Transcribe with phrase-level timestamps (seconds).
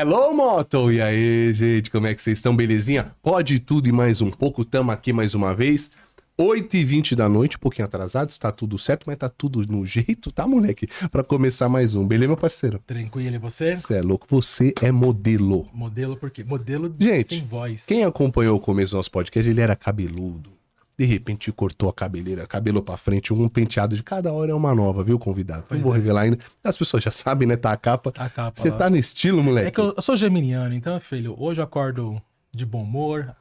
[0.00, 0.92] Hello, Moto!
[0.92, 2.54] E aí, gente, como é que vocês estão?
[2.54, 3.10] Belezinha?
[3.20, 5.90] Pode tudo e mais um pouco, tamo aqui mais uma vez.
[6.40, 10.46] 8h20 da noite, um pouquinho atrasado, está tudo certo, mas tá tudo no jeito, tá,
[10.46, 10.86] moleque?
[11.10, 12.06] Pra começar mais um.
[12.06, 12.80] Beleza, meu parceiro?
[12.86, 13.76] Tranquilo, e você?
[13.76, 15.66] Você é louco, você é modelo.
[15.72, 16.44] Modelo por quê?
[16.44, 17.84] Modelo de Gente, sem voz.
[17.84, 20.57] Quem acompanhou o começo do nosso podcast, ele era cabeludo.
[20.98, 24.74] De repente cortou a cabeleira, cabelo pra frente, um penteado de cada hora é uma
[24.74, 25.62] nova, viu, convidado?
[25.68, 25.98] Pois Não vou é.
[25.98, 26.38] revelar ainda.
[26.64, 27.56] As pessoas já sabem, né?
[27.56, 28.10] Tá a capa.
[28.10, 29.68] Tá a capa Você tá no estilo, moleque?
[29.68, 32.20] É que eu, eu sou geminiano, então, filho, hoje eu acordo
[32.52, 33.32] de bom humor,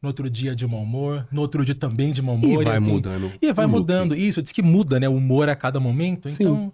[0.00, 2.62] no outro dia de mau humor, no outro dia também de mau humor.
[2.62, 3.32] E vai assim, mudando.
[3.42, 4.14] E vai mudando.
[4.14, 5.08] Isso, diz que muda, né?
[5.08, 6.28] O humor a cada momento.
[6.28, 6.44] Sim.
[6.44, 6.72] Então,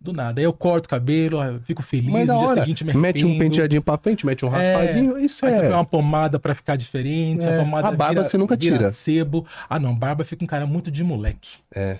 [0.00, 0.40] do nada.
[0.40, 2.60] Aí eu corto o cabelo, fico feliz, Mas no dia hora.
[2.62, 5.18] seguinte me Mete um penteadinho pra frente, mete um É, raspadinho.
[5.18, 5.68] Isso Aí é.
[5.68, 7.42] uma pomada pra ficar diferente.
[7.44, 8.92] É, A, pomada a barba vira- você nunca tira.
[8.92, 9.44] sebo.
[9.68, 9.94] Ah, não.
[9.94, 11.58] Barba fica um cara muito de moleque.
[11.74, 11.98] É.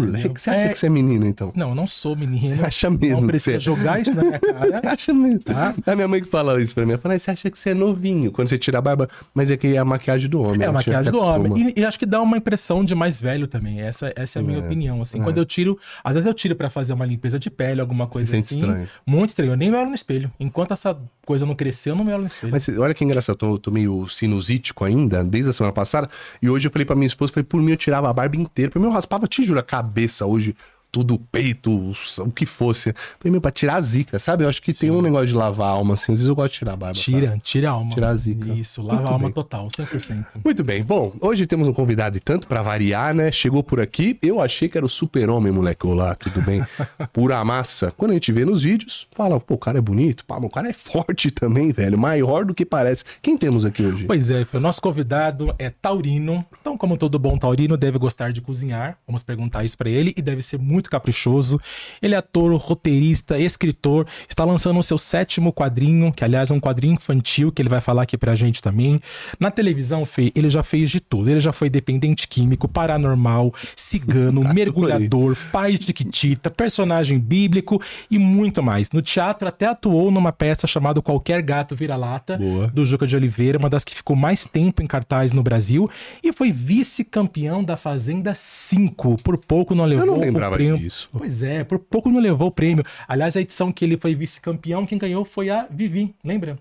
[0.00, 0.68] Moleque, você acha É.
[0.70, 1.52] que você é menino, então?
[1.54, 2.56] Não, eu não sou menino.
[2.56, 3.60] Você acha mesmo Não precisa você é?
[3.60, 4.92] jogar isso na minha Você cara.
[4.92, 5.40] acha mesmo?
[5.40, 5.74] Tá.
[5.86, 6.92] É a minha mãe que fala isso pra mim.
[6.92, 9.50] Ela fala, "Ah, você acha que você é novinho quando você tira a barba, mas
[9.50, 10.60] é que é a maquiagem do homem.
[10.62, 11.54] É a gente maquiagem do acostuma.
[11.54, 11.72] homem.
[11.76, 13.80] E, e acho que dá uma impressão de mais velho também.
[13.80, 15.00] Essa, essa é a minha É, opinião.
[15.02, 15.22] Assim, é.
[15.22, 15.78] quando eu tiro.
[16.02, 18.56] Às vezes eu tiro pra fazer uma limpeza de pele, alguma coisa assim.
[18.56, 18.88] estranho.
[19.06, 19.52] Muito estranho.
[19.52, 20.30] Eu nem me olho no espelho.
[20.40, 20.96] Enquanto essa
[21.26, 22.52] coisa não cresceu, eu não me olho no espelho.
[22.52, 26.08] Mas olha que engraçado, eu tô, tô meio sinusítico ainda, desde a semana passada.
[26.40, 28.70] E hoje eu falei pra minha esposa, falei, por mim eu tirava a barba inteira.
[28.70, 30.56] Pra mim eu raspava, te juro, a cabeça hoje,
[30.92, 32.94] tudo, o peito, o que fosse.
[33.24, 34.44] Meu, pra tirar a zica, sabe?
[34.44, 36.12] Eu acho que tem um negócio de lavar a alma, assim.
[36.12, 36.92] Às vezes eu gosto de tirar a barba.
[36.94, 37.90] Tira, tira a alma.
[37.94, 38.52] Tira a zica.
[38.52, 39.32] Isso, lava Muito a alma bem.
[39.32, 40.24] total, 100%.
[40.44, 43.32] Muito bem, bom, hoje temos um convidado e tanto pra variar, né?
[43.32, 45.86] Chegou por aqui, eu achei que era o super-homem, moleque.
[45.86, 46.62] Olá, tudo bem?
[47.12, 47.90] Pura massa.
[47.96, 50.68] Quando a gente vê nos vídeos, fala, pô, o cara é bonito, pá, o cara
[50.68, 51.96] é forte também, velho.
[51.98, 53.02] Maior do que parece.
[53.22, 54.04] Quem temos aqui hoje?
[54.04, 56.44] Pois é, o nosso convidado é taurino.
[56.60, 58.98] Então, como todo bom taurino, deve gostar de cozinhar.
[59.06, 60.12] Vamos perguntar isso pra ele.
[60.16, 61.60] E deve ser muito caprichoso.
[62.00, 64.06] Ele é ator, roteirista, escritor.
[64.28, 67.80] Está lançando o seu sétimo quadrinho, que aliás é um quadrinho infantil, que ele vai
[67.80, 69.00] falar aqui pra gente também.
[69.38, 71.30] Na televisão, Fê, ele já fez de tudo.
[71.30, 77.80] Ele já foi dependente químico, paranormal, cigano, mergulhador, pai de Chiquitita, personagem bíblico
[78.10, 78.90] e muito mais.
[78.90, 82.38] No teatro, até atuou numa peça chamada Qualquer Gato Vira-Lata,
[82.72, 85.90] do Juca de Oliveira, uma das que ficou mais tempo em cartaz no Brasil,
[86.22, 89.16] e foi vice-campeão da Fazenda 5.
[89.22, 90.71] Por pouco não levou não o prêmio.
[90.76, 91.08] Disso.
[91.12, 92.84] Pois é, por pouco não levou o prêmio.
[93.08, 96.58] Aliás, a edição que ele foi vice-campeão, quem ganhou foi a Vivi, lembra?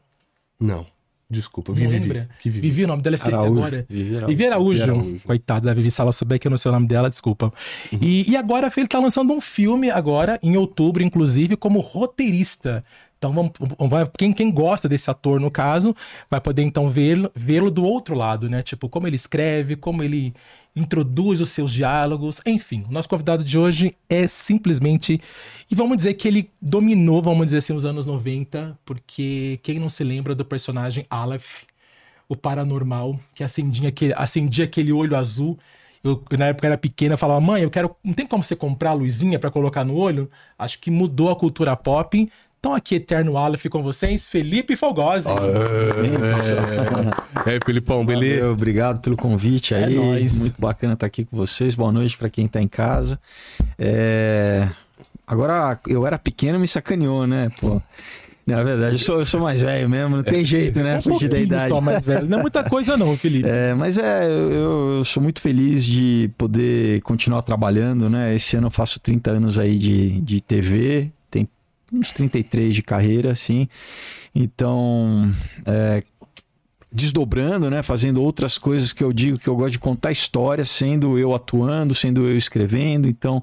[0.59, 0.85] Não,
[1.29, 1.87] desculpa, Vivi.
[1.99, 2.29] lembra?
[2.41, 2.69] Que Vivi.
[2.69, 3.59] Vivi, o nome dela esqueci Araújo.
[3.59, 3.85] agora.
[3.89, 4.27] Vivi Araújo.
[4.27, 4.83] Vivi Araújo.
[4.83, 5.19] Araújo.
[5.25, 7.51] Coitada da Vivi, se ela souber que eu não sei o nome dela, desculpa.
[7.91, 7.99] Uhum.
[8.01, 12.83] E, e agora ele tá lançando um filme agora, em outubro, inclusive, como roteirista.
[13.17, 15.95] Então, vamos, vamos- quem, quem gosta desse ator, no caso,
[16.29, 18.63] vai poder então vê-lo vê-lo do outro lado, né?
[18.63, 20.33] Tipo, como ele escreve, como ele
[20.75, 22.85] introduz os seus diálogos, enfim.
[22.89, 25.19] O nosso convidado de hoje é simplesmente.
[25.69, 29.89] E vamos dizer que ele dominou, vamos dizer assim, os anos 90, porque quem não
[29.89, 31.63] se lembra do personagem Aleph,
[32.27, 35.59] o paranormal, que acendia aquele, acendia aquele olho azul.
[36.03, 37.95] Eu, na época era pequena, falava, mãe, eu quero.
[38.03, 40.29] Não tem como você comprar a luzinha pra colocar no olho?
[40.57, 42.31] Acho que mudou a cultura pop.
[42.63, 45.27] Então, aqui, Eterno Aleph com vocês, Felipe Fogosi.
[47.45, 48.41] É, é Felipão, beleza?
[48.41, 49.95] Valeu, obrigado pelo convite É aí.
[49.95, 50.39] nóis.
[50.39, 51.73] Muito bacana estar aqui com vocês.
[51.73, 53.19] Boa noite para quem tá em casa.
[53.79, 54.67] É,
[55.25, 57.49] Agora, eu era pequeno, me sacaneou, né?
[57.59, 57.81] Pô.
[58.45, 60.97] Na verdade, eu sou, eu sou mais velho mesmo, não tem jeito, né?
[61.01, 61.69] Fugir da pouquinho idade.
[61.73, 62.27] só mais velho.
[62.27, 63.49] Não é muita coisa, não, Felipe.
[63.49, 68.35] É, mas é, eu, eu sou muito feliz de poder continuar trabalhando, né?
[68.35, 71.11] Esse ano eu faço 30 anos aí de, de TV,
[71.91, 73.67] uns 33 de carreira, assim.
[74.33, 75.33] Então,
[75.65, 76.01] é,
[76.91, 77.81] desdobrando, né?
[77.83, 81.95] Fazendo outras coisas que eu digo que eu gosto de contar histórias, sendo eu atuando,
[81.95, 83.07] sendo eu escrevendo.
[83.07, 83.41] Então,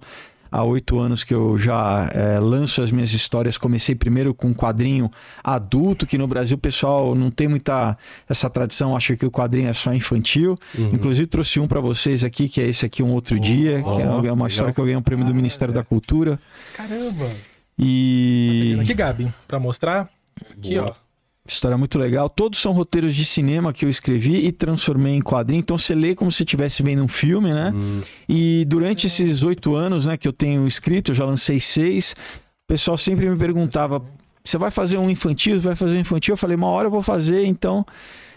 [0.50, 3.56] há oito anos que eu já é, lanço as minhas histórias.
[3.56, 5.10] Comecei primeiro com um quadrinho
[5.42, 7.97] adulto, que no Brasil o pessoal não tem muita
[8.28, 10.54] essa tradição, acha que o quadrinho é só infantil.
[10.76, 10.91] Uhum.
[10.92, 14.08] Inclusive trouxe um para vocês aqui, que é esse aqui, Um Outro Dia, que é
[14.08, 14.46] uma legal.
[14.46, 16.38] história que eu ganhei um prêmio do Ministério da Cultura.
[16.75, 17.31] Caramba.
[17.78, 20.08] E Aqui, Gabi, pra mostrar.
[20.50, 20.90] Aqui, Boa.
[20.90, 21.08] ó.
[21.46, 22.28] História muito legal.
[22.28, 25.60] Todos são roteiros de cinema que eu escrevi e transformei em quadrinho.
[25.60, 27.72] Então você lê como se estivesse vendo um filme, né?
[27.75, 32.12] Hum, E durante esses oito anos né, que eu tenho escrito, eu já lancei seis,
[32.12, 34.02] o pessoal sempre me perguntava:
[34.44, 35.58] você vai fazer um infantil?
[35.58, 36.34] Vai fazer um infantil?
[36.34, 37.86] Eu falei: uma hora eu vou fazer, então.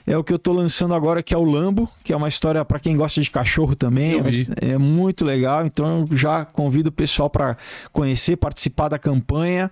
[0.05, 2.63] É o que eu tô lançando agora, que é o Lambo, que é uma história
[2.65, 4.19] para quem gosta de cachorro também.
[4.61, 5.65] É muito legal.
[5.65, 7.55] Então eu já convido o pessoal para
[7.91, 9.69] conhecer, participar da campanha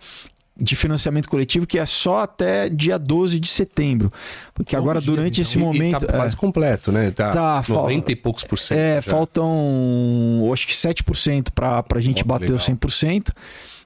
[0.62, 4.12] de financiamento coletivo, que é só até dia 12 de setembro.
[4.54, 5.42] Porque agora, dias, durante então.
[5.42, 6.06] esse e- e momento.
[6.06, 7.12] tá quase completo, né?
[7.12, 8.78] Tá, Tá, fal- 90 e poucos por cento.
[8.78, 9.02] É, já.
[9.02, 12.58] faltam acho que 7% para a gente que bater legal.
[12.58, 13.32] os 100%.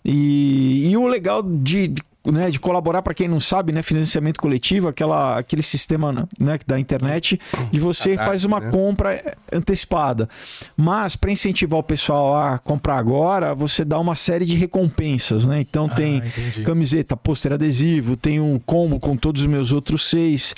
[0.04, 4.40] E, e o legal de, de né, de colaborar para quem não sabe, né, financiamento
[4.40, 7.40] coletivo, aquela, aquele sistema né, da internet,
[7.72, 8.70] de você faz uma né?
[8.72, 10.30] compra antecipada.
[10.78, 15.60] Mas para incentivar o pessoal a comprar agora, você dá uma série de recompensas, né?
[15.60, 16.64] Então tem Ah, entendi.
[16.64, 20.56] camiseta, pôster adesivo, tem um combo com todos os meus outros seis.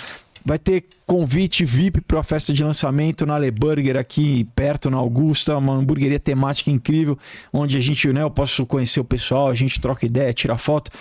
[0.48, 4.98] Vai ter convite VIP para a festa de lançamento na Le Burger aqui perto na
[4.98, 7.18] Augusta, uma hamburgueria temática incrível,
[7.52, 10.92] onde a gente, né, eu posso conhecer o pessoal, a gente troca ideia, tira foto.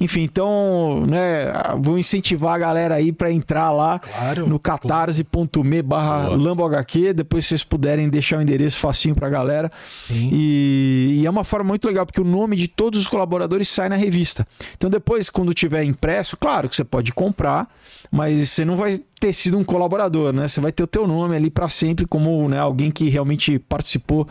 [0.00, 4.46] Enfim, então, né, vou incentivar a galera aí para entrar lá Claro.
[4.48, 6.28] no catarse.me barra.
[6.34, 9.70] LamboHQ, depois vocês puderem deixar o endereço facinho pra galera.
[9.94, 10.30] Sim.
[10.32, 13.88] E, e é uma forma muito legal, porque o nome de todos os colaboradores sai
[13.88, 14.46] na revista.
[14.76, 17.68] Então depois, quando tiver impresso, claro que você pode comprar,
[18.14, 20.46] mas você não vai ter sido um colaborador, né?
[20.46, 24.28] Você vai ter o teu nome ali para sempre como né, alguém que realmente participou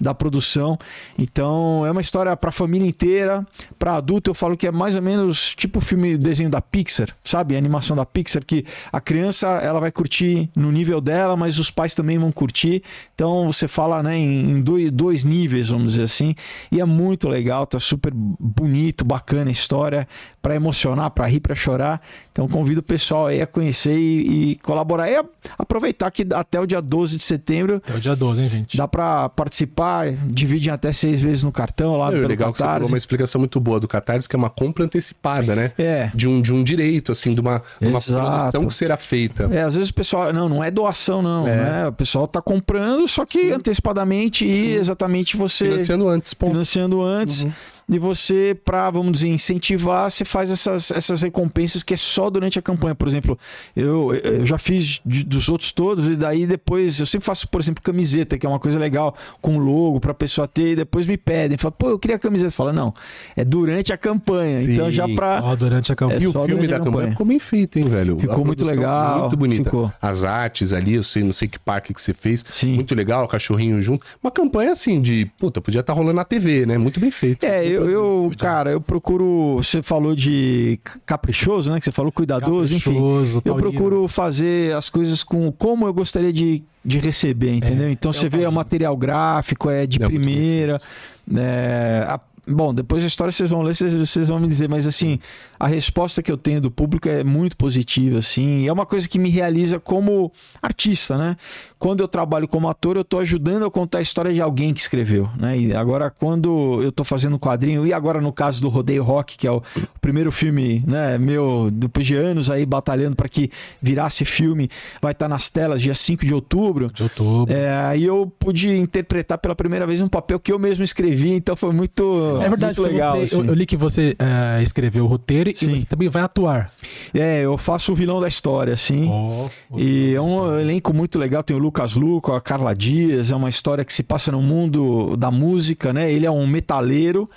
[0.00, 0.76] da produção.
[1.16, 3.46] Então é uma história para família inteira,
[3.78, 7.14] para adulto eu falo que é mais ou menos tipo o filme desenho da Pixar,
[7.22, 7.54] sabe?
[7.54, 11.70] A animação da Pixar que a criança ela vai curtir no nível dela, mas os
[11.70, 12.82] pais também vão curtir.
[13.14, 16.34] Então você fala né, em em dois, dois níveis, vamos dizer assim.
[16.72, 20.08] E é muito legal, tá super bonito, bacana a história,
[20.42, 22.00] para emocionar, para rir, para chorar.
[22.32, 25.10] Então convido o pessoal aí a conhecer e, e colaborar.
[25.10, 25.24] E a-
[25.58, 28.76] aproveitar que até o dia 12 de setembro Até o dia 12, hein, gente?
[28.76, 32.58] dá para participar, divide em até seis vezes no cartão lá É, pelo legal que
[32.58, 32.92] você falou Catarse.
[32.92, 35.72] uma explicação muito boa do Catarse, que é uma compra antecipada, né?
[35.76, 36.10] É.
[36.14, 39.48] De um, de um direito, assim, de uma, de uma produção que será feita.
[39.52, 41.56] É, às vezes o pessoal, não, não é doação não, É.
[41.56, 41.86] né?
[41.88, 43.52] O pessoal tá comprando, só que Sim.
[43.52, 46.52] antecipadamente e exatamente você Financiando antes, ponto.
[46.52, 47.42] financiando antes.
[47.42, 47.52] Uhum.
[47.92, 52.58] E você, para, vamos dizer, incentivar, você faz essas, essas recompensas que é só durante
[52.58, 52.94] a campanha.
[52.94, 53.36] Por exemplo,
[53.74, 57.60] eu, eu já fiz de- dos outros todos, e daí depois eu sempre faço, por
[57.60, 61.16] exemplo, camiseta, que é uma coisa legal, com logo pra pessoa ter, e depois me
[61.16, 61.58] pedem.
[61.58, 62.50] Fala, pô, eu queria camiseta.
[62.52, 62.94] Fala, não,
[63.36, 64.60] é durante a campanha.
[64.64, 65.40] Sim, então já pra.
[65.42, 66.20] Só durante a campanha.
[66.20, 67.10] É E o filme a da campanha campanha.
[67.10, 68.16] ficou bem feito, hein, velho?
[68.18, 69.64] Ficou A muito legal, Muito bonita.
[69.64, 69.92] ficou.
[70.00, 72.44] As artes ali, eu sei, não sei que parque que você fez.
[72.50, 72.74] Sim.
[72.74, 74.06] Muito legal, cachorrinho junto.
[74.22, 76.78] Uma campanha assim de, puta, podia estar rolando na TV, né?
[76.78, 77.44] Muito bem feito.
[77.44, 79.56] É, eu, eu, cara, eu procuro.
[79.56, 81.78] Você falou de caprichoso, né?
[81.78, 82.90] Que você falou cuidadoso, enfim.
[82.92, 83.70] Caprichoso, Eu taurino.
[83.72, 87.90] procuro fazer as coisas com como eu gostaria de, de receber, entendeu?
[87.90, 88.52] então é você o vê o taurino.
[88.52, 90.78] material gráfico, é de É primeira.
[91.26, 92.02] né?
[92.06, 95.18] A- bom, depois da história vocês vão ler, vocês, vocês vão me dizer, mas assim,
[95.60, 98.60] a resposta que eu tenho do público é muito positiva, assim.
[98.62, 101.36] e É uma coisa que me realiza como artista, né?
[101.78, 104.80] Quando eu trabalho como ator, eu tô ajudando a contar a história de alguém que
[104.80, 105.58] escreveu, né?
[105.58, 109.36] E agora, quando eu tô fazendo um quadrinho, e agora no caso do Rodeio Rock,
[109.36, 109.62] que é o
[110.00, 113.50] primeiro filme, né, meu, depois de anos aí batalhando para que
[113.82, 114.70] virasse filme,
[115.00, 116.90] vai estar nas telas dia 5 de outubro.
[116.92, 117.54] De outubro.
[117.54, 121.54] É, aí eu pude interpretar pela primeira vez um papel que eu mesmo escrevi, então
[121.54, 123.16] foi muito, É verdade, muito legal.
[123.18, 123.38] você- assim.
[123.42, 125.72] eu, eu li que você é, escreveu o roteiro Sim.
[125.72, 126.72] e você também vai atuar.
[127.14, 129.08] É, eu faço o vilão da história, assim.
[129.10, 131.42] Ó, E é um elenco muito legal.
[131.42, 133.30] Tem o Lucas Luco, a Carla Dias.
[133.30, 136.10] É uma história que se passa no mundo da música, né?
[136.12, 137.28] Ele é um metaleiro.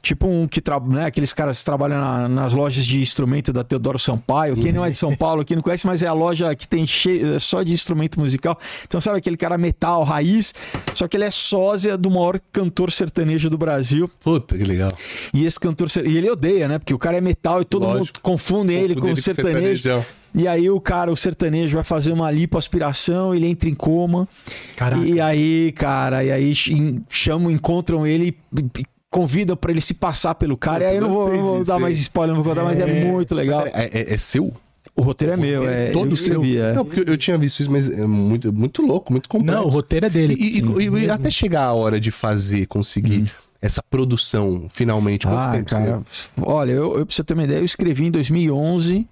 [0.00, 1.04] Tipo um que trabalha, né?
[1.06, 4.54] Aqueles caras que trabalham na- nas lojas de instrumento da Teodoro Sampaio.
[4.56, 6.86] Quem não é de São Paulo, quem não conhece, mas é a loja que tem
[6.86, 8.58] cheio, é só de instrumento musical.
[8.86, 10.54] Então, sabe aquele cara metal, raiz?
[10.94, 14.10] Só que ele é sósia do maior cantor sertanejo do Brasil.
[14.20, 14.90] Puta, que legal.
[15.34, 15.90] E esse cantor.
[15.90, 16.78] ser- E ele odeia, né?
[16.78, 18.20] Porque o cara é metal e todo mundo Lógico.
[18.22, 20.04] confunde ele com o Confunde ele sertanejo.
[20.34, 24.26] E aí o cara, o sertanejo, vai fazer uma lipoaspiração, ele entra em coma.
[24.74, 25.04] Caraca.
[25.04, 26.70] E aí, cara, e aí ch-
[27.10, 30.82] chamam, encontram ele e convidam pra ele se passar pelo cara.
[30.82, 33.04] E aí eu não vou, não dar mais spoiler, não vou contar, mas é É.
[33.04, 33.64] muito legal.
[33.66, 34.52] É, é- é seu?
[34.96, 36.42] O roteiro é meu, é todo eu seu?
[36.44, 36.72] é.
[36.72, 39.60] Não, porque eu- eu tinha visto isso, mas é muito, muito louco, muito complexo.
[39.62, 40.34] Não, o roteiro é dele.
[40.38, 45.38] E, e- e- e até chegar a hora de fazer, conseguir essa produção, finalmente, quanto.
[45.38, 46.02] Ah, tempo cara,
[46.42, 49.06] olha, eu, eu, pra você ter uma ideia, eu escrevi em 2011,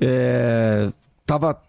[0.00, 0.88] é,
[1.26, 1.60] tava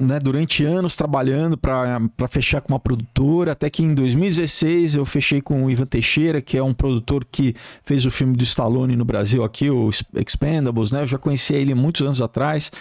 [0.00, 5.42] né, durante anos trabalhando para fechar com uma produtora, até que em 2016 eu fechei
[5.42, 7.54] com o Ivan Teixeira, que é um produtor que
[7.84, 11.02] fez o filme do Stallone no Brasil aqui, o Expendables, né?
[11.02, 12.72] Eu já conhecia ele muitos anos atrás.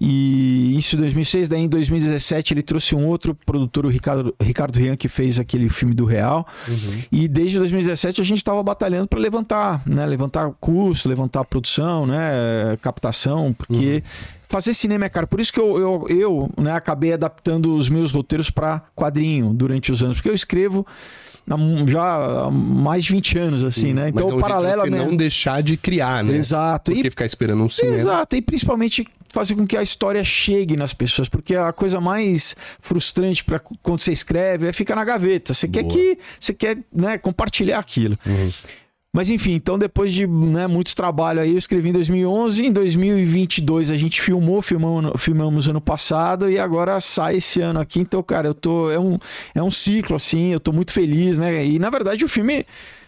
[0.00, 4.78] E isso em 2006, daí em 2017 ele trouxe um outro produtor, o Ricardo, Ricardo
[4.78, 6.46] Rian, que fez aquele filme do Real.
[6.68, 7.02] Uhum.
[7.12, 10.06] E desde 2017 a gente estava batalhando para levantar, né?
[10.06, 12.76] Levantar custo, levantar produção, né?
[12.80, 14.02] Captação, porque
[14.50, 15.28] fazer cinema é caro.
[15.28, 19.92] Por isso que eu, eu, eu né, acabei adaptando os meus roteiros para quadrinho durante
[19.92, 20.84] os anos, porque eu escrevo
[21.86, 24.02] já há mais de 20 anos, assim, né?
[24.02, 26.36] Mas Então, é o jeito de paralelo você não deixar de criar, né?
[26.36, 26.92] Exato.
[26.92, 27.96] Porque E ficar esperando um cinema.
[27.96, 32.56] Exato, e principalmente fazer com que a história chegue nas pessoas, porque a coisa mais
[32.82, 35.54] frustrante para quando você escreve é ficar na gaveta.
[35.54, 35.94] Você quer Boa.
[35.94, 38.18] que você quer, né, compartilhar aquilo.
[38.26, 38.50] Uhum.
[39.12, 42.66] Mas enfim, então depois de né, muito trabalho aí, eu escrevi em 2011.
[42.66, 47.98] Em 2022 a gente filmou, filmamos, filmamos ano passado e agora sai esse ano aqui.
[47.98, 48.88] Então, cara, eu tô.
[48.90, 49.18] É um,
[49.52, 51.64] é um ciclo, assim, eu tô muito feliz, né?
[51.64, 52.64] E na verdade o filme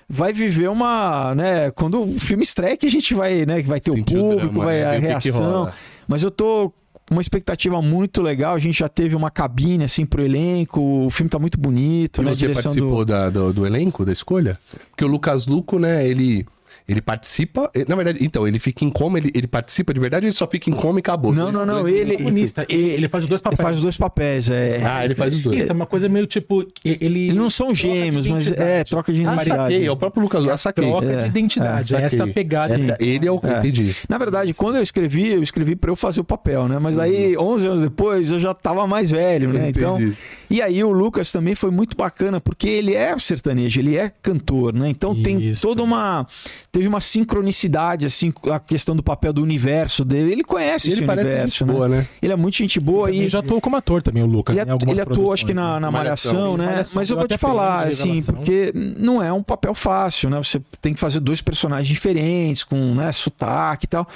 [0.08, 3.80] vai viver uma, né, quando o filme estreia que a gente vai, né, que vai
[3.80, 4.84] ter Sentir o o público, drama, vai né?
[4.84, 5.72] a o reação.
[6.06, 6.72] Mas eu tô
[7.12, 8.54] uma expectativa muito legal.
[8.54, 10.80] A gente já teve uma cabine assim pro elenco.
[11.06, 12.34] O filme tá muito bonito, E né?
[12.34, 13.12] você participou do...
[13.12, 14.58] da- do, do elenco, da escolha?
[14.90, 16.46] Porque o Lucas Luco, né, ele,
[16.92, 17.70] ele participa.
[17.74, 20.46] ele- Na verdade, então, ele fica em coma, ele, ele participa de verdade, ele só
[20.46, 21.32] fica em coma e acabou.
[21.34, 22.66] Não, não, não, ele- Protagonista.
[22.68, 23.60] Ele, ele faz os dois Ele papéis.
[23.62, 24.78] faz os dois papéis, é.
[24.84, 25.58] Ah, ele faz os dois.
[25.58, 26.66] Isso, é uma coisa meio tipo.
[26.84, 26.98] Ele.
[27.22, 29.62] Eles não são gêmeos, mas é, troca de Ah, identidade.
[29.74, 30.52] saquei, é o próprio Lucas Luco.
[30.52, 30.88] Ah, saquei.
[30.88, 31.94] Troca É, de identidade.
[31.94, 32.74] é, É, essa pegada.
[32.74, 33.40] É, ele é o.
[33.42, 33.58] É.
[33.58, 33.94] Entendi.
[34.08, 36.78] Na verdade, quando eu escrevi, eu escrevi pra eu fazer o papel, né?
[36.80, 39.68] Mas aí, 11 anos depois, eu já tava mais velho, né?
[39.70, 40.16] Então, Entendi.
[40.50, 44.72] e aí o Lucas também foi muito bacana, porque ele é sertanejo, ele é cantor,
[44.74, 44.88] né?
[44.88, 45.62] Então tem Isso.
[45.66, 46.26] toda uma
[46.70, 50.32] teve uma sincronicidade assim, a questão do papel do universo dele.
[50.32, 51.72] Ele conhece Ele esse parece universo, gente né?
[51.72, 52.06] boa, né?
[52.20, 54.56] Ele é muito gente boa E e já atuou como ator também, o Lucas.
[54.56, 55.98] ele, algumas ele atuou, acho que na, produções, na né?
[55.98, 56.66] Malhação, né?
[56.66, 60.30] Malhação, Mas eu deu vou te falar, de assim, porque não é um papel fácil,
[60.30, 60.38] né?
[60.42, 64.08] Você tem que fazer dois personagens diferentes, com né, sotaque e tal.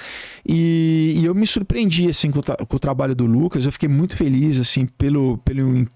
[0.44, 3.64] E, e eu me surpreendi, assim, com o, com o trabalho do Lucas.
[3.64, 5.86] Eu fiquei muito feliz, assim, pelo, pelo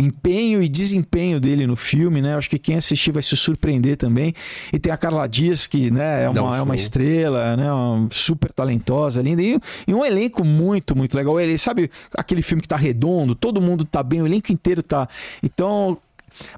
[0.00, 2.34] empenho e desempenho dele no filme, né?
[2.34, 4.34] Acho que quem assistir vai se surpreender também.
[4.72, 7.70] E tem a Carla Dias, que né, é, um uma, é uma estrela, né?
[7.72, 9.42] Uma super talentosa, linda.
[9.42, 11.38] E, e um elenco muito, muito legal.
[11.38, 15.08] Ele sabe aquele filme que tá redondo, todo mundo tá bem, o elenco inteiro tá.
[15.42, 15.98] Então.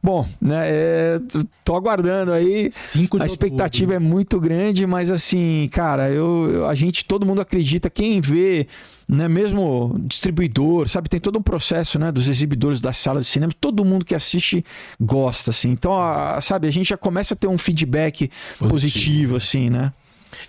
[0.03, 0.63] Bom, né?
[0.67, 1.21] é,
[1.65, 2.69] tô aguardando aí.
[2.71, 7.41] 5 de A expectativa é muito grande, mas assim, cara, eu- a gente, todo mundo
[7.41, 8.69] acredita, quem vê,
[9.09, 13.53] né, mesmo distribuidor, sabe, tem todo um processo, né, dos exibidores das salas de cinema,
[13.61, 14.65] todo mundo que assiste
[15.01, 15.71] gosta, assim.
[15.71, 19.93] Então, a- sabe, a gente já começa a ter um feedback positivo, assim, né?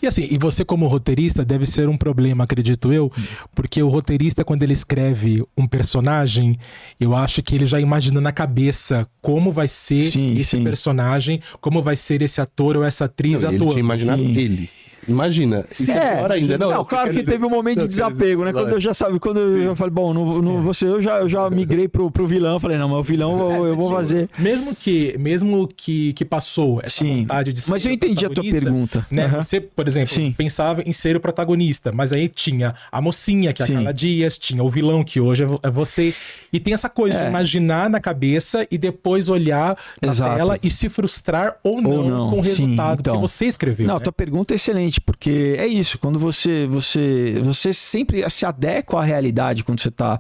[0.02, 3.12] E assim, e você como roteirista deve ser um problema, acredito eu,
[3.54, 6.58] porque o roteirista quando ele escreve um personagem,
[6.98, 10.64] eu acho que ele já imagina na cabeça como vai ser Sim, esse sim.
[10.64, 13.74] personagem, como vai ser esse ator ou essa atriz Não, ele atuando.
[13.74, 14.70] tinha imaginado Sim.
[15.08, 15.66] Imagina.
[15.72, 16.58] Isso é pior ainda.
[16.58, 18.54] Não, eu claro que dizer- teve um momento de eu desapego, dizer- né?
[18.54, 21.30] Quando eu já sabe, quando eu já falei, bom, não, não, você, eu já, eu
[21.30, 24.30] já migrei pro, pro vilão, falei, não, mas o vilão eu, eu vou fazer.
[24.38, 27.22] Mesmo que, mesmo que, que passou essa Sim.
[27.22, 29.06] vontade de ser Mas eu entendi a tua pergunta.
[29.12, 29.26] Né?
[29.26, 29.44] Aham.
[29.44, 30.34] Você, por exemplo, Sim.
[30.38, 33.74] pensava em ser o protagonista, mas aí tinha a mocinha, que é a Sim.
[33.76, 36.14] Carla Dias, tinha o vilão, que hoje é é você.
[36.52, 37.30] E tem essa coisa de É.
[37.30, 40.36] imaginar na cabeça e depois olhar na Exato.
[40.38, 42.30] tela e se frustrar ou não, não.
[42.30, 43.16] com o Sim, resultado então.
[43.16, 43.88] que você escreveu.
[43.88, 44.00] Não, né?
[44.00, 49.04] tua pergunta é excelente, porque é isso, quando você você você sempre se adequa à
[49.04, 50.20] realidade quando você tá,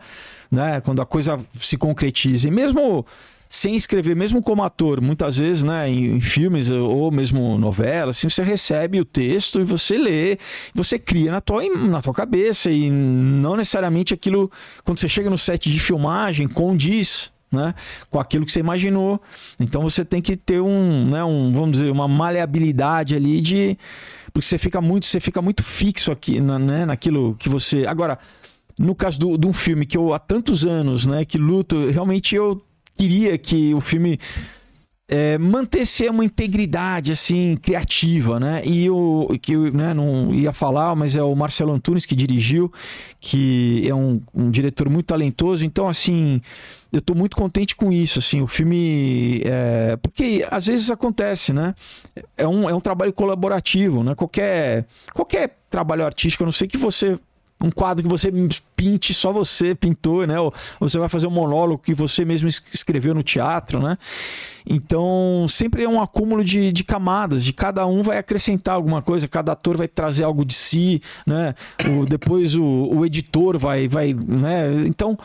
[0.51, 2.47] né, quando a coisa se concretiza.
[2.47, 3.05] E mesmo
[3.53, 8.27] sem escrever, mesmo como ator, muitas vezes, né, em, em filmes ou mesmo novelas, assim,
[8.27, 10.39] você recebe o texto e você lê,
[10.73, 14.51] você cria na tua, na tua cabeça e não necessariamente aquilo,
[14.83, 17.75] quando você chega no set de filmagem, condiz né,
[18.09, 19.21] com aquilo que você imaginou.
[19.59, 23.77] Então você tem que ter um, né, um, vamos dizer, uma maleabilidade ali de
[24.33, 27.85] porque você fica muito, você fica muito fixo aqui, na, né, naquilo que você.
[27.85, 28.17] Agora,
[28.79, 32.35] no caso do, de um filme que eu há tantos anos, né, que luto, realmente
[32.35, 32.59] eu
[32.97, 34.19] queria que o filme
[35.13, 38.63] é, mantesse uma integridade assim criativa, né?
[38.65, 42.73] E o que eu né, não ia falar, mas é o Marcelo Antunes que dirigiu,
[43.19, 45.63] que é um, um diretor muito talentoso.
[45.63, 46.41] Então, assim,
[46.91, 51.75] eu tô muito contente com isso, assim, o filme, é, porque às vezes acontece, né?
[52.35, 54.15] É um, é um trabalho colaborativo, né?
[54.15, 57.19] Qualquer qualquer trabalho artístico, a não sei que você
[57.63, 58.29] um quadro que você
[58.75, 60.37] pinte só você pintou, né?
[60.37, 63.97] Ou você vai fazer um monólogo que você mesmo es- escreveu no teatro, né?
[64.65, 69.27] Então, sempre é um acúmulo de, de camadas, de cada um vai acrescentar alguma coisa,
[69.27, 71.55] cada ator vai trazer algo de si, né?
[71.89, 74.85] O, depois o, o editor vai, vai, né?
[74.85, 75.17] Então,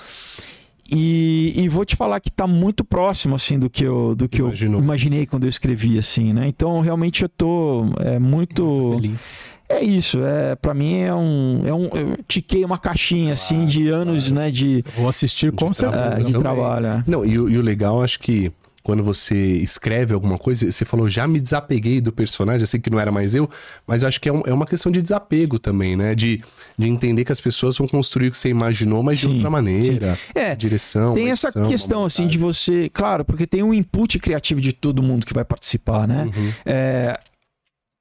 [0.91, 4.41] e, e vou te falar que tá muito próximo, assim, do que eu, do que
[4.41, 4.81] Imaginou.
[4.81, 6.49] eu imaginei quando eu escrevi, assim, né?
[6.49, 8.97] Então, realmente eu tô é, muito...
[8.97, 9.45] Feliz.
[9.71, 11.85] É isso, é, para mim é um, é um.
[11.93, 14.51] Eu tiquei uma caixinha assim de anos, né?
[14.51, 16.25] De, Vou assistir com certeza.
[16.25, 16.87] de trabalho.
[16.87, 17.05] é.
[17.07, 18.51] Não, e, e o legal, acho que
[18.89, 22.89] quando você escreve alguma coisa, você falou, já me desapeguei do personagem, eu sei que
[22.89, 23.47] não era mais eu,
[23.87, 26.15] mas eu acho que é, um- é uma questão de desapego também, né?
[26.15, 26.43] De,
[26.79, 29.51] de entender que as pessoas vão construir o que você imaginou, mas de Sim, outra
[29.51, 30.19] maneira.
[30.35, 31.13] É, Direção.
[31.13, 34.73] tem essa edição, uma questão assim de você, claro, porque tem um input criativo de
[34.73, 36.23] todo mundo que vai participar, né?
[36.35, 36.53] Uhum.
[36.65, 37.21] É,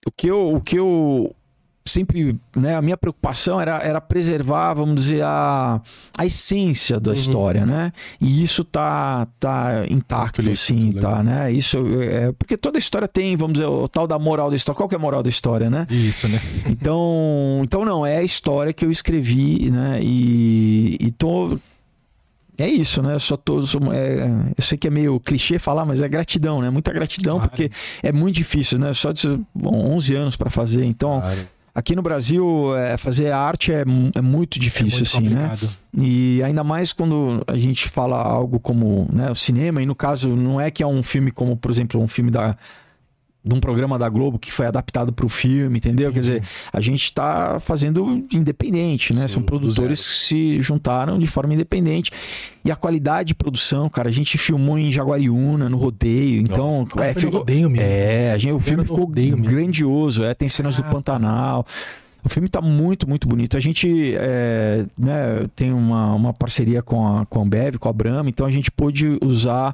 [0.07, 1.35] o que eu, o que eu
[1.87, 5.81] sempre, né, a minha preocupação era, era preservar, vamos dizer, a,
[6.17, 7.91] a essência da história, né?
[8.21, 11.13] E isso tá, tá intacto, Explícito, sim, legal.
[11.15, 11.51] tá, né?
[11.51, 14.77] Isso é, porque toda história tem, vamos dizer, o tal da moral da história.
[14.77, 15.87] Qual que é a moral da história, né?
[15.89, 16.39] Isso, né?
[16.67, 19.99] Então, então não, é a história que eu escrevi, né?
[20.01, 21.57] E, e tô.
[22.59, 23.13] É isso, né?
[23.13, 23.59] Eu só tô.
[23.93, 26.69] é, eu sei que é meio clichê falar, mas é gratidão, né?
[26.71, 27.49] Muita gratidão, Claro.
[27.51, 27.69] porque
[28.01, 28.93] é muito difícil, né?
[28.93, 30.83] Só de, bom, 11 anos para fazer.
[30.83, 31.37] Então, Claro.
[31.77, 33.83] Aqui no Brasil, é, fazer arte é,
[34.15, 35.43] é muito É difícil, muito assim, né?
[35.49, 35.69] complicado.
[35.95, 40.35] E ainda mais quando a gente fala algo como né, o cinema, e no caso,
[40.35, 42.57] não é que é um filme como, por exemplo, um filme da.
[43.47, 46.11] De um programa da Globo que foi adaptado para o filme, entendeu?
[46.11, 49.21] Quer dizer, a gente está fazendo independente, né?
[49.21, 52.11] Sim, São do produtores que se juntaram de forma independente.
[52.65, 56.41] E a qualidade de produção, cara, a gente filmou em Jaguariúna, no rodeio.
[56.41, 57.85] Então, Ah, é, no ficou, rodeio mesmo.
[57.87, 60.23] é, a gente, o filme ficou grandioso.
[60.23, 61.65] É, tem cenas do Ah, Pantanal.
[62.23, 63.55] O filme tá muito, muito bonito.
[63.55, 67.93] A gente é, né, tem uma, uma parceria com a, com a Ambev, com a
[67.93, 69.73] Brahma, então a gente pôde usar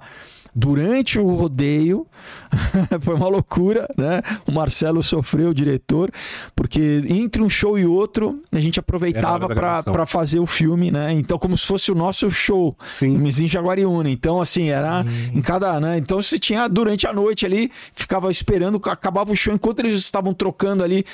[0.56, 2.06] durante o rodeio.
[3.02, 4.22] Foi uma loucura, né?
[4.48, 6.12] O Marcelo sofreu, o diretor,
[6.56, 11.12] porque entre um show e outro a gente aproveitava para fazer o filme, né?
[11.14, 12.76] Então, como se fosse o nosso show.
[12.92, 13.18] Sim.
[13.18, 14.10] Mas em Jaguariúna.
[14.10, 15.38] Então, assim, era Sim.
[15.38, 15.98] em cada, né?
[15.98, 20.34] Então você tinha durante a noite ali, ficava esperando, acabava o show enquanto eles estavam
[20.34, 21.06] trocando ali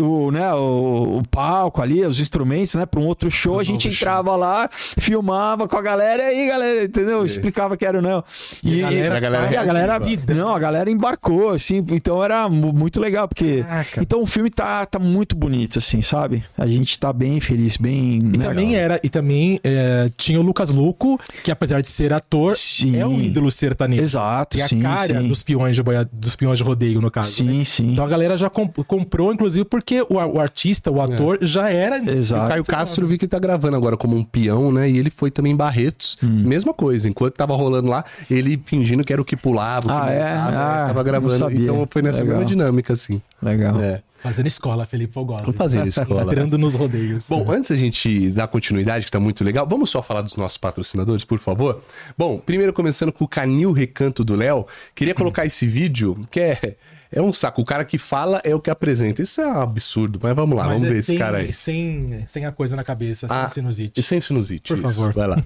[0.00, 3.64] o, né, o, o palco ali, os instrumentos, né, para um outro show, Um a
[3.64, 7.24] gente entrava lá, filmava com a galera e aí, galera, entendeu?
[7.24, 8.22] Explicava que era o não.
[8.62, 10.34] E a galera- a galera e a galera, reativa.
[10.34, 14.00] não, a galera embarcou assim, então era mu- muito legal porque Caraca.
[14.02, 16.44] então o filme tá, tá muito bonito assim, sabe?
[16.56, 20.42] A gente tá bem feliz, bem E né, também era, e também é, tinha o
[20.42, 22.96] Lucas Luco, que apesar de ser ator, Sim.
[22.98, 24.02] é um ídolo sertanejo.
[24.02, 25.28] Exato, E a sim, cara sim.
[25.28, 27.44] dos peões de boia, dos peões de rodeio, no caso.
[27.44, 27.52] né?
[27.52, 27.92] Sim, sim.
[27.92, 32.00] Então a galera já comp- comprou, inclusive, porque o, o artista, o ator, já era.
[32.00, 32.48] O Exato.
[32.48, 34.88] Caio Castro eu vi que ele tá gravando agora como um peão, né?
[34.88, 36.16] E ele foi também em Barretos.
[36.22, 36.42] Hum.
[36.44, 37.08] Mesma coisa.
[37.08, 40.22] Enquanto tava rolando lá, ele fingindo que era o que pulava, o que Ah, é?
[40.22, 41.50] Ah, tava gravando.
[41.50, 42.36] Então foi nessa Legal.
[42.38, 43.20] mesma dinâmica, assim.
[43.42, 43.80] Legal.
[43.80, 44.02] É.
[44.20, 45.44] Fazendo escola, Felipe Fogosi.
[45.44, 46.22] Tô fazendo escola.
[46.22, 47.26] Entrando nos rodeios.
[47.28, 50.58] Bom, antes da gente dar continuidade, que tá muito legal, vamos só falar dos nossos
[50.58, 51.80] patrocinadores, por favor?
[52.16, 56.74] Bom, primeiro começando com o Canil Recanto do Léo, queria colocar esse vídeo, que é,
[57.10, 57.62] é um saco.
[57.62, 59.22] O cara que fala é o que apresenta.
[59.22, 61.52] Isso é um absurdo, mas vamos lá, Mas vamos é ver esse sem, cara aí.
[61.52, 63.98] Sem, sem a coisa na cabeça, sem Ah, sinusite.
[63.98, 64.68] E sem sinusite.
[64.74, 64.88] Por isso.
[64.88, 65.12] favor.
[65.12, 65.44] Vai lá.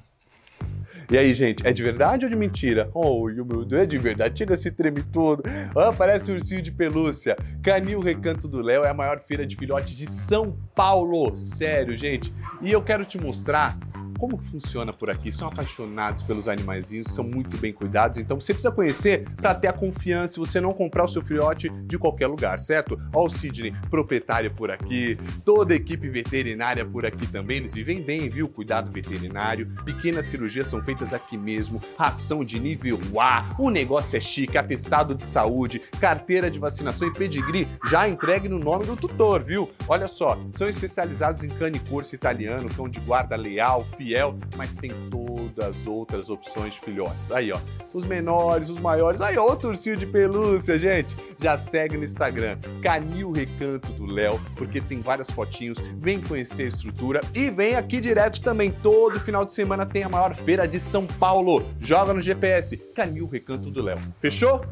[1.11, 2.89] E aí, gente, é de verdade ou de mentira?
[2.95, 4.39] Oh, meu Deus, é de verdade.
[4.39, 5.43] Chega se treme todo.
[5.77, 7.37] Ah, parece um ursinho de pelúcia.
[7.63, 11.37] Canil Recanto do Léo é a maior feira de filhotes de São Paulo.
[11.37, 12.33] Sério, gente.
[12.63, 13.77] E eu quero te mostrar
[14.23, 15.33] como funciona por aqui.
[15.33, 18.19] São apaixonados pelos animaizinhos, são muito bem cuidados.
[18.19, 21.69] Então você precisa conhecer para ter a confiança e você não comprar o seu filhote
[21.69, 22.97] de qualquer lugar, certo?
[23.13, 27.57] Ó o Sidney, proprietário por aqui, toda a equipe veterinária por aqui também.
[27.57, 28.49] Eles vivem bem, viu?
[28.49, 29.67] Cuidado veterinário.
[29.85, 31.83] Pequenas cirurgias são feitas aqui mesmo.
[31.99, 33.57] Ração de nível A.
[33.59, 34.57] O negócio é chique.
[34.57, 39.69] Atestado de saúde, carteira de vacinação e pedigree já entregue no nome do tutor, viu?
[39.89, 44.12] Olha só, são especializados em cane corso italiano, cão de guarda leal, fiel,
[44.57, 47.31] mas tem todas as outras opções de filhotes.
[47.31, 47.59] Aí, ó,
[47.93, 49.21] os menores, os maiores.
[49.21, 51.15] Aí, ó, outro ursinho de pelúcia, gente.
[51.41, 55.79] Já segue no Instagram, Canil Recanto do Léo, porque tem várias fotinhos.
[55.99, 58.71] Vem conhecer a estrutura e vem aqui direto também.
[58.71, 61.65] Todo final de semana tem a maior feira de São Paulo.
[61.81, 63.99] Joga no GPS, Canil Recanto do Léo.
[64.21, 64.65] Fechou?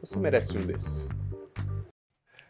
[0.00, 1.08] Você merece um desses.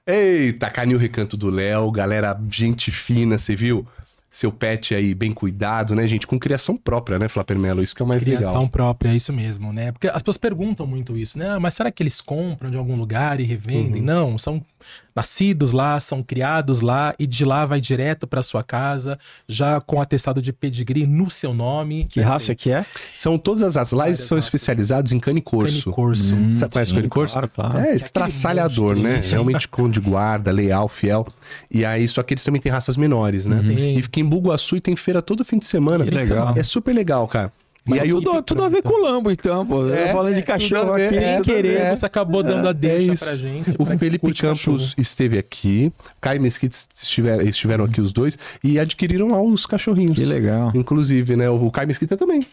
[0.07, 3.87] Eita, Canil Recanto do Léo, galera, gente fina, você viu?
[4.31, 6.27] Seu pet aí bem cuidado, né, gente?
[6.27, 7.83] Com criação própria, né, Flapper Melo?
[7.83, 8.69] Isso que é o mais Criação legal.
[8.69, 9.91] própria, é isso mesmo, né?
[9.91, 11.49] Porque as pessoas perguntam muito isso, né?
[11.51, 14.01] Ah, Mas será que eles compram de algum lugar e revendem?
[14.01, 14.07] Uhum.
[14.07, 14.63] Não, são
[15.15, 20.01] nascidos lá, são criados lá e de lá vai direto para sua casa, já com
[20.01, 22.07] atestado de pedigree no seu nome.
[22.09, 22.87] Que raça que é?
[23.17, 24.47] São todas as as lives Várias são raças.
[24.47, 25.85] especializados em cane corso.
[25.85, 26.35] Cane corso.
[26.35, 27.33] Hum, é esse sim, cane corso?
[27.33, 27.79] Claro, claro.
[27.79, 29.23] É, estraçalhador, monstro, né?
[29.23, 29.31] sim.
[29.33, 31.27] Realmente cão de guarda, leal, fiel.
[31.71, 33.63] E aí, só que eles também têm raças menores, né?
[33.67, 33.99] Tem.
[33.99, 36.05] E fica em Bugaçu e tem feira todo fim de semana.
[36.05, 36.55] Que legal.
[36.57, 37.53] É super legal, cara.
[37.89, 39.89] Mas e aí o Tudo, tudo a ver com o Lambo, então, pô.
[39.89, 41.17] É, falando de é, cachorro aqui.
[41.17, 43.25] é, querer, você acabou dando a É deixa isso.
[43.25, 43.71] pra gente.
[43.79, 44.95] O pra Felipe Campos cachorro.
[44.99, 50.17] esteve aqui, Caio Mesquita estiver, estiveram aqui os dois e adquiriram lá os cachorrinhos.
[50.17, 50.71] Que legal.
[50.75, 51.49] Inclusive, né?
[51.49, 52.47] O Caio Mesquita também.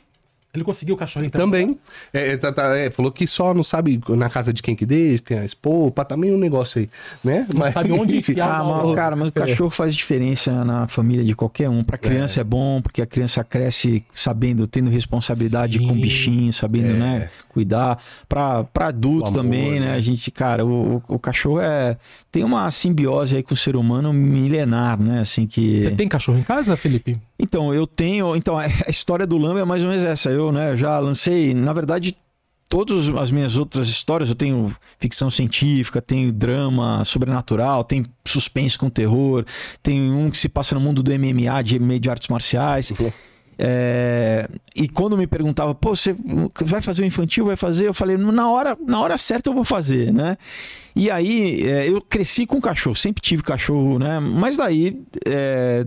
[0.56, 1.42] Ele conseguiu o cachorro então?
[1.42, 1.78] Também.
[2.14, 4.86] É, é, tá- tá- é, falou que só não sabe na casa de quem que
[4.86, 6.90] deixa, tem a esposa, também um negócio aí,
[7.24, 7.48] né?
[7.54, 11.36] Não sabe onde enfiar Ah, mas, cara, mas o cachorro faz diferença na família de
[11.36, 11.84] qualquer um.
[11.84, 15.88] Pra criança é, bom, porque a criança cresce sabendo, tendo responsabilidade Sim.
[15.88, 18.02] com o bichinho, sabendo, né, cuidar.
[18.30, 19.88] Pra, pra adulto amor, também, né?
[19.88, 19.94] né?
[19.96, 21.98] A gente, cara, o, o- o cachorro é
[22.32, 25.20] tem uma simbiose aí com o ser humano milenar, né?
[25.22, 27.18] Assim que Você tem cachorro em casa, Felipe?
[27.38, 28.36] Então, eu tenho.
[28.36, 30.30] Então, a história do Lambo é mais ou menos essa.
[30.30, 32.16] Eu, né, já lancei, na verdade,
[32.70, 34.30] todas as minhas outras histórias.
[34.30, 39.46] Eu tenho ficção científica, tenho drama sobrenatural, tem suspense com terror,
[39.84, 42.92] tem um que se passa no mundo do MMA, de meio de artes marciais.
[43.58, 46.16] É, e quando me perguntava, pô, você
[46.62, 47.88] vai fazer o infantil, vai fazer?
[47.88, 50.38] Eu falei, na hora, na hora certa eu vou fazer, né?
[50.96, 54.20] E aí, é, eu cresci com cachorro, sempre tive cachorro, né?
[54.20, 55.86] Mas daí, é,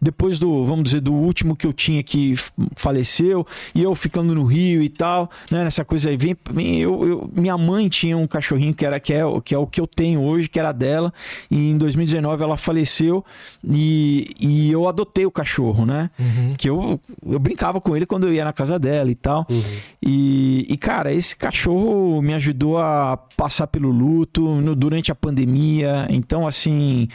[0.00, 2.34] depois do, vamos dizer, do último que eu tinha que
[2.76, 5.64] faleceu, e eu ficando no Rio e tal, né?
[5.64, 9.12] Nessa coisa aí, vem, vem eu, eu- minha mãe tinha um cachorrinho que era que
[9.12, 11.12] é, o- que é o que eu tenho hoje, que era dela,
[11.50, 13.24] e em 2019 ela faleceu
[13.64, 16.10] e, e eu adotei o cachorro, né?
[16.56, 19.46] Que eu, eu brincava com ele quando eu ia na casa dela e tal.
[20.00, 26.06] E, e, cara, esse cachorro me ajudou a passar pelo luto no- durante a pandemia.
[26.10, 27.08] Então, assim,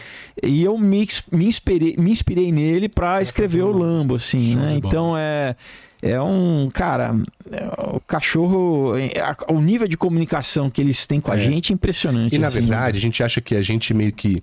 [0.43, 4.73] e eu me, me, inspirei, me inspirei nele pra escrever o Lambo, assim, Show né?
[4.75, 5.55] Então é.
[6.01, 6.69] É um.
[6.73, 7.13] Cara,
[7.51, 8.95] é, o cachorro.
[8.97, 11.39] é, a- o nível de comunicação que eles têm com a É.
[11.41, 12.33] gente é impressionante.
[12.33, 12.59] E na assim.
[12.61, 14.41] verdade, a gente acha que a gente meio que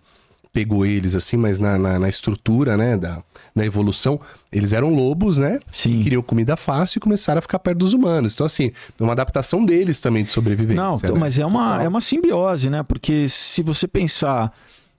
[0.57, 3.23] pegou eles assim, mas na, na, na estrutura, né, da,
[3.55, 4.19] da evolução,
[4.51, 5.61] eles eram lobos, né?
[5.71, 6.03] Sim.
[6.03, 8.33] Queriam comida fácil e começaram a ficar perto dos humanos.
[8.33, 10.83] Então, assim, é uma adaptação deles também de sobrevivência.
[10.83, 11.21] Não, né?
[11.21, 12.83] mas é uma, é uma simbiose, né?
[12.83, 14.51] Porque se você pensar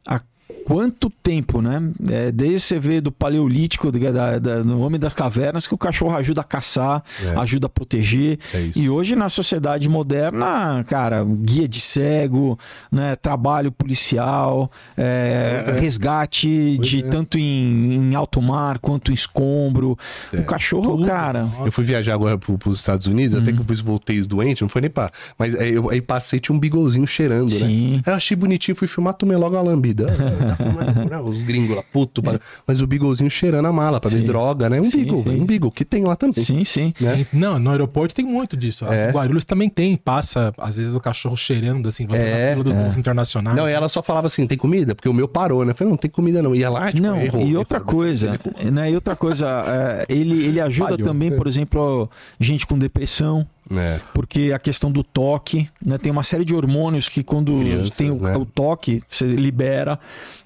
[0.08, 0.22] há
[0.66, 1.82] quanto tempo, né?
[2.10, 6.16] É, desde você vê do paleolítico, da, da- no Homem das Cavernas, que o cachorro
[6.16, 7.40] ajuda a caçar, É.
[7.40, 8.38] ajuda a proteger.
[8.54, 8.70] É.
[8.76, 12.58] E hoje, na sociedade moderna, cara, guia de cego,
[12.92, 13.16] né?
[13.16, 15.72] Trabalho policial, é, é.
[15.80, 17.02] resgate Pois de é.
[17.04, 19.98] tanto em, em alto mar quanto em escombro.
[20.34, 20.38] É.
[20.40, 21.48] O cachorro, cara.
[21.66, 23.54] Eu fui viajar agora pro, pros Estados Unidos, até Uhum.
[23.58, 25.12] que depois voltei doente, não foi nem pá.
[25.38, 27.60] Mas aí, eu, aí passei, tinha um bigolzinho cheirando, né?
[27.60, 28.02] Sim.
[28.06, 30.08] Aí eu achei bonitinho, fui filmar, tomei logo a lambida.
[30.38, 31.17] Tá fumando, né?
[31.17, 32.21] Os gringos lá, puto.
[32.21, 32.39] pá.
[32.65, 34.80] Mas o bigolzinho cheirando a mala pra ver droga, né?
[34.80, 35.41] Um Sim, beagle, sim.
[35.41, 36.43] um beagle, que tem lá também.
[36.43, 36.93] Sim, sim.
[37.00, 37.17] Né?
[37.17, 37.26] Sim.
[37.34, 38.86] Não, no aeroporto tem muito disso.
[38.86, 39.08] É.
[39.08, 39.12] É.
[39.12, 42.76] Guarulhos também tem, passa, às vezes, o cachorro cheirando, assim, você É, na fila dos
[42.76, 42.84] é.
[42.84, 43.56] voos internacionais.
[43.58, 44.95] Não, e ela só falava assim, tem comida?
[44.95, 45.71] Porque o meu parou, né?
[45.71, 46.56] Eu falei, não, tem comida não.
[46.56, 47.60] Ia lá, tipo, Não, errou, e errou.
[47.60, 48.39] outra coisa,
[48.71, 48.91] né?
[48.91, 51.08] E outra coisa, é, ele, ele ajuda Falhou.
[51.08, 53.99] também, por exemplo, gente com depressão, É.
[54.13, 55.97] porque a questão do toque, né?
[55.97, 58.38] Tem uma série de hormônios que quando Crianças, tem o, né?
[58.38, 59.99] o toque, você libera.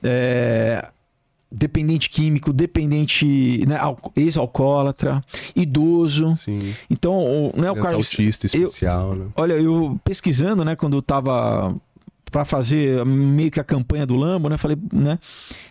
[0.04, 0.90] é,
[1.54, 5.22] dependente químico, dependente, né, alco- ex-alcoólatra,
[5.54, 6.34] idoso.
[6.36, 6.74] Sim.
[6.90, 9.26] Então, o, né, o cara, autista especial, né?
[9.36, 11.76] Olha, eu pesquisando, né, quando eu tava
[12.32, 15.20] para fazer meio que a campanha do Lambo, né, falei, né,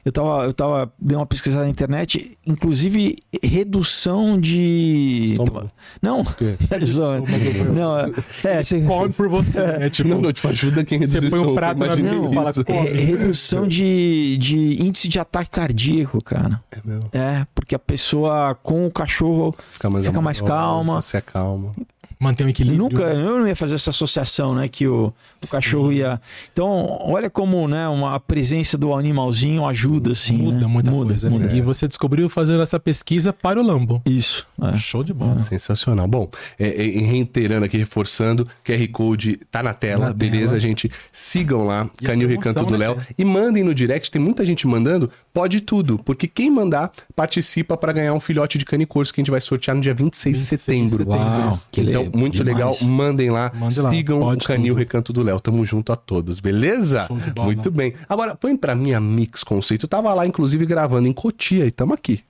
[0.05, 5.71] eu tava, eu tava dei uma pesquisada na internet, inclusive redução de Estômago.
[6.03, 6.57] não, quê?
[7.75, 8.13] não, é,
[8.45, 9.91] é, você, Come por você, né?
[9.91, 12.33] Tipo, Não, não, tipo, ajuda quem Você reduz põe o um prato na isso.
[12.35, 16.63] fala, é, redução de, de índice de ataque cardíaco, cara.
[16.71, 17.09] É mesmo.
[17.13, 21.03] É, porque a pessoa com o cachorro Fica mais, Fica mais calma.
[21.03, 21.73] Se acalma.
[22.21, 22.83] Mantém o equilíbrio.
[22.83, 23.23] Nunca, né?
[23.25, 24.69] eu não ia fazer essa associação, né?
[24.69, 25.11] Que o,
[25.43, 26.21] o cachorro ia.
[26.53, 27.89] Então, olha como, né?
[27.89, 30.37] Uma, a presença do animalzinho ajuda, assim.
[30.37, 30.67] Muda né?
[30.67, 31.31] muita coisa.
[31.31, 31.39] né?
[31.39, 31.53] muda.
[31.55, 34.03] E você descobriu fazendo essa pesquisa para o Lambo.
[34.05, 34.47] Isso.
[34.63, 34.77] é.
[34.77, 35.41] Show de bola.
[35.41, 36.07] Sensacional.
[36.07, 36.29] Bom,
[36.59, 40.61] é, é, reiterando aqui, reforçando, QR Code tá na tela, Na beleza, tela.
[40.61, 40.91] gente?
[41.11, 42.97] Sigam lá, E Canil promoção, Recanto do né, Léo.
[42.97, 43.09] cara?
[43.17, 47.93] E mandem no direct, tem muita gente mandando, pode tudo, porque quem mandar participa para
[47.93, 50.41] ganhar um filhote de cane corso que a gente vai sortear no dia 26 de
[50.41, 50.89] 26 de setembro.
[50.91, 51.11] setembro.
[51.11, 52.57] Uau, que então, muito demais.
[52.57, 54.79] legal, mandem lá, Mande lá, sigam o Canil tudo.
[54.79, 55.41] Recanto do Léo.
[55.41, 57.09] Tamo junto a todos, beleza?
[57.35, 57.47] Bola.
[57.47, 57.95] Muito bem.
[58.09, 59.85] Agora, põe pra mim a Mix Conceito.
[59.85, 62.23] Eu tava lá, inclusive, gravando em Cotia e tamo aqui.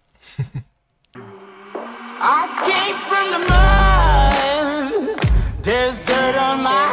[2.22, 5.16] I came from the mud.
[5.62, 6.89] There's dirt on my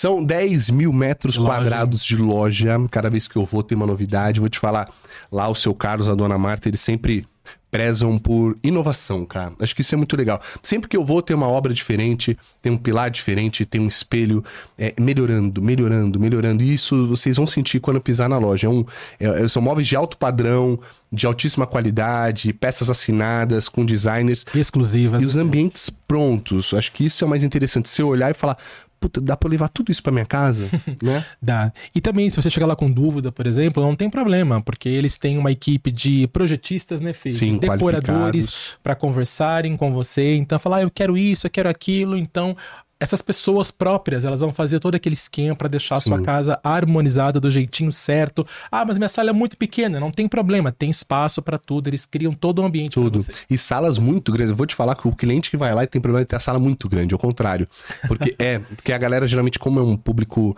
[0.00, 1.50] São 10 mil metros Loja.
[1.56, 2.76] quadrados de loja.
[2.88, 4.38] Cada vez que eu vou tem uma novidade.
[4.38, 4.88] Vou te falar,
[5.30, 7.26] lá o seu Carlos, a dona Marta, eles sempre
[7.68, 9.52] prezam por inovação, cara.
[9.60, 10.40] Acho que isso é muito legal.
[10.62, 14.42] Sempre que eu vou ter uma obra diferente, tem um pilar diferente, tem um espelho
[14.78, 16.62] é, melhorando, melhorando, melhorando.
[16.62, 18.68] E isso vocês vão sentir quando pisar na loja.
[18.68, 18.84] É um,
[19.18, 20.78] é- são móveis de alto padrão,
[21.12, 25.20] de altíssima qualidade, peças assinadas com designers Exclusivas.
[25.20, 26.72] e os ambientes prontos.
[26.72, 27.88] Acho que isso é o mais interessante.
[27.88, 28.56] Você olhar e falar,
[28.98, 30.68] puta, dá pra eu levar tudo isso pra minha casa,
[31.02, 31.24] né?
[31.40, 31.72] Dá.
[31.94, 35.16] E também, se você chegar lá com dúvida, por exemplo, não tem problema, porque eles
[35.16, 37.30] têm uma equipe de projetistas, né, Fê?
[37.30, 40.36] Sim, de decoradores para conversarem com você.
[40.36, 42.16] Então, falar, ah, eu quero isso, eu quero aquilo.
[42.16, 42.56] Então,
[43.00, 47.38] essas pessoas próprias, elas vão fazer todo aquele esquema para deixar a sua casa harmonizada
[47.38, 48.46] do jeitinho certo.
[48.70, 51.88] Ah, mas minha sala é muito pequena, não tem problema, tem espaço para tudo.
[51.88, 53.24] Eles criam todo o ambiente pra Tudo.
[53.48, 54.50] E salas muito grandes.
[54.50, 56.40] Eu vou te falar que o cliente que vai lá tem problema de ter a
[56.40, 57.68] sala muito grande, ao contrário.
[58.08, 60.56] Porque é, que a galera geralmente, como é um público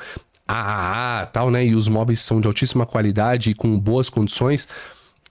[0.49, 1.65] AAA tal, né?
[1.65, 4.67] E os móveis são de altíssima qualidade e com boas condições.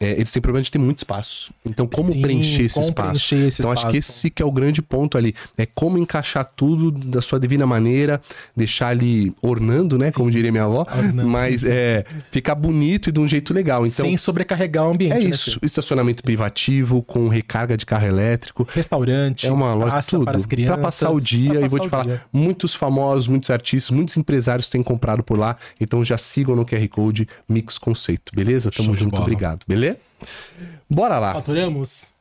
[0.02, 1.54] É, eles têm problema de ter muito espaço.
[1.66, 3.10] Então, como Sim, preencher esse como espaço?
[3.10, 5.36] preencher esse então, acho que esse que é o grande ponto ali.
[5.58, 8.22] É como encaixar tudo da sua devida maneira,
[8.56, 10.12] deixar ali ornando, né?
[10.12, 10.86] Como diria minha avó.
[10.90, 11.28] Ornando.
[11.30, 13.86] Mas é, ficar bonito e de um jeito legal.
[13.86, 15.16] Então, Sem sobrecarregar o ambiente.
[15.18, 15.60] é né, isso.
[15.60, 15.66] Fê?
[15.66, 18.66] Estacionamento privativo, com recarga de carro elétrico.
[18.72, 20.24] Restaurante, É uma loja praça tudo.
[20.26, 20.76] para as crianças.
[20.76, 21.52] Pra passar o dia.
[21.56, 22.22] pra E vou passar te falar, dia.
[22.32, 25.58] muitos famosos, muitos artistas, muitos empresários têm comprado por lá.
[25.80, 28.72] Então já sigam no QR Code Mix Conceito, beleza?
[28.72, 29.89] Tamo Show junto, obrigado, beleza?
[30.90, 31.34] Bora lá.
[31.34, 32.12] Faturamos?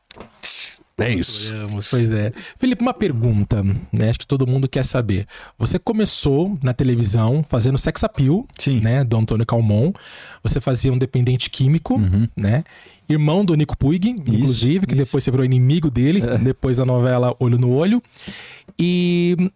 [0.97, 1.47] É isso.
[1.49, 2.31] Faturamos, Pois é.
[2.57, 4.09] Felipe, uma pergunta, né?
[4.09, 5.25] Acho que todo mundo quer saber.
[5.57, 8.81] Você começou na televisão fazendo sex appeal, Sim.
[8.81, 9.03] né?
[9.03, 9.93] Do Antônio Calmon.
[10.43, 11.99] Você fazia um dependente químico,
[12.35, 12.63] né?
[13.07, 15.03] Irmão do Nico Puig, inclusive, que isso.
[15.05, 18.03] depois você virou inimigo dele, depois da novela Olho no Olho.
[18.77, 19.51] E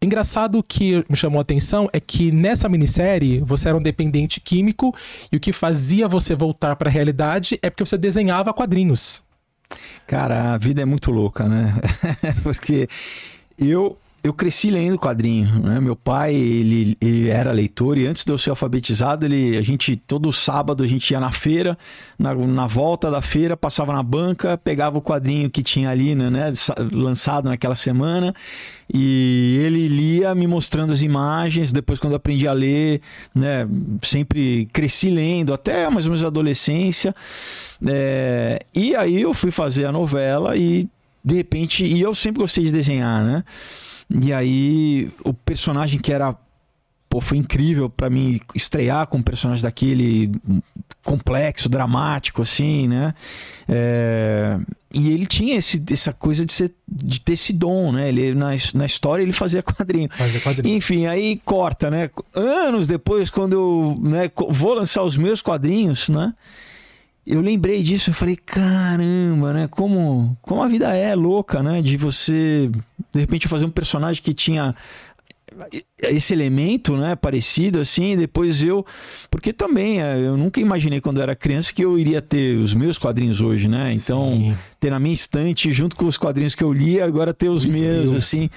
[0.00, 4.94] engraçado que me chamou a atenção é que nessa minissérie você era um dependente químico
[5.32, 9.22] e o que fazia você voltar para a realidade é porque você desenhava quadrinhos.
[10.06, 11.74] Cara, a vida é muito louca, né?
[12.42, 12.88] Porque
[13.58, 15.80] eu eu cresci lendo quadrinho, né?
[15.80, 19.94] Meu pai, ele, ele era leitor e antes de eu ser alfabetizado, ele, a gente
[19.94, 21.78] todo sábado a gente ia na feira,
[22.18, 26.28] na, na volta da feira, passava na banca, pegava o quadrinho que tinha ali, né,
[26.28, 26.52] né,
[26.92, 28.34] lançado naquela semana,
[28.92, 33.00] e ele lia me mostrando as imagens, depois quando aprendi a ler,
[33.32, 33.68] né,
[34.02, 37.14] sempre cresci lendo, até mais ou menos a adolescência,
[37.86, 40.88] é, e aí eu fui fazer a novela e
[41.24, 43.44] de repente, e eu sempre gostei de desenhar, né?
[44.10, 46.34] E aí o personagem que era
[47.08, 50.30] pô, foi incrível pra mim estrear com um personagem daquele
[51.02, 53.14] complexo, dramático assim, né?
[53.68, 54.58] É,
[54.92, 58.08] E ele tinha esse, essa coisa de, ser, de ter esse dom, né?
[58.08, 60.08] Ele, na, na história ele fazia quadrinho.
[60.12, 60.76] Fazer quadrinhos.
[60.76, 62.10] Enfim, aí corta, né?
[62.34, 66.34] Anos depois, quando eu né, vou lançar os meus quadrinhos, né?
[67.30, 69.68] Eu lembrei disso, eu falei, caramba, né?
[69.68, 71.82] Como, como a vida é louca, né?
[71.82, 72.70] De você,
[73.12, 74.74] de repente, fazer um personagem que tinha
[76.02, 78.84] esse elemento, né, parecido assim, depois eu,
[79.30, 82.74] porque também eh, eu nunca imaginei quando eu era criança que eu iria ter os
[82.74, 83.92] meus quadrinhos hoje, né?
[83.92, 84.54] Então, Sim.
[84.78, 87.72] ter na minha estante junto com os quadrinhos que eu li, agora ter os, Os
[87.72, 88.14] meus seus.
[88.14, 88.50] assim.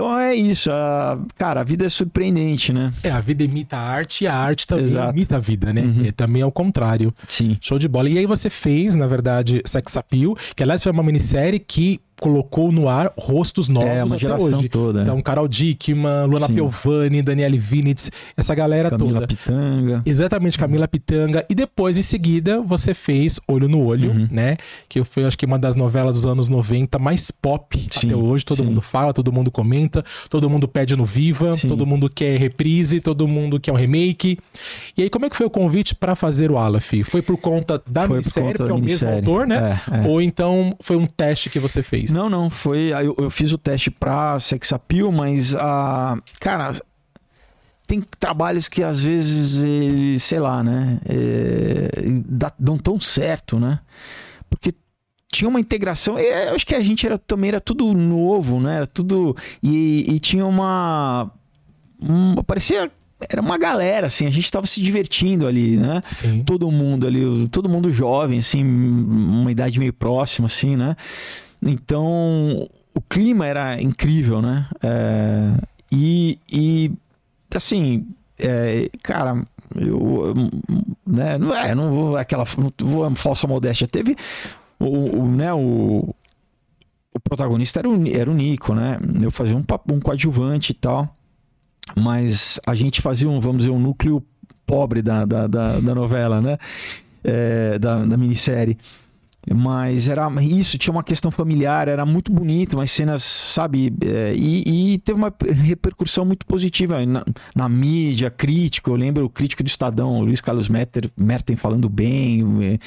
[0.00, 2.90] Então é isso, a- cara, a vida é surpreendente, né?
[3.02, 5.12] É, a vida imita a arte e a arte também Exato.
[5.12, 5.82] imita a vida, né?
[5.82, 6.04] Uhum.
[6.06, 7.12] E também é o contrário.
[7.28, 7.58] Sim.
[7.60, 8.08] Show de bola.
[8.08, 12.70] E aí você fez, na verdade, Sex Appeal, que aliás foi uma minissérie que colocou
[12.70, 14.68] no ar rostos novos É, uma até geração hoje.
[14.68, 15.02] toda.
[15.02, 16.54] Então, Carol Dickman, Luana Sim.
[16.54, 19.26] Piovani, Daniele Vinitz, essa galera Camila toda.
[19.26, 20.02] Pitanga.
[20.04, 21.44] Exatamente, Camila Pitanga.
[21.48, 24.28] E depois, em seguida, você fez Olho no Olho, Uhum.
[24.30, 24.56] né?
[24.88, 28.44] Que foi, acho que, uma das novelas dos anos 90 mais pop Sim, até hoje.
[28.44, 28.64] Todo sim.
[28.64, 31.68] mundo fala, todo mundo comenta, todo mundo pede no Viva, Sim.
[31.68, 34.38] todo mundo quer reprise, todo mundo quer um remake.
[34.96, 36.92] E aí, como é que foi o convite pra fazer o Aleph?
[37.04, 39.80] Foi por conta da Foi minissérie, conta porque é o mesmo autor, né?
[39.90, 40.08] É, é.
[40.08, 42.09] Ou então foi um teste que você fez?
[42.12, 42.88] Não, não, foi.
[42.92, 46.16] Eu, eu fiz o teste pra sex appeal, mas a.
[46.40, 46.74] cara,
[47.86, 51.00] tem trabalhos que às vezes eles, sei lá, né?
[51.08, 51.90] é,
[52.26, 53.80] dá- dão tão certo, né?
[54.48, 54.72] Porque
[55.32, 56.16] tinha uma integração.
[56.18, 58.76] é, Eu acho que a gente era, também era tudo novo, né?
[58.76, 59.36] Era tudo.
[59.62, 61.30] E, e tinha uma.
[62.00, 62.90] uma parecia.
[63.28, 66.00] Era uma galera, assim, a gente tava se divertindo ali, né?
[66.04, 66.42] Sim.
[66.42, 70.96] todo mundo ali, todo mundo jovem, assim, uma idade meio próxima, assim, né?
[71.62, 74.68] Então, o clima era incrível, né?
[74.82, 75.52] É,
[75.92, 76.92] e, e,
[77.54, 78.06] assim,
[78.38, 79.44] é, cara,
[79.76, 80.34] eu,
[81.06, 83.86] né, não é, não vou aquela, não vou falsa modéstia.
[83.86, 84.16] Teve
[84.78, 86.14] o, o, né, o,
[87.14, 88.98] o protagonista era o, era o Nico, né?
[89.20, 91.14] Eu fazia um, um coadjuvante e tal,
[91.96, 94.24] mas a gente fazia um, vamos dizer, um núcleo
[94.66, 96.56] pobre da, da, da, da novela, né?
[97.22, 98.78] É, da, da minissérie.
[99.54, 103.92] Mas era isso, tinha uma questão familiar, era muito bonito, umas cenas, sabe?
[104.04, 105.32] é, e, e teve uma
[105.64, 107.24] repercussão muito positiva na,
[107.54, 108.90] na mídia, crítico.
[108.90, 112.44] Eu lembro o crítico do Estadão, Luiz Carlos Merten, Merten falando bem.
[112.62, 112.78] é,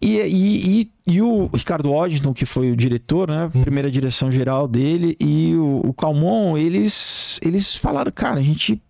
[0.00, 3.50] E, e, e, e o Ricardo Washington, que foi o diretor, né?
[3.60, 8.80] Primeira direção geral dele, e o, o Calmon, eles, eles falaram, cara, a gente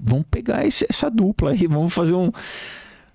[0.00, 2.30] vamos pegar esse- essa dupla aí, vamos fazer um,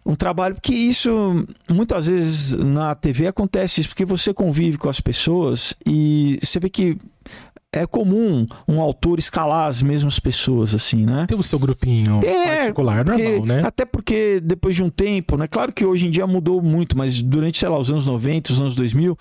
[0.06, 5.00] um trabalho, porque isso muitas vezes na TV acontece isso, porque você convive com as
[5.00, 6.98] pessoas e você vê que
[7.76, 11.26] é comum um autor escalar as mesmas pessoas, assim, né?
[11.28, 13.62] Tem o seu grupinho É, particular, Porque- normal, né?
[13.66, 15.48] Até porque depois de um tempo, né?
[15.48, 18.62] Claro que hoje em dia mudou muito, mas durante, sei lá, os anos 90, os
[18.62, 19.18] anos 2000,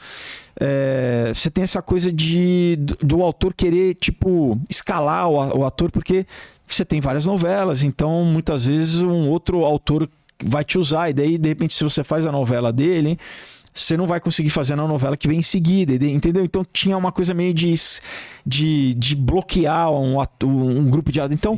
[0.60, 6.26] é, você tem essa coisa de do, autor querer, tipo, escalar o, o ator, porque
[6.66, 10.06] você tem várias novelas, então muitas vezes um outro autor
[10.44, 13.18] vai te usar, e daí, de repente, se você faz a novela dele,
[13.74, 16.44] você não vai conseguir fazer na novela que vem em seguida, entendeu?
[16.44, 17.72] Então tinha uma coisa meio de,
[18.44, 21.38] de, de bloquear um, um grupo de atores.
[21.38, 21.56] Então,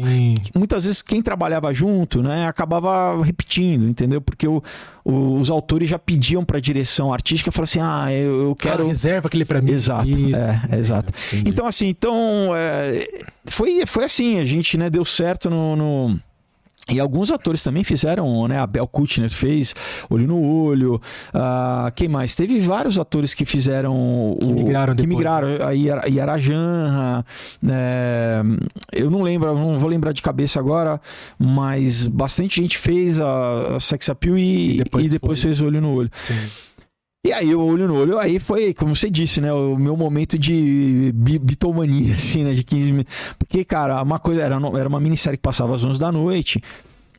[0.55, 4.21] muitas vezes quem trabalhava junto, né, acabava repetindo, entendeu?
[4.21, 4.63] Porque o-
[5.05, 8.77] o- os autores já pediam para a direção artística, falaram assim, ah, eu, eu Quero...
[8.77, 8.87] quero...
[8.87, 9.73] reserva aquele pra mim.
[9.73, 10.37] Exato, Isso.
[10.39, 11.13] é, é exato.
[11.33, 11.51] Entendi.
[11.51, 12.15] Então, assim, então,
[12.55, 13.09] é,
[13.47, 15.75] foi, foi assim, a gente, né, deu certo no...
[15.75, 16.21] no-
[16.93, 18.59] E alguns atores também fizeram, né?
[18.59, 19.75] A Bel Kutner fez
[20.11, 21.01] Olho no Olho.
[21.33, 22.35] ah, quem mais?
[22.35, 24.37] Teve vários atores que fizeram.
[24.39, 25.49] Que migraram Que depois, migraram.
[25.67, 27.25] A Yara- Yara Janra.
[27.63, 28.43] né,
[28.93, 31.01] eu não lembro, não vou lembrar de cabeça agora,
[31.39, 35.81] mas bastante gente fez a, a Sex Appeal e, E depois e depois fez Olho
[35.81, 36.11] no Olho.
[36.15, 36.35] Sim.
[37.27, 39.51] E aí, o olho no olho, aí foi, como você disse, né?
[39.51, 42.53] O meu momento de bi- bitomania, assim, né?
[42.53, 43.15] De 15 minutos.
[43.39, 46.63] Porque, cara, uma coisa, era, era uma minissérie que passava às 11 da noite,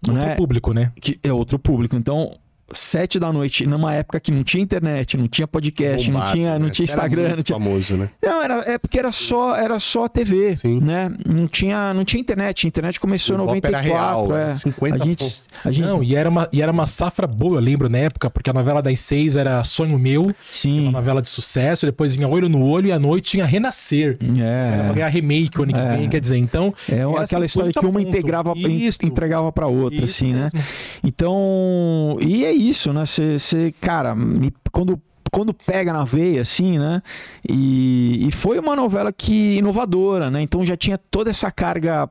[0.07, 0.35] Outro né?
[0.35, 0.91] público, né?
[1.01, 1.95] Que é outro público.
[1.95, 2.31] Então,
[2.71, 6.59] 7 da noite, numa época que não tinha internet, não tinha podcast, não Bombado, tinha,
[6.59, 6.71] não né?
[6.71, 7.59] tinha Você era Instagram, muito não tinha.
[7.59, 8.09] famoso, né?
[8.23, 10.79] Não, era, é porque era só, era só TV, Sim.
[10.81, 11.11] né?
[11.25, 12.65] Não tinha, não tinha internet.
[12.65, 13.87] A internet começou em O era 94.
[13.87, 14.41] real, é.
[14.41, 17.57] era 50 a gente, a gente, Não, e era, uma, e era uma safra boa,
[17.57, 20.79] eu lembro, na época, porque a novela das seis era Sonho Meu, que era sim,
[20.81, 24.17] uma novela de sucesso, depois vinha Olho no Olho e à noite tinha Renascer.
[24.37, 24.93] Era é.
[24.93, 25.97] ganhar remake o ano que É.
[25.97, 26.73] vem, quer dizer, então.
[26.89, 28.07] É era aquela história 50 que uma ponto.
[28.09, 28.99] integrava, Isso.
[29.03, 30.41] entregava para outra, Isso assim, né?
[30.53, 30.59] mesmo.
[31.03, 33.03] Então, e é isso, né?
[33.05, 34.99] Você, cara, me- quando,
[35.31, 37.01] quando pega na veia, assim, né?
[37.47, 40.41] E, e foi uma novela que inovadora, né?
[40.41, 42.09] Então já tinha toda essa carga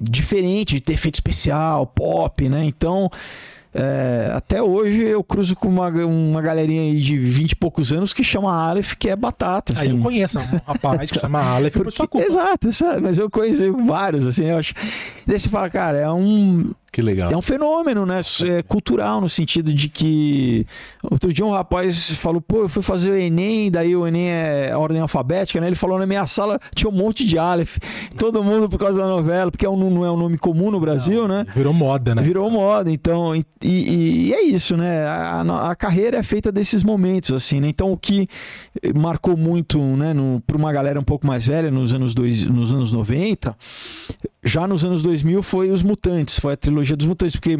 [0.00, 2.64] diferente de ter efeito especial, pop, né?
[2.64, 3.10] Então.
[3.74, 8.12] é, até hoje eu cruzo com uma, uma galerinha aí de 20 e poucos anos
[8.12, 9.72] que chama Aleph, que é batata.
[9.78, 10.02] Aí eu Assim.
[10.02, 12.26] conheço um rapaz que chama Aleph por sua culpa.
[12.26, 14.74] Exato, exato, mas eu conheço vários, assim, eu acho.
[15.26, 17.32] Daí você fala, cara, é um, Que legal.
[17.32, 18.20] é um fenômeno, né?
[18.46, 20.66] É cultural, no sentido de que.
[21.02, 24.70] Outro dia um rapaz falou, pô, eu fui fazer o Enem, daí o Enem é
[24.72, 25.68] a ordem alfabética, né?
[25.68, 27.78] Ele falou na minha sala tinha um monte de Aleph.
[28.18, 30.78] Todo mundo por causa da novela, porque é um- não é um nome comum no
[30.78, 31.46] Brasil, né?
[31.56, 32.20] Virou moda, né?
[32.22, 35.06] Virou moda, então, e, e- e é isso, né?
[35.06, 37.68] A, a- a carreira é feita desses momentos, assim, né?
[37.68, 38.28] Então, o que
[38.94, 40.12] marcou muito, né,
[40.46, 43.56] para uma galera um pouco mais velha, nos anos, dois, nos anos 90,
[44.44, 47.56] já nos anos 2000 foi Os Mutantes, foi a trilogia dos Mutantes, porque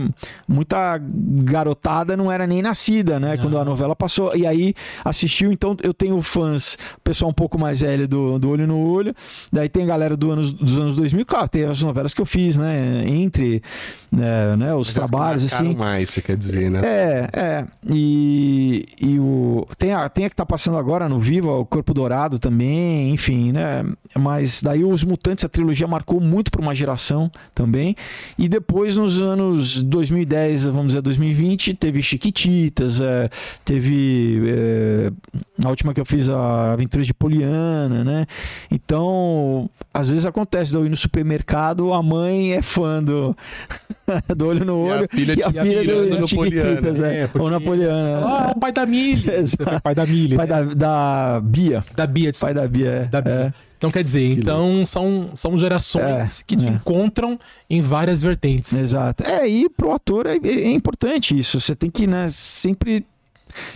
[0.49, 5.77] muita garotada não era nem nascida, né, quando a novela passou, e aí assistiu, então
[5.83, 9.15] eu tenho fãs, pessoal um pouco mais velho do, do Olho no Olho,
[9.53, 12.27] daí tem a galera do anos, dos anos 2000, claro, tem as novelas que eu
[12.27, 13.63] fiz, né, entre
[14.11, 16.81] né, né, os Mas que trabalhos, assim, mais, você quer dizer, né?
[16.85, 17.65] é, é.
[17.89, 21.95] E, e o, tem, a, tem a que tá passando agora no Viva, o Corpo
[21.95, 23.85] Dourado também, enfim, né?
[24.19, 27.95] Mas daí os Mutantes, a trilogia marcou muito para uma geração também.
[28.39, 33.29] E depois, nos anos 2010, vamos dizer, 2020, teve Chiquititas, é,
[33.65, 35.13] teve é,
[35.65, 38.27] a última que eu fiz, a Aventuras de Poliana, né?
[38.71, 43.37] Então, às vezes acontece de eu ir no supermercado, a mãe é fã do,
[44.37, 45.09] do Olho no E a Olho.
[45.11, 47.23] filha e a filha do Chiquititas, é.
[47.23, 48.19] É, porque- Ou Napoleana.
[48.25, 50.37] Ah, o pai da foi pai da Mili.
[50.37, 50.65] Pai né?
[50.75, 51.85] da, da Bia.
[51.95, 53.05] Da Bia, Pai da Bia, é.
[53.07, 53.55] da Bia.
[53.83, 53.87] É.
[53.87, 56.71] Então quer dizer, então são, são gerações É, que te é.
[56.71, 58.73] encontram em várias vertentes.
[58.73, 59.25] Exato.
[59.25, 61.61] É, e pro ator é, é importante isso.
[61.61, 63.05] Você tem que, né, sempre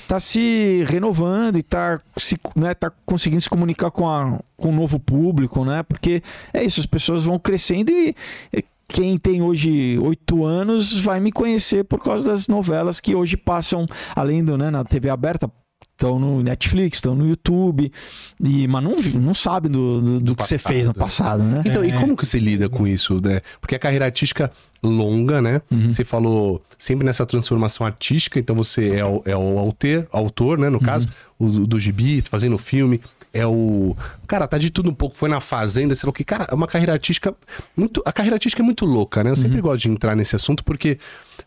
[0.08, 4.72] tá se renovando e tá, se, né, tá conseguindo se comunicar com, a, com o
[4.72, 5.82] novo público, né?
[5.82, 8.14] Porque é isso, as pessoas vão crescendo e
[8.52, 13.36] e quem tem hoje oito anos vai me conhecer por causa das novelas que hoje
[13.36, 15.50] passam, além do, né, na TV aberta,
[15.96, 17.90] estão no Netflix, estão no YouTube,
[18.38, 20.72] e, mas não, não sabe do, do, do que você passado.
[20.72, 21.62] fez no passado, né?
[21.64, 21.98] Então, e É.
[21.98, 23.40] como que você lida com isso, né?
[23.60, 24.52] Porque a carreira artística
[24.82, 25.62] longa, né?
[25.70, 25.88] Uhum.
[25.88, 30.68] Você falou sempre nessa transformação artística, então você é o, é o autor, autor, né?
[30.68, 31.08] No caso,
[31.38, 33.00] o, do- do gibi, fazendo filme.
[33.38, 33.96] É o.
[34.26, 35.14] Cara, tá de tudo um pouco.
[35.16, 36.24] Foi na fazenda, sei lá o que.
[36.24, 37.34] Cara, é uma carreira artística
[37.76, 38.02] muito.
[38.06, 39.30] A carreira artística é muito louca, né?
[39.30, 40.98] Eu sempre gosto de entrar nesse assunto, porque,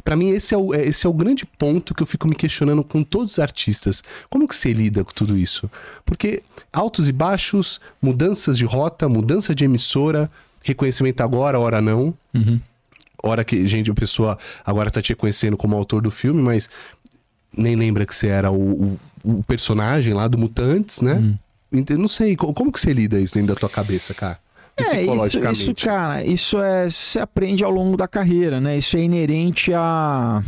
[0.04, 2.36] pra mim, esse é, o, é- esse é o grande ponto que eu fico me
[2.36, 4.04] questionando com todos os artistas.
[4.30, 5.70] Como que você lida com tudo isso?
[6.06, 10.30] Porque altos e baixos, mudanças de rota, mudança de emissora,
[10.64, 12.14] reconhecimento agora, hora não.
[13.24, 16.70] Hora que, gente, a pessoa agora tá te reconhecendo como autor do filme, mas
[17.58, 21.14] nem lembra que você era o, o, o personagem lá do Mutantes, né?
[21.14, 21.40] Então,
[21.98, 24.40] não sei, co- como que você lida isso dentro da tua cabeça, cara?
[24.78, 25.62] É, isso, Psicologicamente.
[25.62, 26.90] isso, cara, isso é.
[26.90, 28.78] Você aprende ao longo da carreira, né?
[28.78, 30.42] Isso é inerente a.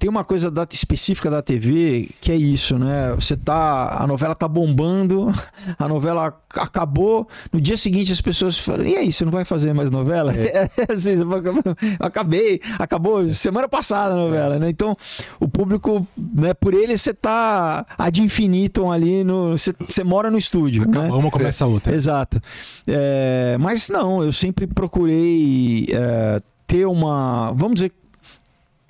[0.00, 3.12] Tem uma coisa da- específica da TV que é isso, né?
[3.14, 3.98] Você tá.
[4.02, 5.26] A novela tá bombando,
[5.78, 7.28] a novela ac- acabou.
[7.52, 10.34] No dia seguinte as pessoas falam: e aí, você não vai fazer mais novela?
[10.34, 10.70] É.
[10.90, 11.42] assim, fala,
[12.00, 14.70] "Eu acabei, acabou semana passada a novela, né?
[14.70, 14.96] Então,
[15.38, 19.50] o público, né, por ele, você tá ad infinitum ali no.
[19.58, 20.88] Você, você mora no estúdio.
[20.88, 21.08] né?
[21.10, 21.94] Uma, começa a outra.
[21.94, 22.40] Exato.
[22.86, 27.92] É, mas não, eu sempre procurei é, ter uma, vamos dizer,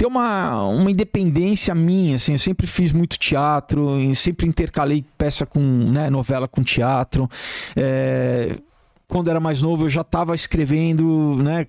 [0.00, 5.60] ter uma, uma independência minha, assim, eu sempre fiz muito teatro, sempre intercalei peça com,
[5.60, 7.28] né, novela com teatro.
[7.76, 8.56] É,
[9.06, 11.66] quando era mais novo, eu já estava escrevendo, né,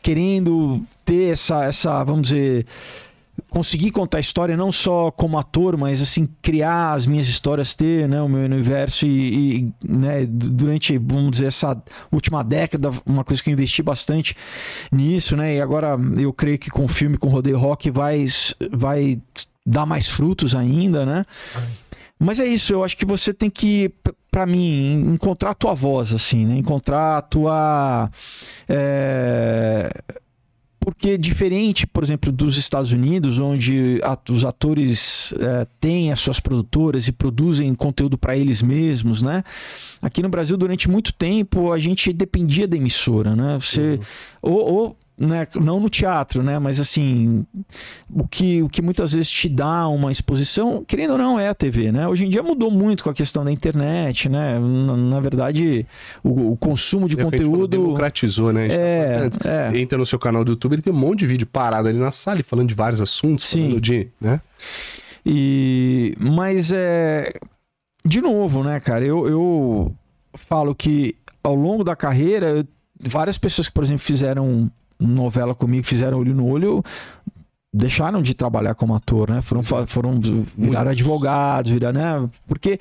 [0.00, 2.64] querendo ter essa, essa, vamos dizer,
[3.50, 8.08] conseguir contar a história não só como ator, mas assim criar as minhas histórias, ter
[8.08, 11.80] né, o meu universo e, e, né, du- durante vamos dizer essa
[12.10, 14.34] última década uma coisa que eu investi bastante
[14.90, 15.56] nisso, né?
[15.56, 18.24] E agora eu creio que com o filme com o Rodeio Rock vai
[18.72, 19.20] vai
[19.66, 21.24] dar mais frutos ainda, né?
[22.18, 25.72] Mas é isso, eu acho que você tem que, p- pra mim, encontrar a tua
[25.72, 26.56] voz, assim, né?
[26.56, 28.10] Encontrar a tua.
[28.68, 29.88] é,
[30.80, 34.00] Porque diferente, por exemplo, dos Estados Unidos, onde
[34.30, 39.42] os atores é, têm as suas produtoras e produzem conteúdo para eles mesmos, né?
[40.00, 43.58] Aqui no Brasil, durante muito tempo, a gente dependia da emissora, né?
[43.60, 44.00] Você.
[44.40, 44.74] Ou.
[44.74, 46.58] ou, né, não no teatro, né?
[46.58, 47.44] Mas assim,
[48.08, 51.54] o que, o que muitas vezes te dá uma exposição, querendo ou não, é a
[51.54, 52.06] TV, né?
[52.06, 54.58] Hoje em dia mudou muito com a questão da internet, né?
[54.58, 55.84] Na, na verdade,
[56.22, 57.68] o, o consumo de gente falou, conteúdo.
[57.68, 58.68] democratizou, né?
[58.68, 59.78] Gente É, é.
[59.78, 62.12] Entra no seu canal do YouTube, ele tem um monte de vídeo parado ali na
[62.12, 63.62] sala, falando de vários assuntos, Sim.
[63.62, 64.40] falando de, né?
[65.26, 67.32] E mas é
[68.06, 69.04] de novo, né, cara?
[69.04, 69.92] Eu, eu
[70.34, 72.64] falo que ao longo da carreira,
[73.00, 76.82] várias pessoas que, por exemplo, fizeram novela comigo, fizeram olho no olho,
[77.72, 79.40] deixaram de trabalhar como ator, né?
[79.42, 80.18] Foram foram
[80.56, 82.30] viraram advogados, viraram, né?
[82.46, 82.78] Porque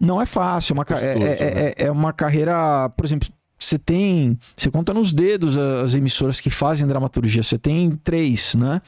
[0.00, 1.26] não é fácil, uma ca- é, é- né?
[1.38, 6.50] é- é uma carreira, por exemplo, você tem, você conta nos dedos as emissoras que
[6.50, 8.82] fazem dramaturgia, você tem três, né?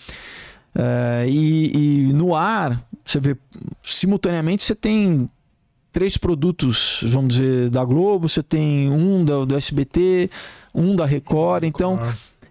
[0.77, 3.37] É, e, e no ar, você vê,
[3.85, 5.31] simultaneamente você tem
[5.93, 10.29] três produtos, vamos dizer, da Globo, você tem um da, do SBT,
[10.75, 11.95] um da Record, então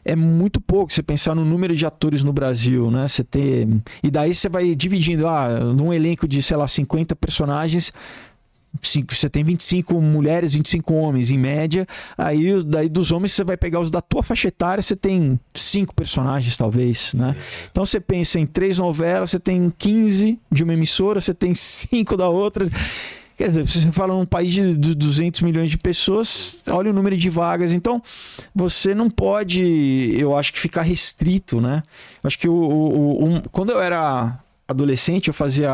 [0.06, 3.08] é muito pouco você pensar no número de atores no Brasil, né?
[3.08, 3.68] Você ter.
[4.04, 7.91] E daí você vai dividindo, ah, num elenco de, sei lá, 50 personagens.
[8.82, 11.86] cinco- Você tem 25 mulheres, 25 homens em média.
[12.18, 15.93] Aí, daí dos homens, você vai pegar os da tua faixa etária, você tem cinco
[15.93, 17.36] personagens, talvez, né?
[17.72, 22.18] Então você pensa em três novelas, você tem 15 de uma emissora, você tem cinco
[22.18, 22.66] da outra.
[23.44, 27.18] Quer dizer, você fala num país de du- 200 milhões de pessoas, olha o número
[27.18, 27.74] de vagas.
[27.74, 28.02] Então,
[28.56, 31.84] você não pode, eu acho que ficar restrito, né?
[32.24, 34.39] Acho que o, o- o- um- quando eu era
[34.74, 35.70] adolescente, eu fazia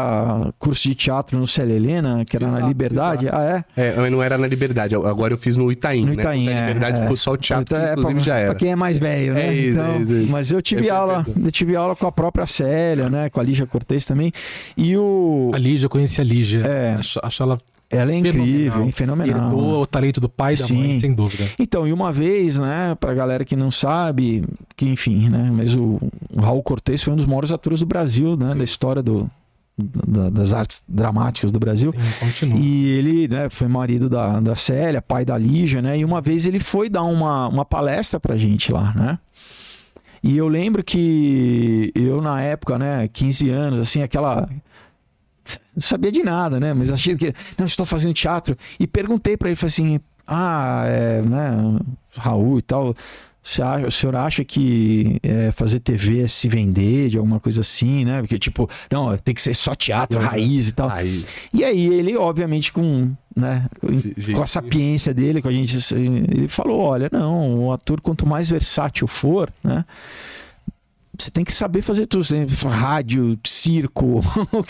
[0.58, 3.28] curso de teatro no Célia Helena, que era na Exato, Liberdade.
[3.32, 3.90] Ah, é?
[3.90, 6.22] É, mas não era na Liberdade, agora eu fiz no Itaim, No né?
[6.22, 7.02] Itaim, na é, Liberdade é.
[7.02, 8.50] ficou só o teatro, Então, que é inclusive pra, já era.
[8.52, 9.48] Pra quem é mais velho, né?
[9.48, 10.32] É isso, Então, é isso, é isso.
[10.32, 11.44] Mas eu tive Eu aula, perdão.
[11.46, 13.30] eu tive aula com a própria Célia, né?
[13.30, 14.32] Com a Lígia Cortez também.
[14.78, 15.52] E o.
[15.54, 16.60] A Lígia, eu conheci a Lígia.
[16.66, 16.96] É.
[17.00, 17.58] Acho, acho ela
[17.92, 18.92] Ela é incrível, fenomenal.
[18.92, 19.44] fenomenal.
[19.46, 21.00] Herdou o talento do pai e da mãe, Sim.
[21.02, 21.46] sem dúvida.
[21.58, 24.44] Então, e uma vez, né, pra galera que não sabe,
[24.78, 26.00] que enfim, né, mas o,
[26.38, 29.28] o Raul Cortez foi um dos maiores atores do Brasil, né, da história do,
[29.76, 31.92] da- das artes dramáticas do Brasil.
[31.92, 32.60] Sim, continua.
[32.60, 35.98] E ele né, foi marido da, da Célia, pai da Lígia, né?
[35.98, 39.18] E uma vez ele foi dar uma, uma palestra pra gente lá, né?
[40.22, 44.48] E eu lembro que eu, na época, né, 15 anos, assim, aquela.
[45.76, 46.74] Não sabia de nada, né?
[46.74, 47.34] Mas achei que.
[47.58, 48.56] Não, estou fazendo teatro.
[48.80, 51.80] E perguntei pra ele, falei assim: ah, é, né,
[52.16, 52.96] Raul e tal.
[53.88, 58.20] O senhor acha que é, fazer TV é se vender de alguma coisa assim, né?
[58.20, 60.26] Porque, tipo, não, tem que ser só teatro, Uhum.
[60.28, 60.88] raiz e tal.
[60.90, 63.66] Aí, E aí ele, obviamente, com, né,
[64.36, 68.50] com a sapiência dele, com a gente, ele falou, olha, não, o ator quanto mais
[68.52, 69.84] versátil for, né,
[71.20, 74.22] você tem que saber fazer tudo, você rádio, circo,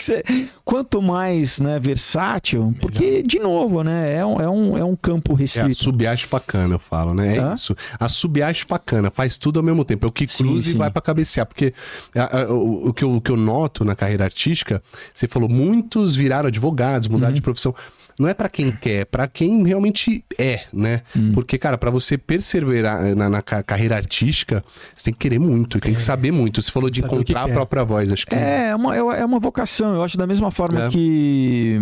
[0.64, 5.32] quanto mais, né, versátil, porque de novo, né, é um, é um, é um campo
[5.32, 5.74] é a restrito.
[5.74, 7.36] subiacho pacana, eu falo, né?
[7.36, 7.54] É Hã?
[7.54, 7.74] isso.
[7.98, 10.06] A subiacho pacana, faz tudo ao mesmo tempo.
[10.06, 10.78] É o que Sim, cruza e sim.
[10.78, 11.46] vai pra cabecear.
[11.46, 11.72] Porque
[12.14, 14.82] a- a- o, o que eu, o que eu noto na carreira artística,
[15.14, 17.34] você falou, muitos viraram advogados, mudaram Uhum.
[17.34, 17.74] de profissão.
[18.20, 21.00] Não é pra quem quer, é pra quem realmente é, né?
[21.16, 21.32] Hum.
[21.32, 24.62] Porque, cara, pra você perseverar na, na ca- carreira artística,
[24.94, 26.60] você tem que querer muito, e tem que saber muito.
[26.60, 27.54] Você falou de Saber encontrar a quer.
[27.54, 28.34] própria voz, acho que.
[28.34, 29.94] É, é uma, é uma vocação.
[29.94, 30.88] Eu acho da mesma forma É.
[30.88, 31.80] que.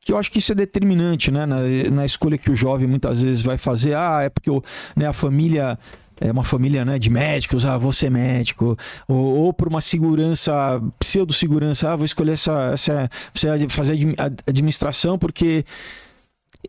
[0.00, 1.44] Que eu acho que isso é determinante, né?
[1.46, 1.56] Na,
[1.92, 3.94] na escolha que o jovem muitas vezes vai fazer.
[3.94, 4.62] Ah, é porque o,
[4.96, 5.78] né, a família.
[6.20, 8.76] É uma família né, de médicos, ah, vou ser médico.
[9.06, 14.42] Ou, ou por uma segurança, pseudo-segurança, ah, vou escolher essa, essa, você fazer admi- ad-
[14.46, 15.64] administração, porque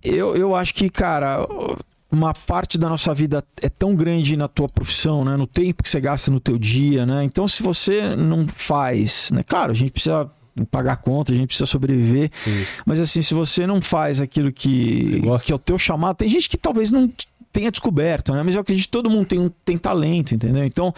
[0.03, 1.47] eu, eu acho que, cara,
[2.11, 5.35] uma parte da nossa vida é tão grande na tua profissão, né?
[5.35, 7.23] No tempo que você gasta no teu dia, né?
[7.23, 9.43] Então, se você não faz, né?
[9.43, 10.29] Claro, a gente precisa
[10.71, 12.65] pagar conta, a gente precisa sobreviver, Sim.
[12.83, 16.49] mas assim, se você não faz aquilo que, que é o teu chamado, tem gente
[16.49, 17.11] que talvez não
[17.57, 18.43] tenha descoberto, né?
[18.43, 20.63] Mas eu acredito que todo mundo tem, um- tem talento, entendeu?
[20.63, 20.93] Então,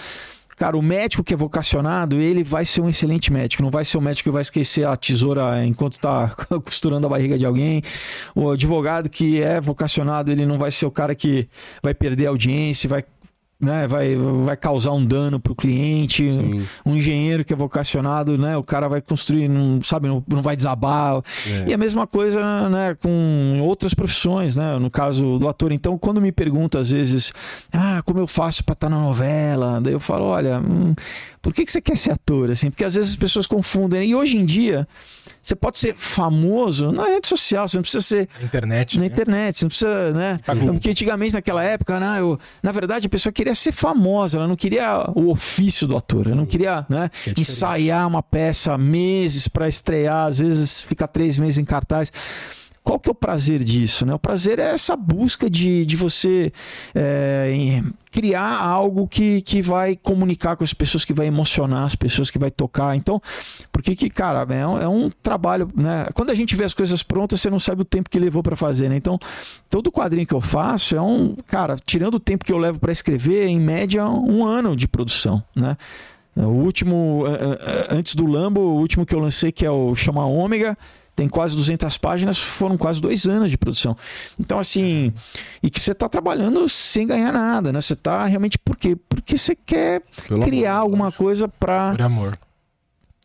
[0.57, 3.97] cara, o médico que é vocacionado, ele vai ser um excelente médico, não vai ser
[3.97, 6.35] o médico que vai esquecer a tesoura enquanto tá
[6.65, 7.81] costurando a barriga de alguém.
[8.35, 11.47] O advogado que é vocacionado, ele não vai ser o cara que
[11.81, 13.05] vai perder a audiência, vai
[13.59, 16.65] né, vai, vai causar um dano para o cliente, Sim.
[16.85, 20.55] um engenheiro que é vocacionado, né, o cara vai construir, não, sabe, não, não vai
[20.55, 21.21] desabar.
[21.45, 21.65] É.
[21.67, 25.71] E a mesma coisa, né, com outras profissões, né, no caso do ator.
[25.71, 27.33] Então, quando me pergunta às vezes,
[27.73, 29.81] ah, como eu faço para estar na novela?
[29.81, 30.93] Daí eu falo, olha, hum,
[31.41, 32.51] por que, que você quer ser ator?
[32.51, 34.03] Assim, porque às vezes as pessoas confundem.
[34.09, 34.87] E hoje em dia,
[35.41, 38.95] você pode ser famoso na rede social, você não precisa ser Na internet.
[38.95, 39.07] na né?
[39.07, 40.39] internet, você não precisa, né?
[40.45, 44.55] Porque antigamente, naquela época, né, eu- na verdade, a pessoa queria ser famosa, ela não
[44.55, 49.47] queria o ofício do ator, ela não queria, né, Que é ensaiar uma peça meses
[49.47, 52.11] para estrear, às vezes fica três meses em cartaz.
[52.83, 54.05] Qual que é o prazer disso?
[54.05, 54.13] Né?
[54.13, 56.51] O prazer é essa busca de, de você
[56.95, 62.29] é, criar algo que, que vai comunicar com as pessoas, que vai emocionar as pessoas,
[62.31, 62.95] que vai tocar.
[62.95, 63.21] Então,
[63.71, 66.07] porque que, cara, é um, é um trabalho, né?
[66.13, 68.55] Quando a gente vê as coisas prontas, você não sabe o tempo que levou para
[68.55, 68.95] fazer, né?
[68.95, 69.19] Então,
[69.69, 72.91] todo quadrinho que eu faço é um, cara, tirando o tempo que eu levo para
[72.91, 75.77] escrever, em média, um ano de produção, né?
[76.35, 79.93] O último, eh, eh, antes do Lambo, o último que eu lancei, que é o
[79.95, 80.77] Chama Ômega,
[81.19, 83.93] tem quase 200 páginas, foram quase dois anos de produção.
[84.39, 85.11] Então, assim,
[85.61, 87.81] e que você está trabalhando sem ganhar nada, né?
[87.81, 88.95] Você está realmente por quê?
[88.95, 92.39] Porque você quer Pelo criar amor, alguma coisa para Por amor.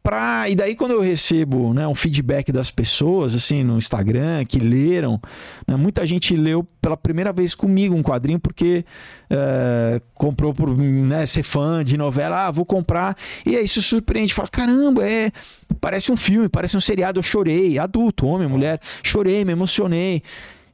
[0.05, 0.49] Pra...
[0.51, 5.21] E daí quando eu recebo né, um feedback das pessoas, assim, no Instagram, que leram,
[5.67, 8.85] né, muita gente leu pela primeira vez comigo um quadrinho porque
[9.31, 13.17] é, comprou por né, ser fã de novela, ah, vou comprar.
[13.47, 15.33] E aí isso surpreende, fala, caramba, é...
[15.81, 20.23] Parece um filme, parece um seriado, eu chorei, adulto, homem, mulher, chorei, me emocionei.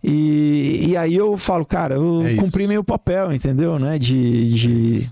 [0.03, 3.79] E, e aí eu falo, cara, eu É cumpri meu papel, entendeu?
[3.79, 3.99] Né?
[3.99, 5.11] De, de...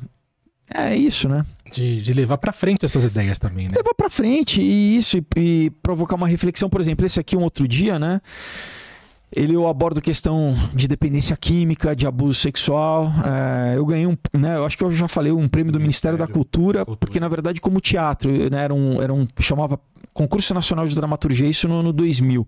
[0.75, 1.47] É isso, né?
[1.73, 3.75] De, de levar pra frente as suas ideias também, né?
[3.77, 7.43] levar pra frente e isso e, e provocar uma reflexão, por exemplo, esse aqui um
[7.43, 8.21] outro dia, né?
[9.31, 13.12] Ele eu abordo questão de dependência química, de abuso sexual.
[13.25, 14.57] É, eu ganhei um, né?
[14.57, 16.97] Eu acho que eu já falei um prêmio do Ministério da Cultura, Cultura.
[16.99, 19.79] porque na verdade como teatro, né, era um, era um chamava
[20.14, 22.47] Concurso Nacional de Dramaturgia isso no ano 2000.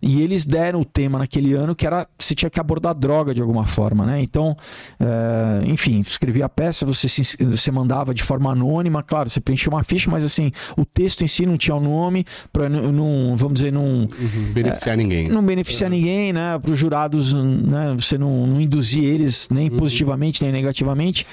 [0.00, 3.40] E eles deram o tema naquele ano que era se tinha que abordar droga de
[3.42, 4.20] alguma forma, né?
[4.22, 4.56] Então,
[5.00, 9.68] é, enfim, escrevia a peça, você, se- você mandava de forma anônima, claro, você preenchia
[9.70, 13.54] uma ficha, mas assim, o texto em si não tinha o nome, para não, vamos
[13.54, 15.28] dizer, não, Uhum, beneficiar ninguém.
[15.28, 16.58] não beneficiar ninguém, né?
[16.58, 17.94] Para os jurados, né?
[17.98, 21.26] Você não, não induzir eles nem positivamente nem negativamente.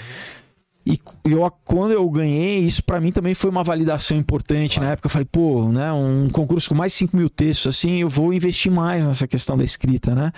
[0.86, 4.80] E eu, quando eu ganhei, isso para mim também foi uma validação importante.
[4.80, 8.02] Na época eu falei, pô, né, um concurso com mais de 5 mil textos, assim,
[8.02, 10.32] eu vou investir mais nessa questão da escrita, né?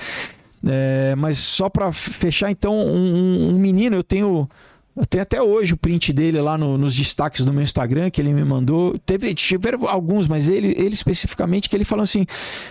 [0.66, 4.50] É, mas só para fechar, então, um, um menino, eu tenho.
[4.98, 8.20] Eu tenho até hoje o print dele lá no- nos destaques do meu Instagram que
[8.20, 8.98] ele me mandou.
[9.06, 12.26] Teve, tiveram alguns, mas ele, ele especificamente, que ele falou assim: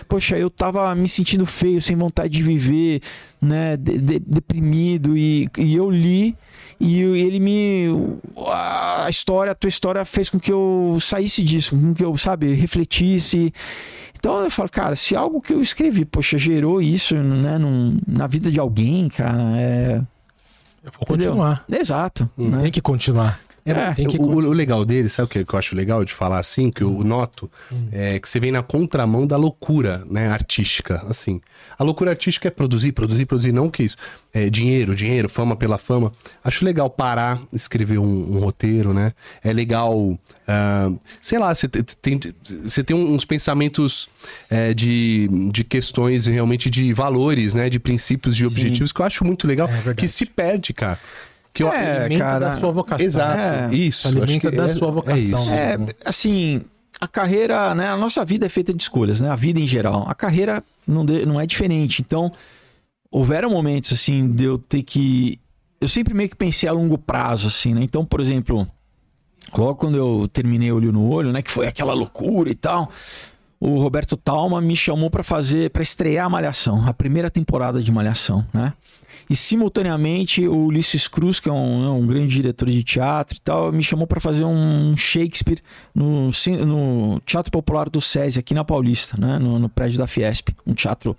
[0.09, 3.01] Poxa, eu tava me sentindo feio, sem vontade de viver,
[3.41, 3.77] né?
[3.77, 6.35] de- de- deprimido, e, e eu li.
[6.79, 7.87] E ele me.
[8.45, 12.53] A história, a tua história fez com que eu saísse disso, com que eu, sabe,
[12.53, 13.53] refletisse.
[14.19, 18.27] Então eu falo, cara, se algo que eu escrevi, poxa, gerou isso né, num- na
[18.27, 20.01] vida de alguém, cara, é.
[20.87, 21.63] Eu vou continuar.
[21.71, 22.29] Exato.
[22.37, 22.61] né?
[22.63, 23.39] Tem que continuar.
[23.71, 26.13] É, tem que o, o legal dele, sabe o que, que eu acho legal de
[26.13, 27.49] falar assim, que eu noto,
[27.91, 31.41] é que você vem na contramão da loucura, né, artística, assim.
[31.77, 33.97] A loucura artística é produzir, produzir, produzir, não que isso.
[34.33, 36.11] É dinheiro, dinheiro, fama pela fama.
[36.43, 39.13] Acho legal parar, escrever um, um roteiro, né?
[39.43, 40.91] É legal, ah,
[41.21, 42.19] sei lá, você te- tem,
[42.63, 44.07] você tem uns pensamentos
[44.49, 49.25] é, de, de questões realmente de valores, né, de princípios, de objetivos, que eu acho
[49.25, 49.95] muito legal, verdade.
[49.97, 50.99] que se perde, cara.
[51.57, 53.05] Que eu, É, alimenta cara, da sua vocação.
[53.07, 54.01] Exato, É, isso.
[54.01, 55.41] se alimenta da é- sua vocação.
[55.41, 55.51] isso.
[55.51, 56.61] É, assim,
[57.01, 57.87] a carreira, né?
[57.87, 59.29] A nossa vida é feita de escolhas, né?
[59.29, 60.05] A vida em geral.
[60.07, 62.01] A carreira não, de- não é diferente.
[62.01, 62.31] Então,
[63.11, 65.39] houveram momentos, assim, de eu ter que.
[65.79, 67.81] Eu sempre meio que pensei a longo prazo, assim, né?
[67.83, 68.67] Então, por exemplo,
[69.55, 71.41] logo quando eu terminei Olho no Olho, né?
[71.41, 72.89] Que foi aquela loucura e tal.
[73.59, 77.91] O Roberto Talma me chamou pra fazer, para estrear a Malhação, a primeira temporada de
[77.91, 78.73] Malhação, né?
[79.29, 83.41] E simultaneamente o Ulisses Cruz, que é um, né, um grande diretor de teatro e
[83.41, 85.61] tal, me chamou para fazer um Shakespeare
[85.93, 86.29] no,
[86.65, 89.37] no Teatro Popular do SESI, aqui na Paulista, né?
[89.37, 90.49] No, no prédio da Fiesp.
[90.65, 91.17] Um teatro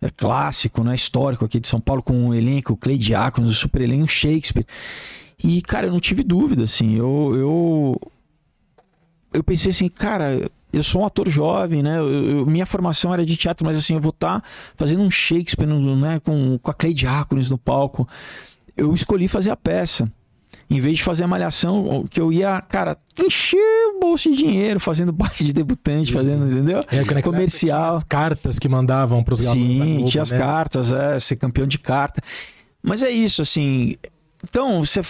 [0.00, 0.94] é, clássico, né?
[0.94, 4.66] Histórico aqui de São Paulo, com um elenco, Clay Diácono, um super elenco, Shakespeare.
[5.42, 6.96] E, cara, eu não tive dúvida, assim.
[6.96, 8.12] Eu, eu,
[9.32, 11.98] eu pensei assim, cara, eu sou um ator jovem, né?
[11.98, 14.42] Eu- eu- minha formação era de teatro, mas assim, eu vou estar
[14.76, 16.20] fazendo um Shakespeare, né?
[16.20, 18.08] Com, com a Clay Diáconis no palco.
[18.76, 20.10] Eu escolhi fazer a peça.
[20.70, 23.58] Em vez de fazer a malhação, que eu ia, cara, encher
[23.94, 26.82] o bolso de dinheiro fazendo baile de debutante, fazendo, entendeu?
[26.90, 27.96] É, época Comercial.
[27.96, 30.38] As cartas que mandavam pros garotos da Sim, Globo, tinha as né?
[30.38, 32.22] cartas, é, ser campeão de carta.
[32.82, 33.96] Mas é isso, assim.
[34.42, 35.02] Então, você.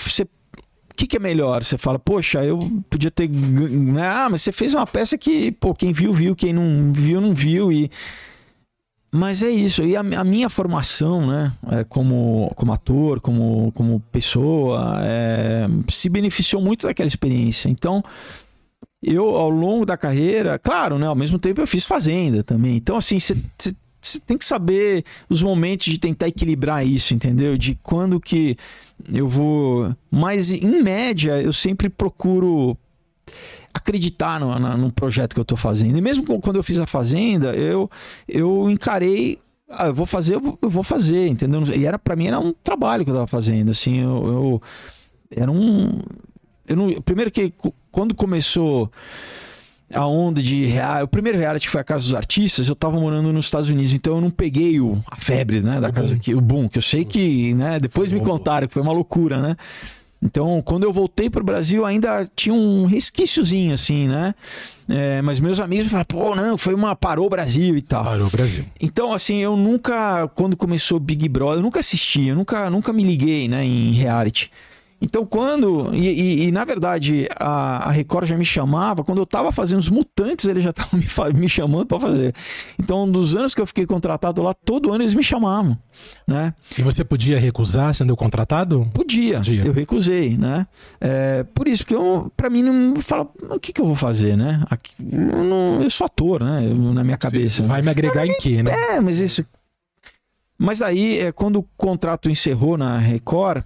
[0.95, 1.65] O que, que é melhor?
[1.65, 2.57] Você fala, poxa, eu
[2.89, 3.27] podia ter.
[3.27, 7.21] gan- Ah, mas você fez uma peça que, pô, quem viu, viu, quem não viu,
[7.21, 7.73] não viu.
[7.73, 7.91] E...
[9.13, 9.83] Mas é isso.
[9.83, 16.09] E a, a minha formação, né, é, como, como ator, como, como pessoa, é, se
[16.09, 17.69] beneficiou muito daquela experiência.
[17.69, 18.03] Então,
[19.03, 22.77] eu, ao longo da carreira, claro, né, ao mesmo tempo eu fiz Fazenda também.
[22.77, 23.37] Então, assim, você
[24.07, 27.57] você tem que saber os momentos de tentar equilibrar isso, entendeu?
[27.57, 28.57] De quando que
[29.13, 29.95] eu vou.
[30.11, 32.77] Mas, em média, eu sempre procuro
[33.73, 35.97] acreditar no, no projeto que eu tô fazendo.
[35.99, 37.91] E mesmo quando eu fiz a Fazenda, eu,
[38.29, 39.39] eu encarei.
[39.69, 41.63] Ah, eu vou fazer, eu vou- fazer, entendeu?
[41.75, 44.63] E era para mim era um trabalho que eu tava fazendo, assim, eu, eu-
[45.31, 46.01] era um
[46.69, 47.53] eu não, primeiro que
[47.91, 48.91] quando começou
[49.93, 53.33] a onda de reality, o primeiro reality foi a Casa dos Artistas, eu tava morando
[53.33, 56.41] nos Estados Unidos, então eu não peguei o, a febre, né, da casa que o
[56.41, 59.57] boom, que eu sei que, né, depois me contaram que foi uma loucura, né?
[60.25, 64.35] Então, quando eu voltei pro Brasil, ainda tinha um resquíciozinho, assim, né?
[64.89, 68.05] É, mas meus amigos falaram, pô, não, foi uma parou o Brasil e tal.
[68.05, 68.65] Parou o Brasil.
[68.81, 73.05] Então, assim, eu nunca, quando começou Big Brother, eu nunca assisti, eu nunca, nunca me
[73.05, 74.51] liguei, né, em reality.
[75.05, 75.95] Então, quando.
[75.95, 79.79] E, e- e, na verdade, a, a Record já me chamava, quando eu tava fazendo
[79.79, 82.35] os mutantes, eles já estavam me, me chamando pra fazer.
[82.79, 85.77] Então, dos anos que eu fiquei contratado lá, todo ano eles me chamavam,
[86.27, 86.55] né?
[86.79, 88.91] E você podia recusar sendo contratado?
[88.95, 89.67] Podia, Podia.
[89.67, 90.67] eu recusei, né?
[91.01, 94.37] É, por isso, porque eu, pra mim, não fala, o que, que eu vou fazer,
[94.39, 94.65] né?
[94.71, 96.63] Aqui, eu, não- eu sou ator, né?
[96.95, 97.63] Na minha cabeça.
[97.63, 98.73] Vai me agregar em quê, né?
[98.73, 99.45] É, mas isso.
[100.59, 103.65] Mas aí, é, quando o contrato encerrou na Record,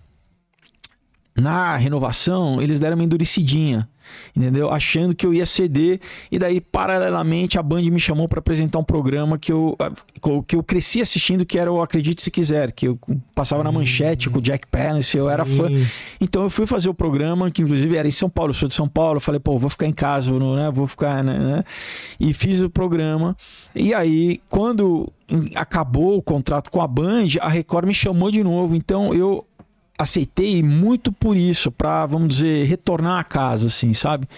[1.40, 3.88] na renovação, eles deram uma endurecidinha,
[4.36, 4.70] entendeu?
[4.70, 6.00] Achando que eu ia ceder.
[6.30, 9.76] E daí, paralelamente, a Band me chamou para apresentar um programa que eu,
[10.46, 12.98] que eu cresci assistindo, que era o Acredite Se Quiser, que eu
[13.34, 15.68] passava na manchete com o Jack Palance, eu era fã.
[16.20, 18.74] Então eu fui fazer o programa, que inclusive era em São Paulo, eu sou de
[18.74, 21.64] São Paulo, falei, pô, vou ficar em casa, vou, né, vou ficar, né, né?
[22.18, 23.36] E fiz o programa.
[23.74, 25.12] E aí, quando
[25.54, 28.74] acabou o contrato com a Band, a Record me chamou de novo.
[28.74, 29.44] Então eu
[29.98, 34.28] aceitei muito por isso, pra, vamos dizer, retornar a casa, assim, sabe?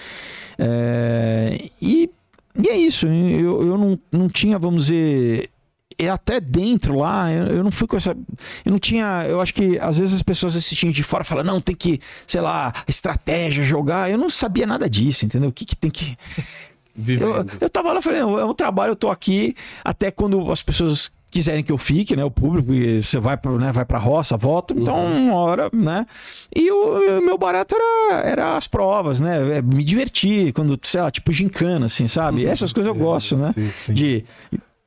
[0.59, 2.11] É, e,
[2.57, 5.51] e é isso, eu, eu não, não tinha, vamos dizer,
[5.99, 8.17] é até dentro lá, eu, não fui com essa.
[8.65, 9.25] Eu não tinha.
[9.29, 12.41] Eu acho que às vezes as pessoas assistindo de fora falam, não, tem que, sei
[12.41, 14.11] lá, estratégia, jogar.
[14.11, 15.51] Eu não sabia nada disso, entendeu?
[15.51, 16.17] O que, que tem que.
[16.97, 17.53] Eu, Vivendo.
[17.61, 21.63] eu tava lá, falei, é um trabalho, eu tô aqui até quando as pessoas quiserem
[21.63, 22.25] que eu fique, né?
[22.25, 26.07] O público, você vai pra, né, vai pra roça, volta, então uma hora, né?
[26.55, 29.59] E o, meu barato era, era as provas, né?
[29.59, 32.45] É, me divertir, quando, sei lá, tipo gincana, assim, sabe?
[32.45, 33.55] Essas coisas eu gosto, né?
[33.77, 33.93] Sim.
[33.93, 34.25] De,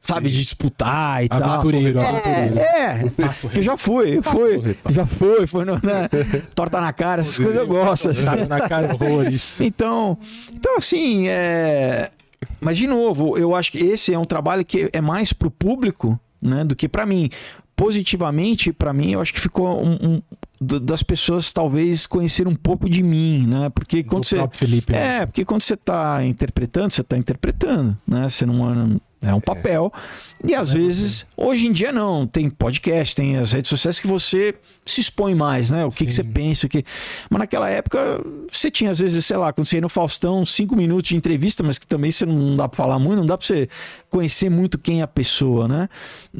[0.03, 1.41] sabe, de disputar e tal.
[1.41, 2.59] Aventureiro, aventureiro.
[2.59, 6.09] É, é, que já fui, fui, já foi, foi no, né,
[6.53, 8.13] torta na cara, essas coisas eu gosto.
[8.13, 9.61] Sabe, na cara, horrores.
[9.61, 10.17] Então,
[10.53, 12.11] então assim, é...
[12.59, 16.19] mas de novo, eu acho que esse é um trabalho que é mais pro público,
[16.43, 17.29] né, do que pra mim.
[17.75, 20.21] Positivamente, pra mim, eu acho que ficou um, um-
[20.79, 23.69] das pessoas talvez conhecer um pouco de mim, né?
[23.69, 24.93] Porque quando Do você Felipe.
[24.93, 25.17] né?
[25.17, 28.29] é, porque quando você tá interpretando, você tá interpretando, né?
[28.29, 29.91] Você não é um papel.
[30.47, 34.55] E às vezes, hoje em dia não, tem podcast, tem as redes sociais que você
[34.85, 35.85] se expõe mais, né?
[35.85, 36.83] O que, que você pensa, o que.
[37.29, 38.21] Mas naquela época,
[38.51, 41.63] você tinha, às vezes, sei lá, quando você ia no Faustão, cinco minutos de entrevista,
[41.63, 43.69] mas que também você não dá pra falar muito, não dá pra você
[44.09, 45.89] conhecer muito quem é a pessoa, né?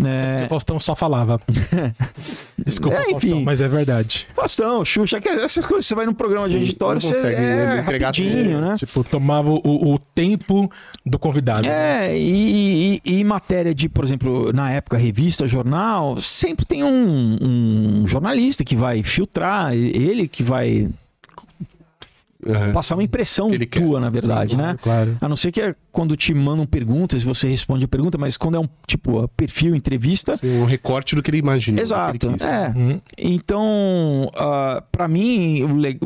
[0.06, 1.40] É, O Faustão só falava.
[2.58, 3.12] Desculpa, É, enfim.
[3.12, 4.28] Faustão, mas é verdade.
[4.36, 8.76] Faustão, Xuxa, essas coisas, você vai num programa de auditório, você é rapidinho, né?
[8.78, 10.70] Tipo, tomava o, o tempo
[11.06, 11.68] do convidado.
[11.68, 16.84] É, e, e- e em matéria de, por exemplo, na época, revista, jornal, sempre tem
[16.84, 18.33] um, um jornalista
[18.64, 20.90] que vai filtrar, ele que vai
[22.48, 22.72] Aham.
[22.74, 23.80] passar uma impressão Que ele quer.
[23.80, 24.76] tua, na verdade, né?
[24.82, 25.18] Claro.
[25.22, 28.56] A não ser que é quando te mandam perguntas, você responde a pergunta, mas quando
[28.56, 30.34] é um tipo perfil, entrevista.
[30.34, 31.80] Assim, um recorte do que ele imagina.
[31.82, 32.28] Exato.
[32.44, 32.74] É.
[32.78, 33.00] Uhum.
[33.18, 34.32] Então,
[34.92, 36.00] para mim, o le-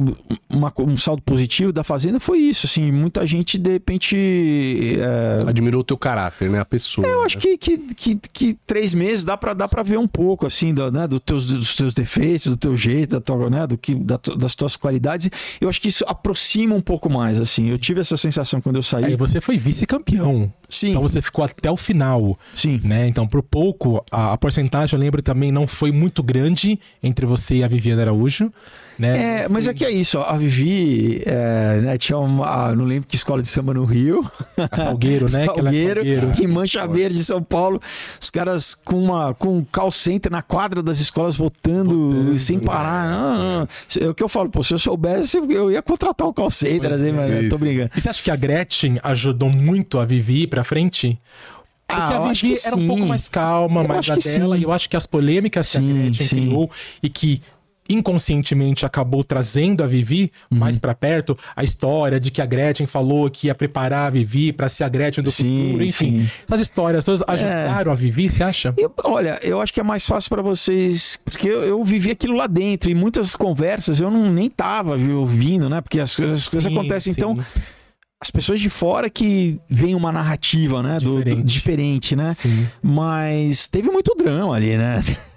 [0.49, 2.65] uma- um saldo positivo da Fazenda foi isso.
[2.65, 4.97] Assim, muita gente, de repente.
[4.99, 6.59] é, Admirou o teu caráter, né?
[6.59, 7.07] A pessoa.
[7.07, 10.45] Eu acho que, que, que, que três meses dá pra, dá pra ver um pouco,
[10.45, 13.77] assim, do, né, do teus, dos teus defeitos, do teu jeito, da tua, né, do
[13.77, 15.29] que, da das tuas qualidades.
[15.61, 17.69] Eu acho que isso aproxima um pouco mais, assim.
[17.69, 19.05] Eu tive essa sensação quando eu saí.
[19.05, 20.51] Aí você foi vice-campeão.
[20.67, 22.81] Sim, Então você ficou até o final, sim.
[22.83, 23.07] né?
[23.07, 27.57] Então, por pouco, a, a porcentagem, eu lembro também, não foi muito grande entre você
[27.57, 28.51] e a Viviane Araújo,
[28.97, 29.41] né?
[29.43, 33.07] É, mas é que é isso, ó, a Vivi, é, né, tinha uma, não lembro
[33.07, 34.29] que escola de samba no Rio,
[34.71, 35.43] A Salgueiro, né?
[35.43, 36.33] É Salgueiro, Salgueiro.
[36.43, 37.81] em Mancha Verde, São Paulo,
[38.19, 42.59] os caras com uma com um call center na quadra das escolas votando, Votando, sem
[42.59, 43.11] parar.
[43.11, 43.67] Não, não.
[44.01, 46.91] É o que eu falo, pô, se eu soubesse, eu ia contratar um call center,
[46.93, 47.91] assim, mas eu tô brincando.
[47.95, 51.19] E você acha que a Gretchen ajudou muito a Vivi ir pra frente?
[51.87, 52.87] Porque Ah, a Vivi que era um sim.
[52.87, 54.61] pouco mais calma, Eu mais a dela, sim.
[54.61, 56.35] e eu acho que as polêmicas que a Sim, Gretchen sim.
[56.47, 56.69] criou
[57.01, 57.41] e que
[57.89, 60.57] inconscientemente acabou trazendo a Vivi Uhum.
[60.59, 64.51] mais pra perto, a história de que a Gretchen falou que ia preparar a Vivi
[64.53, 66.21] pra ser a Gretchen do Sim, futuro, enfim.
[66.21, 66.29] sim.
[66.47, 68.73] Essas histórias todas ajudaram a Vivi, você acha?
[68.77, 72.35] Eu- olha, eu acho que é mais fácil pra vocês, porque eu, eu vivi aquilo
[72.35, 75.81] lá dentro, e muitas conversas eu não nem tava viu, ouvindo, né?
[75.81, 77.11] Porque as coisas, as coisas Sim, acontecem.
[77.11, 77.37] Então,
[78.19, 80.97] as pessoas de fora que veem uma narrativa, né?
[80.99, 81.45] do- do- Diferente.
[81.45, 82.33] diferente, né?
[82.33, 82.67] Sim.
[82.81, 85.03] Mas teve muito drama ali, né?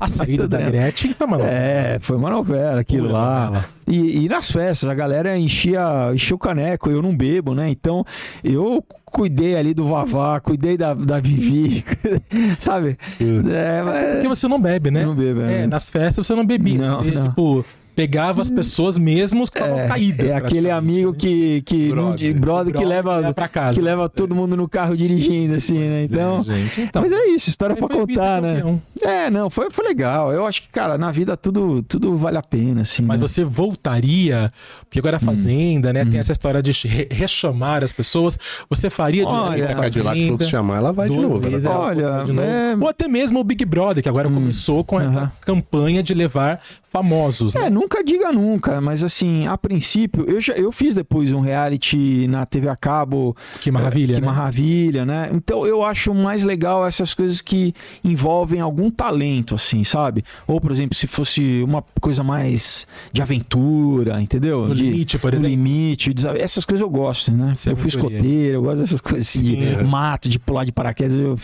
[0.00, 0.58] A saída da.
[0.60, 3.46] Gretchen foi uma É, foi uma novela aquilo Pura lá.
[3.46, 3.64] novela.
[3.88, 7.68] E, e nas festas, a galera enchia, enchia o caneco, eu não bebo, né?
[7.68, 8.04] Então,
[8.42, 11.84] eu cuidei ali do Vavá, cuidei da, da Vivi,
[12.58, 12.98] sabe?
[13.20, 13.82] É,
[14.14, 14.38] Porque mas...
[14.38, 15.04] você não bebe, né?
[15.06, 15.62] Não bebo, é.
[15.62, 16.78] É, nas festas você não bebia.
[16.78, 17.28] Não, você, não.
[17.28, 17.64] tipo,
[17.96, 20.28] pegava as pessoas mesmo que estavam caídas.
[20.30, 21.16] É aquele amigo né?
[21.18, 22.34] que, que não- Brother.
[22.38, 23.74] brother, que Brother leva leva pra casa.
[23.74, 26.04] que leva todo mundo no carro dirigindo assim, né?
[26.04, 26.82] Então, gente.
[26.82, 28.78] Então, mas é isso, história foi contar, né?
[29.02, 30.32] É, não, foi, foi legal.
[30.32, 33.02] Eu acho que, cara, na vida tudo tudo vale a pena, assim.
[33.02, 33.26] Mas né?
[33.26, 34.52] você voltaria,
[34.84, 36.04] porque agora a Fazenda, né?
[36.04, 38.38] Tem essa história de re- rechamar as pessoas.
[38.68, 41.46] Você faria de Olha, novo a Cadillac falou que se chamar, ela vai de novo.
[41.46, 41.56] Ela...
[41.58, 42.46] ela Olha, de novo.
[42.46, 46.60] é- Ou até mesmo o Big Brother, que agora começou com essa campanha de levar
[47.00, 47.54] famosos.
[47.54, 47.66] né?
[47.66, 52.26] É, nunca diga nunca, mas assim, a princípio, eu, já, eu fiz depois um reality
[52.28, 53.36] na TV a cabo.
[53.60, 54.26] Que maravilha, Que né?
[54.26, 55.30] maravilha, né?
[55.32, 60.24] Então eu acho mais legal essas coisas que envolvem algum talento, assim, sabe?
[60.46, 64.68] Ou, por exemplo, se fosse uma coisa mais de aventura, entendeu?
[64.68, 65.50] No de, limite, por no exemplo.
[65.50, 67.52] limite, desa- essas coisas eu gosto, né?
[67.54, 69.82] Você eu fui escoteiro, eu gosto dessas coisas assim, Sim, de é.
[69.82, 71.36] mato, de pular de paraquedas, eu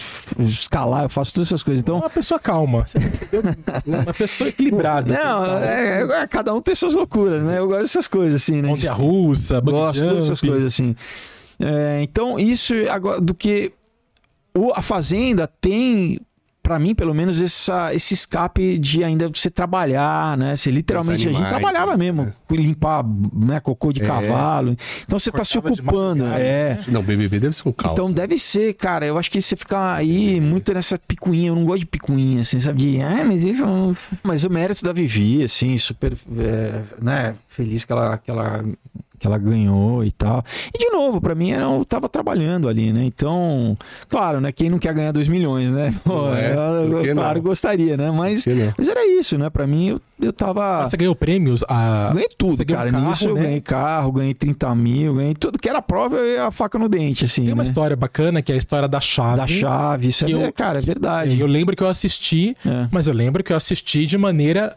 [0.46, 1.82] escalar, eu faço todas essas coisas.
[1.82, 2.84] Então, Uma pessoa calma.
[3.86, 5.12] Uma pessoa equilibrada.
[5.12, 7.58] não, é- é- cada um tem suas loucuras, né?
[7.58, 8.68] Eu gosto dessas coisas, assim, né?
[8.68, 10.52] Montanha russa, bungee Gosto de todas essas jump.
[10.52, 10.96] coisas assim.
[11.60, 13.72] É, então, isso agora do que
[14.56, 16.18] o, a Fazenda tem,
[16.62, 20.54] pra mim, pelo menos, essa, esse escape de ainda você trabalhar, né?
[20.54, 22.12] Você literalmente, a gente animais, trabalhava né?
[22.12, 23.04] mesmo, limpar
[23.34, 24.06] né, cocô de É.
[24.06, 24.76] cavalo.
[25.04, 26.24] Então você tá se Cortava ocupando.
[26.26, 26.78] É.
[26.88, 27.92] Não, BBB deve ser um caos.
[27.92, 29.04] Então deve ser, cara.
[29.04, 31.48] Eu acho que você fica aí muito nessa picuinha.
[31.48, 32.78] Eu não gosto de picuinha, assim, sabe?
[32.78, 33.42] De, ah, mas,
[34.22, 37.34] mas o mérito da Vivi, assim, super, é, né?
[37.48, 38.64] Feliz que ela, que ela,
[39.22, 40.44] que ela ganhou e tal.
[40.74, 43.04] E de novo, pra mim, era- eu tava trabalhando ali, né?
[43.04, 44.50] Então, claro, né?
[44.50, 45.94] Quem não quer ganhar 2 milhões, né?
[46.02, 46.52] Pô, é?
[46.52, 47.22] eu, eu, não?
[47.22, 48.10] claro, gostaria, né?
[48.10, 48.44] Mas,
[48.76, 49.48] mas era isso, né?
[49.48, 50.84] Pra mim, eu, eu tava.
[50.84, 51.62] Você ganhou prêmios?
[51.68, 52.10] A...
[52.12, 52.88] Ganhei tudo, cara.
[52.88, 53.42] um carro, Nisso eu né?
[53.44, 57.24] ganhei carro, ganhei 30 mil, ganhei tudo que era prova, ia a faca no dente,
[57.24, 57.44] assim.
[57.44, 57.68] Tem uma né?
[57.68, 59.36] história bacana que é a história da chave.
[59.36, 61.38] Da chave, isso é, eu- cara, é verdade.
[61.40, 62.88] Eu lembro que eu assisti, É.
[62.90, 64.74] mas eu lembro que eu assisti de maneira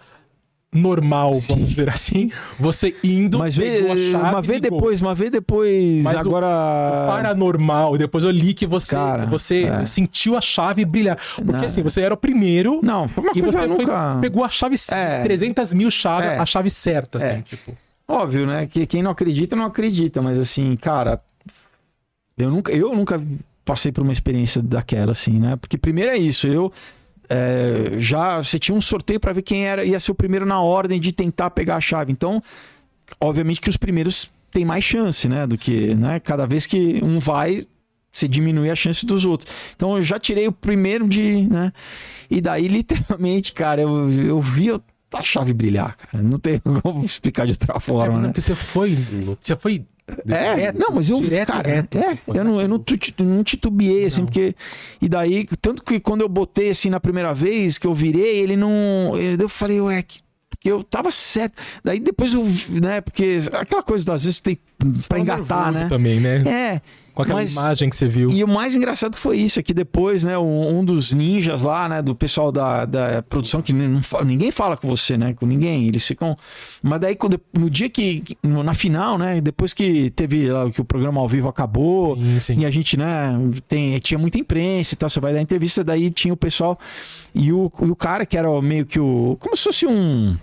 [0.74, 4.80] normal, vamos dizer assim, você indo, Mas pegou a chave mas vê e ligou.
[4.80, 6.04] depois, mas vê depois.
[6.04, 6.48] Mas o- agora.
[7.08, 7.98] paranormal.
[7.98, 9.86] Depois eu li que você, Cara, você é.
[9.86, 11.18] sentiu a chave brilhar.
[11.36, 11.64] Porque Não.
[11.66, 12.82] assim, você era o primeiro.
[12.84, 14.18] Não, foi uma E coisa você eu foi- nunca.
[14.20, 15.24] pegou a chave, É.
[15.24, 16.38] 300 mil chaves, É.
[16.40, 17.42] a chave certa, assim, É.
[17.42, 17.76] tipo.
[18.08, 18.68] Óbvio, né?
[18.68, 20.22] Que quem não acredita, não acredita.
[20.22, 21.22] Mas assim, cara,
[22.38, 23.20] eu nunca, eu nunca
[23.64, 25.56] passei por uma experiência daquela, assim, né?
[25.56, 26.72] Porque primeiro é isso, eu
[27.30, 30.62] é, já você tinha um sorteio para ver quem era ia ser o primeiro na
[30.62, 32.12] ordem de tentar pegar a chave.
[32.12, 32.42] Então,
[33.20, 35.46] obviamente que os primeiros têm mais chance, né?
[35.46, 36.20] Do que, né?
[36.20, 37.66] Cada vez que um vai,
[38.12, 39.52] você diminui a chance dos outros.
[39.76, 41.72] Então eu já tirei o primeiro de, né?
[42.30, 46.24] E daí, literalmente, cara, eu, eu vi a chave brilhar, cara.
[46.24, 48.28] Não tem como explicar de outra É, forma, né?
[48.30, 48.98] porque você foi.
[49.42, 49.86] Você foi.
[50.28, 52.84] É, direto, não, mas eu, direto, cara, é, foi eu não, eu não,
[53.20, 54.28] não titubeei, assim, Não.
[54.28, 54.56] porque.
[55.02, 58.56] E daí, tanto que quando eu botei assim na primeira vez que eu virei, ele
[58.56, 59.14] não.
[59.16, 60.24] Ele, eu falei, ué, que.
[60.48, 61.62] Porque eu tava certo.
[61.84, 64.58] Daí depois eu, né, porque aquela coisa das vezes tem
[65.10, 65.88] tava engatar, né?
[65.88, 66.44] também, né?
[66.48, 66.82] É.
[67.16, 68.30] Com aquela mas- imagem que você viu.
[68.30, 71.88] E o mais engraçado foi isso, é que depois, né, um, um dos ninjas lá,
[71.88, 75.88] né, do pessoal da, da produção, que não ninguém fala com você, né, com ninguém,
[75.88, 76.36] eles ficam...
[76.84, 80.86] Mas daí, quando, no dia que, na final, né, depois que teve, lá, que o
[80.86, 82.60] programa ao vivo acabou, Sim, sim.
[82.60, 83.34] e a gente, né,
[83.68, 86.78] tem, tinha muita imprensa e tal, você vai dar entrevista, daí tinha o pessoal
[87.34, 89.38] e o, e o cara que era meio que o...
[89.40, 90.38] Como se fosse um...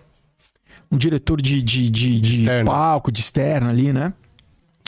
[0.91, 2.71] Um diretor de, de, de, de Externo.
[2.71, 4.13] palco, de externo ali, né?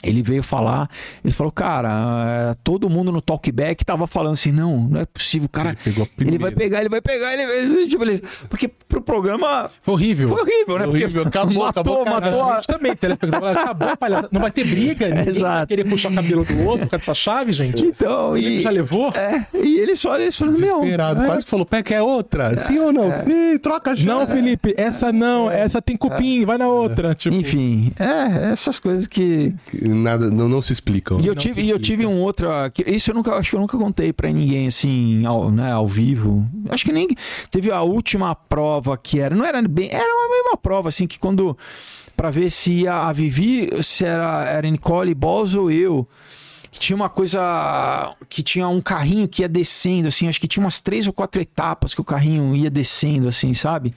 [0.05, 0.89] Ele veio falar,
[1.23, 5.45] ele falou, cara, é, todo mundo no talkback tava falando assim, não, não é possível,
[5.47, 7.87] o cara, Ele a ele vai pegar, ele vai pegar, ele vai...
[7.87, 10.29] Tipo, ele- porque pro programa Foi horrível.
[10.29, 10.87] foi horrível, né?
[10.87, 12.55] Horrível, porque acabou, matou, acabou, matou A a...
[12.55, 14.29] gente também, telespectador, acabou, palhaçada.
[14.31, 15.67] Não vai ter briga, ninguém vai Exato.
[15.67, 17.83] querer puxar o cabelo do outro por causa dessa chave, gente.
[17.83, 18.61] Então, e...
[18.61, 19.11] já levou?
[19.15, 20.75] É, e eles só eles falaram, meu...
[20.81, 21.23] Desesperado.
[21.23, 22.55] é, Quase falou, pé, quer outra?
[22.57, 23.11] Sim ou não?
[23.11, 24.07] Sim, troca a chave.
[24.07, 27.13] Não, Felipe, essa não, essa tem cupim, vai na outra.
[27.15, 29.53] Tipo, Enfim, é, essas coisas que...
[29.95, 31.19] Nada, não, não se explicam.
[31.19, 32.47] E eu tive, se e eu tive um outro.
[32.73, 35.87] que- Isso eu nunca acho que eu nunca contei pra ninguém assim, ao, né, ao
[35.87, 36.45] vivo.
[36.69, 37.07] Acho que nem
[37.49, 41.17] teve a última prova que era, não era bem, era uma mesma prova assim que
[41.19, 41.57] quando
[42.17, 46.07] Pra ver se ia a Vivi, se era era Nicole Balls ou eu.
[46.71, 50.63] Que tinha uma coisa que tinha um carrinho que ia descendo assim, acho que tinha
[50.63, 53.93] umas três ou quatro etapas que o carrinho ia descendo assim, sabe?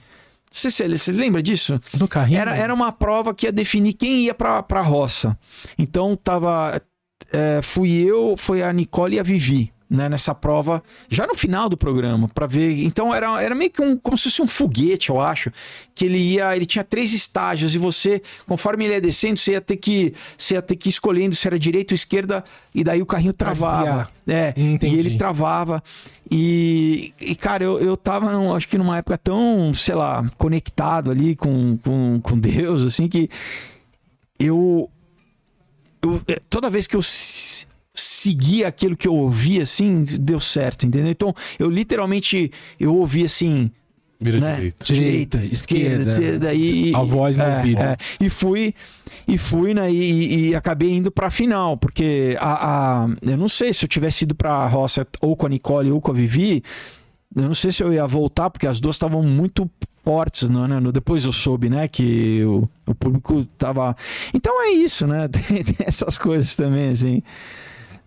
[0.51, 1.79] Se você lembra disso?
[1.93, 2.39] Do carrinho?
[2.39, 5.37] Era, era uma prova que ia definir quem ia pra, pra roça.
[5.77, 6.81] Então tava.
[7.31, 9.71] é, fui eu, foi a Nicole e a Vivi.
[9.91, 12.83] Né, nessa prova, já no final do programa, pra ver.
[12.83, 15.51] Então era, era meio que um, como se fosse um foguete, eu acho.
[15.95, 16.55] Que ele ia.
[16.55, 20.13] Ele tinha três estágios, e você, conforme ele ia descendo, você ia ter que.
[20.37, 23.33] Você ia ter que ir escolhendo se era direita ou esquerda, e daí o carrinho
[23.33, 24.07] travava.
[24.27, 24.95] É, Entendi.
[24.95, 25.81] e ele travava.
[26.31, 31.09] E, e, cara, eu, eu tava, num- acho que numa época tão, sei lá, conectado
[31.09, 33.29] ali com, com, com Deus, assim, que
[34.39, 34.89] eu,
[36.01, 40.85] eu- é, Toda vez que eu se- seguia aquilo que eu ouvia, assim, deu certo,
[40.85, 41.11] entendeu?
[41.11, 43.71] Então, eu literalmente, eu ouvi assim,
[44.19, 44.55] Vira né?
[44.55, 44.83] direita.
[44.83, 46.53] Direita, esquerda, esquerda.
[46.53, 47.81] e A voz no é, ouvido.
[47.81, 47.97] é.
[48.19, 48.73] e fui
[49.27, 53.73] e fui né, e, e acabei indo pra final, porque a, a- eu não sei
[53.73, 56.61] se eu tivesse ido pra roça ou com a Nicole ou com a Vivi,
[57.35, 59.69] eu não sei se eu ia voltar, porque as duas estavam muito
[60.03, 60.79] fortes, não, né?
[60.79, 63.95] No- Depois eu soube, né, que o, o público tava.
[64.33, 65.27] Então é isso, né?
[65.31, 67.21] Tem, tem essas coisas também, assim.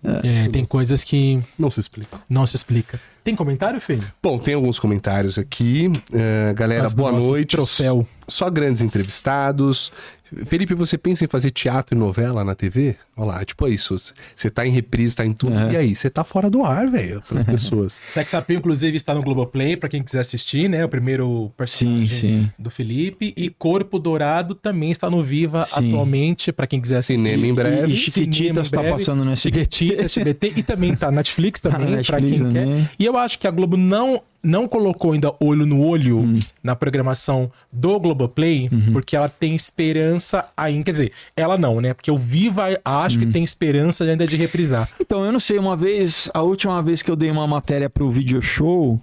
[0.04, 2.20] É, tem coisas que Não se explica.
[2.28, 3.00] não se explica.
[3.22, 4.04] Tem comentário, filho?
[4.22, 5.90] Bom, tem alguns comentários aqui.
[6.12, 7.50] É, galera, do boa noite.
[7.56, 8.06] troféu.
[8.26, 9.92] Só grandes entrevistados.
[10.46, 12.96] Felipe, você pensa em fazer teatro e novela na TV?
[13.16, 13.96] Olha lá, tipo é isso.
[14.34, 15.58] Você tá em reprise, tá em tudo.
[15.58, 15.72] É.
[15.72, 15.94] E aí?
[15.94, 18.00] Você tá fora do ar, velho, para as pessoas.
[18.08, 20.84] Sex Appeal, inclusive, está no Globoplay, pra quem quiser assistir, né?
[20.84, 22.50] O primeiro personagem Sim, sim.
[22.58, 23.32] do Felipe.
[23.36, 25.88] E Corpo Dourado também está no Viva Sim.
[25.90, 27.12] atualmente, pra quem quiser assistir.
[27.18, 27.92] Cinema em breve.
[27.92, 28.92] E Chiquititas Cinema em tá breve.
[28.92, 29.58] passando no SBT.
[29.76, 32.76] Chiquititas, SBT e também tá na Netflix Tá também, pra Netflix quem também.
[32.84, 32.90] quer.
[32.98, 36.38] E eu acho que a Globo não, não colocou ainda olho no olho Hum.
[36.62, 38.92] na programação do Globoplay, Uhum.
[38.92, 40.84] porque ela tem esperança ainda.
[40.84, 41.94] Quer dizer, ela não, né?
[41.94, 44.88] Porque o Viva acho que tem esperança ainda de reprisar.
[45.00, 48.10] Então, eu não sei, uma vez, a última vez que eu dei uma matéria pro
[48.10, 49.00] video show,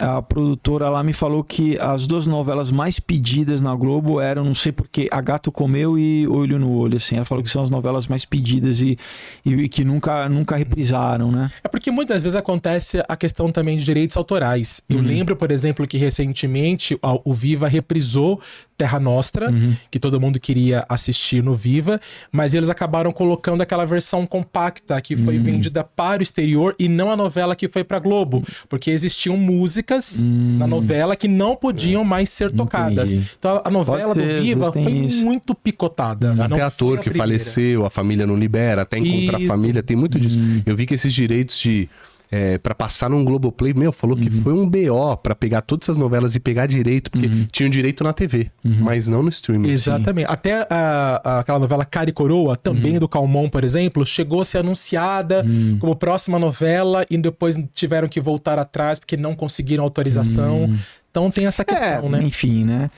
[0.00, 4.54] a produtora lá me falou que as duas novelas mais pedidas na Globo eram, não
[4.54, 7.16] sei porquê, A Gato Comeu e Olho no Olho, assim.
[7.16, 8.98] Ela falou que são as novelas mais pedidas e,
[9.44, 11.50] e que nunca, nunca reprisaram, né?
[11.62, 14.80] É porque muitas vezes acontece a questão também de direitos autorais.
[14.90, 14.96] Uhum.
[14.98, 18.40] Eu lembro, por exemplo, que recentemente o Viva reprisou
[18.80, 19.52] Terra Nostra,
[19.90, 22.00] que todo mundo queria assistir no Viva,
[22.32, 27.10] mas eles acabaram colocando aquela versão compacta que foi vendida para o exterior e não
[27.10, 32.30] a novela que foi para Globo, porque existiam músicas na novela que não podiam mais
[32.30, 33.12] ser tocadas.
[33.12, 33.30] Entendi.
[33.38, 35.26] Então a novela Pode do Viva foi isso.
[35.26, 36.32] muito picotada.
[36.32, 37.18] Até ator a que primeira.
[37.18, 39.48] faleceu, a família não libera, até encontrar a Isso.
[39.48, 40.38] família, tem muito disso.
[40.64, 41.86] Eu vi que esses direitos de.
[42.32, 45.96] É, para passar num Globoplay, meu, falou que foi um BO pra pegar todas essas
[45.96, 49.68] novelas e pegar direito, porque tinham direito na TV, mas não no streaming.
[49.68, 50.30] Exatamente.
[50.30, 54.44] Até a- a- aquela novela Cara e Coroa, também do Calmon, por exemplo, chegou a
[54.44, 55.44] ser anunciada
[55.80, 60.72] como próxima novela e depois tiveram que voltar atrás porque não conseguiram autorização.
[61.10, 62.22] Então tem essa questão, É, né?
[62.22, 62.90] enfim, né?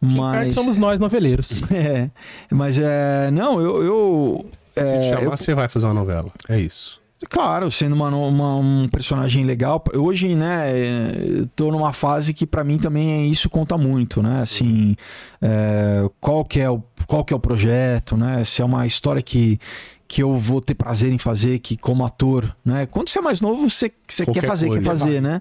[0.00, 0.54] Mas.
[0.54, 1.62] somos nós, noveleiros.
[1.70, 2.08] É,
[2.50, 3.30] mas é.
[3.30, 3.82] Não, eu.
[3.82, 6.30] eu Se te é, chamar, eu- você vai fazer uma novela.
[6.48, 6.98] É isso.
[7.28, 9.82] Claro, sendo uma, uma- um personagem legal.
[9.94, 10.66] Hoje, né,
[11.56, 14.40] tô numa fase que pra mim também isso conta muito, né?
[14.40, 14.94] Assim,
[15.42, 18.44] é, qual, que é o, qual que é o projeto, né?
[18.44, 19.58] Se é uma história que,
[20.06, 22.86] que eu vou ter prazer em fazer, que como ator, né?
[22.86, 24.82] Quando você é mais novo, você, você quer fazer, coisa.
[24.82, 25.40] quer fazer, né?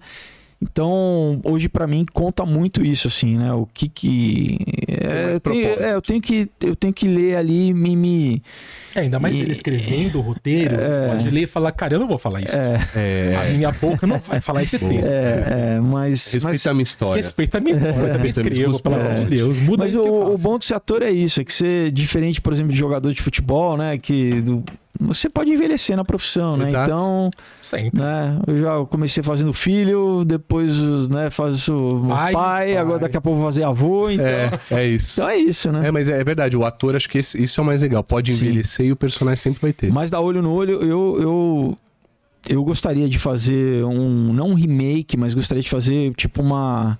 [0.59, 3.53] Então, hoje pra mim conta muito isso, assim, né?
[3.53, 7.71] O que que é, eu, tenho, é, eu tenho que eu tenho que ler ali
[7.75, 8.41] me, me
[8.95, 10.75] É, ainda mais E- ele escrevendo o roteiro,
[11.09, 12.57] pode ler e falar, cara, eu não vou falar isso.
[12.57, 15.07] É, A minha boca não vai falar esse texto.
[15.07, 17.21] é, é, mas, respeita mas a minha história.
[17.21, 19.35] Respeita a minha história, eu também Respeita a minha escrevo, pelo amor de.
[19.37, 19.59] Deus.
[19.59, 20.03] Muda Mas o,
[20.33, 23.13] o bom de ser ator é isso, é que você, diferente, por exemplo, de jogador
[23.13, 23.95] de futebol, né?
[23.99, 24.63] Que do-
[24.99, 26.65] você pode envelhecer na profissão, né?
[26.65, 26.85] Exato.
[26.89, 27.29] Então,
[27.61, 27.99] Sempre.
[28.01, 28.39] né?
[28.47, 30.71] Eu já comecei fazendo filho, depois,
[31.09, 32.77] né, faço pai, Pai, pai.
[32.77, 35.19] agora daqui a pouco vou fazer avô, então É, é isso.
[35.19, 35.87] então é isso, né?
[35.87, 38.03] É, mas é, é verdade, o ator, acho que esse- isso é o mais legal.
[38.03, 38.45] Pode Sim.
[38.45, 39.91] envelhecer e o personagem sempre vai ter.
[39.91, 41.77] Mas da olho no olho, eu, eu,
[42.49, 44.33] eu gostaria de fazer um.
[44.33, 46.97] Não um remake, mas gostaria de fazer tipo uma.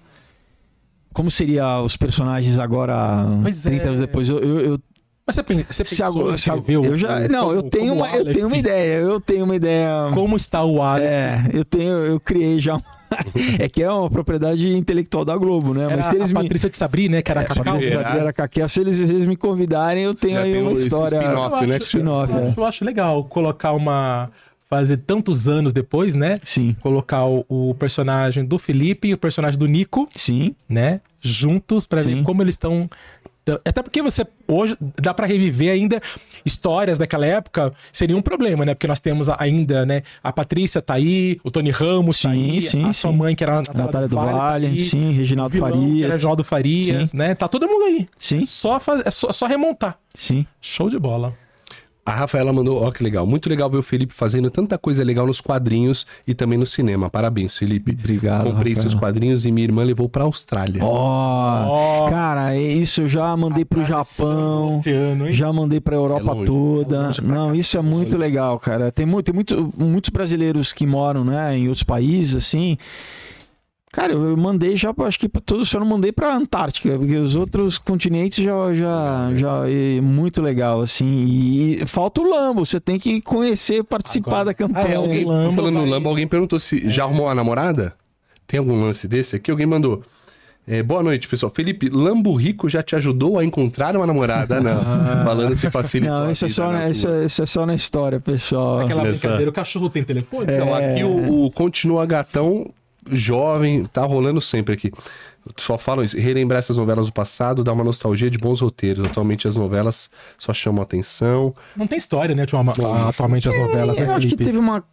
[1.13, 3.87] Como seria os personagens agora, Pois 30 é.
[3.87, 4.29] anos depois?
[4.29, 4.79] Eu, eu, eu
[5.27, 8.01] Mas você, você se pensou se o- eu já o- não, eu como- tenho como
[8.05, 9.89] uma, eu tenho uma ideia, eu tenho uma ideia.
[10.13, 11.03] Como está o Aleph?
[11.03, 12.81] É, eu tenho, eu criei já.
[13.59, 15.83] é que é uma propriedade intelectual da Globo, né?
[15.85, 17.21] Era Mas se eles a me Patrícia de Sabri, né?
[17.21, 17.63] Que era a Cacau.
[17.63, 18.33] Patrícia Era.
[18.33, 21.17] Cacau, se eles, eles me convidarem, eu tenho aí uma história.
[21.17, 21.77] spin-off, Eu né?
[21.77, 22.47] Spin-off, eu, é.
[22.49, 24.29] acho, eu acho legal colocar uma.
[24.69, 26.39] Fazer tantos anos depois, né?
[26.43, 30.53] Sim, Colocar o, o personagem do Felipe e o personagem do Nico, sim.
[30.67, 30.99] né?
[31.21, 32.89] Juntos pra ver como eles estão.
[33.65, 36.01] Até porque você hoje dá pra reviver ainda
[36.45, 38.73] histórias daquela época, seria um problema, né?
[38.73, 40.03] Porque nós temos ainda, né?
[40.23, 43.17] A Patrícia tá aí, o Tony Ramos tá Sim, aí, sim, a sua sim.
[43.17, 46.11] mãe que era a Natália do tá Vale, aí, sim, Reginaldo vilão, que era Farias.
[46.11, 47.35] Reginaldo Farias, né?
[47.35, 48.07] Tá todo mundo aí.
[48.17, 48.41] Sim.
[48.41, 49.97] Só, faz, é só, só remontar.
[50.13, 50.45] Sim.
[50.61, 51.33] Show de bola.
[52.07, 55.27] A Rafaela mandou, ó que legal, muito legal ver o Felipe fazendo tanta coisa legal
[55.27, 57.09] nos quadrinhos e também no cinema.
[57.09, 57.91] Parabéns, Felipe.
[57.99, 58.81] Obrigado, Comprei Rafaela.
[58.89, 60.81] seus quadrinhos e minha irmã levou pra Austrália.
[60.85, 62.09] Ó, Ó.
[62.09, 65.33] cara, isso eu já mandei pro Japão, ano, hein?
[65.33, 66.95] já mandei pra Europa É longe, toda.
[66.95, 68.89] é longe pra Não, isso é muito legal, cara.
[68.89, 72.77] Tem, muito, tem muito, muitos brasileiros que moram, né, em outros países, assim.
[73.91, 77.35] Cara, eu mandei já, acho que pra todos, só não mandei pra Antártica, porque os
[77.35, 81.25] outros continentes já, já, já é muito legal, assim.
[81.25, 84.87] E falta o Lambo, você tem que conhecer, participar Agora- da Ah, campanha.
[84.87, 87.93] é, alguém, Lambo falando no Lambo, alguém perguntou se já arrumou a namorada?
[88.45, 89.49] Tem algum lance desse aqui?
[89.49, 90.03] Alguém mandou.
[90.67, 91.49] É, boa noite, pessoal.
[91.49, 94.59] Felipe, Lambo Rico já te ajudou a encontrar uma namorada?
[94.61, 94.75] Não.
[95.23, 96.13] Falando se facilitou.
[96.13, 98.79] Não, isso é, só na isso, é, isso é só na história, pessoal.
[98.81, 100.43] Aquela Essa- brincadeira, o cachorro tem telefone?
[100.53, 100.91] Então, É.
[100.91, 102.69] aqui o, o Continua Gatão,
[103.11, 104.91] jovem, tá rolando sempre aqui.
[105.55, 106.17] Só falam isso.
[106.17, 109.05] Relembrar essas novelas do passado dá uma nostalgia de bons roteiros.
[109.05, 111.53] Atualmente as novelas só chamam atenção.
[111.75, 112.43] Não tem história, né?
[113.07, 114.83] Atualmente as novelas, Eu né, acho que teve uma.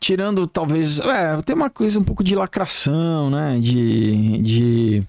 [0.00, 1.00] Tirando, talvez.
[1.00, 3.58] É, tem uma coisa um pouco de lacração, né?
[3.60, 4.38] De.
[4.38, 5.02] de...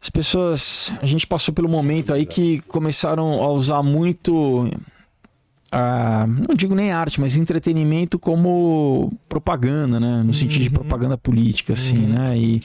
[0.00, 0.92] As pessoas.
[1.02, 4.70] A gente passou pelo momento aí que começaram a usar muito.
[5.70, 10.22] Ah, não digo nem arte, mas entretenimento como propaganda, né?
[10.24, 10.74] No sentido de Uhum.
[10.74, 12.08] propaganda política, assim, Uhum.
[12.08, 12.38] né?
[12.38, 12.60] E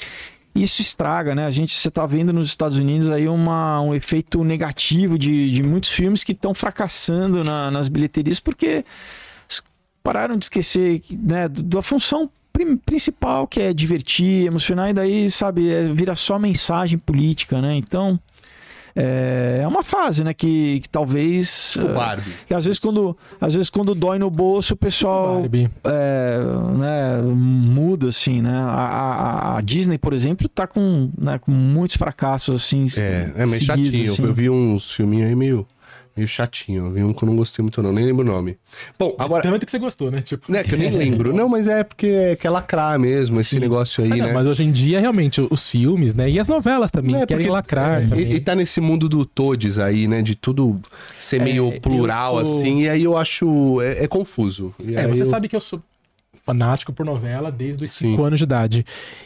[0.55, 1.45] isso estraga, né?
[1.45, 5.63] A gente, você tá vendo nos Estados Unidos aí uma, um efeito negativo de, de
[5.63, 8.85] muitos filmes que estão fracassando na- nas bilheterias porque
[10.03, 12.29] pararam de esquecer que, né, da função
[12.85, 17.75] principal que é divertir, emocionar e daí, sabe, é, vira só mensagem política, né?
[17.75, 18.19] Então
[18.95, 22.31] é, é uma fase, né, que, que talvez O eh, Barbie.
[22.47, 25.69] que às vezes quando às vezes quando dói no bolso o pessoal Barbie.
[25.83, 26.37] é,
[26.77, 28.51] né, muda assim, né?
[28.55, 32.85] A, a- a Disney, por exemplo, tá com, né, com muitos fracassos assim.
[32.97, 34.11] É, é meio seguidos, chatinho.
[34.13, 34.23] assim.
[34.23, 35.65] Eu vi uns filminhos aí meio.
[36.15, 36.89] Meio chatinho.
[36.91, 37.91] Vi um que eu não gostei muito, não.
[37.91, 38.57] Nem lembro o nome.
[38.97, 39.41] Bom, agora.
[39.43, 40.21] Tanto que você gostou, né?
[40.21, 40.51] Tipo.
[40.51, 41.33] Né, que eu nem lembro.
[41.33, 44.33] Não, mas é porque é, quer lacrar mesmo, esse negócio aí, Ah, não, né?
[44.33, 46.29] Mas hoje em dia, realmente, os filmes, né?
[46.29, 48.31] E as novelas também, É, querem porque- lacrar é, também.
[48.31, 50.21] E, e tá nesse mundo do todes aí, né?
[50.21, 50.79] De tudo
[51.19, 53.81] ser meio eu plural, sou- assim, e aí eu acho.
[53.81, 54.73] É, é confuso.
[54.93, 55.81] É, você eu- sabe que eu sou
[56.43, 58.11] fanático por novela desde os Sim.
[58.11, 58.85] 5 anos de idade.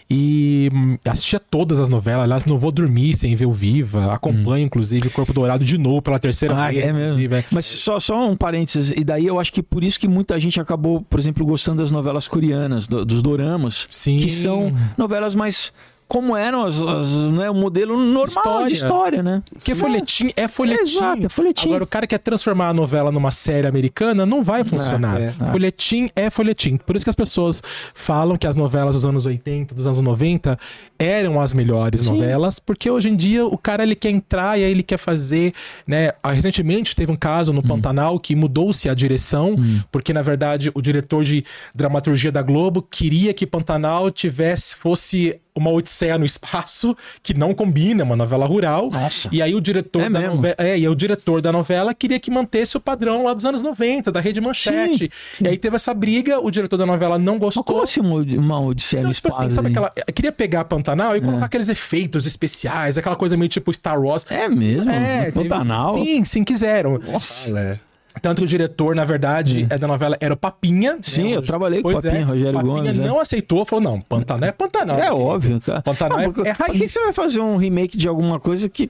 [0.09, 2.23] E hum, assistia todas as novelas.
[2.25, 4.13] Aliás, não vou dormir sem ver o Viva.
[4.13, 6.85] Acompanho, inclusive, o Corpo Dourado de novo pela terceira Ah, vez.
[6.85, 7.35] é mesmo.
[7.35, 7.43] é.
[7.51, 10.61] Mas só, só um parênteses, e daí eu acho que por isso que muita gente
[10.61, 14.17] acabou, por exemplo, gostando das novelas coreanas, do- dos doramas, Sim.
[14.17, 15.73] que são novelas mais
[16.07, 18.67] como eram as, as né, o modelo normal História.
[18.67, 19.43] de história, né?
[19.51, 20.97] Porque folhetim é folhetim.
[20.97, 21.67] Exato, é folhetim.
[21.67, 25.19] Agora, o cara quer transformar a novela numa série americana, não vai funcionar.
[25.19, 26.77] é, Folhetim é folhetim.
[26.77, 27.61] Por isso que as pessoas
[27.93, 30.57] falam que as novelas dos anos 80, dos anos 90
[30.97, 34.71] eram as melhores novelas, porque hoje em dia o cara ele quer entrar e aí
[34.71, 35.53] ele quer fazer,
[35.85, 36.11] né?
[36.25, 39.55] Recentemente teve um caso no Pantanal que mudou-se a direção,
[39.91, 41.43] porque na verdade o diretor de
[41.75, 48.01] dramaturgia da Globo queria que Pantanal tivesse fosse uma odisseia no espaço, que não combina,
[48.01, 48.89] é uma novela rural.
[48.91, 49.29] Nossa.
[49.31, 52.29] E aí o diretor É da novela, é, e o diretor da novela queria que
[52.31, 55.09] mantesse o padrão lá dos anos 90, da Rede Manchete.
[55.41, 57.63] E aí teve essa briga, o diretor da novela não Mas gostou.
[57.63, 59.45] como assim uma, uma odisseia Não, no tipo espaço?
[59.47, 59.89] assim, sabe aquela.
[60.13, 64.25] Queria pegar Pantanal e colocar aqueles efeitos especiais, aquela coisa meio tipo Star Wars.
[64.29, 64.89] É mesmo?
[64.91, 65.95] É, Pantanal?
[66.03, 66.99] Sim, sim, quiseram.
[67.11, 67.57] Nossa.
[67.59, 67.79] É.
[68.21, 70.97] Tanto que o diretor, na verdade, é da novela era o Papinha.
[71.01, 71.35] Sim, né?
[71.37, 73.01] eu trabalhei com o Pois Papinha, Rogério Papinha Gomes, é.
[73.05, 74.97] não aceitou, falou: não, Pantanal é Pantanal.
[74.97, 75.21] É querido.
[75.21, 75.81] óbvio, cara.
[75.81, 76.91] Pantanal Não, é- é Por que raiz.
[76.91, 78.89] você vai fazer um remake de alguma coisa que.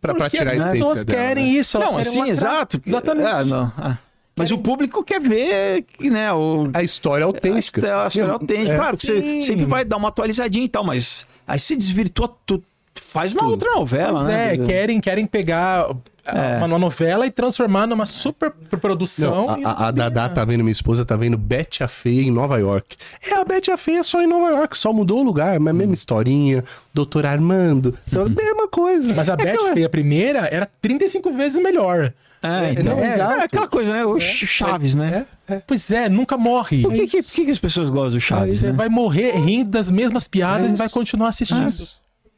[0.00, 1.50] Pra, pra tirar as pessoas dela, querem né?
[1.50, 1.76] isso.
[1.76, 2.80] elas não, querem assim, exato.
[2.86, 3.26] Exatamente.
[3.28, 3.72] Ah, não.
[3.78, 3.98] ah.
[4.36, 7.58] Mas o público quer ver que, né, o, A história a autêntica.
[7.78, 8.74] história, a história autêntica.
[8.76, 12.64] Claro que você sempre vai dar uma atualizadinha e tal, mas aí se desvirtua tudo.
[12.96, 14.54] Faz uma outra novela, Pois né?
[14.54, 15.88] é, querem, querem pegar
[16.26, 16.56] É.
[16.58, 18.50] uma, uma novela e transformar numa super
[18.80, 19.46] produção.
[19.46, 22.30] Não, a, a, a Dadá tá vendo, minha esposa tá vendo Betty a Feia em
[22.30, 22.96] Nova York.
[23.26, 25.76] É, a Betty a Feia só em Nova York, só mudou o lugar, mas a
[25.76, 28.34] mesma historinha, Doutor Armando, sabe?
[28.34, 29.12] mesma coisa.
[29.14, 32.12] Mas a É aquela- Feia primeira era 35 vezes melhor.
[32.42, 32.98] É, então.
[32.98, 33.40] É, exato.
[33.44, 34.04] aquela coisa, né?
[34.04, 35.24] O Chaves, né?
[35.66, 36.82] Pois é, nunca morre.
[36.82, 38.58] Por que, que, que as pessoas gostam do Chaves?
[38.60, 38.72] Você né?
[38.72, 41.66] vai morrer rindo das mesmas piadas É e vai continuar assistindo.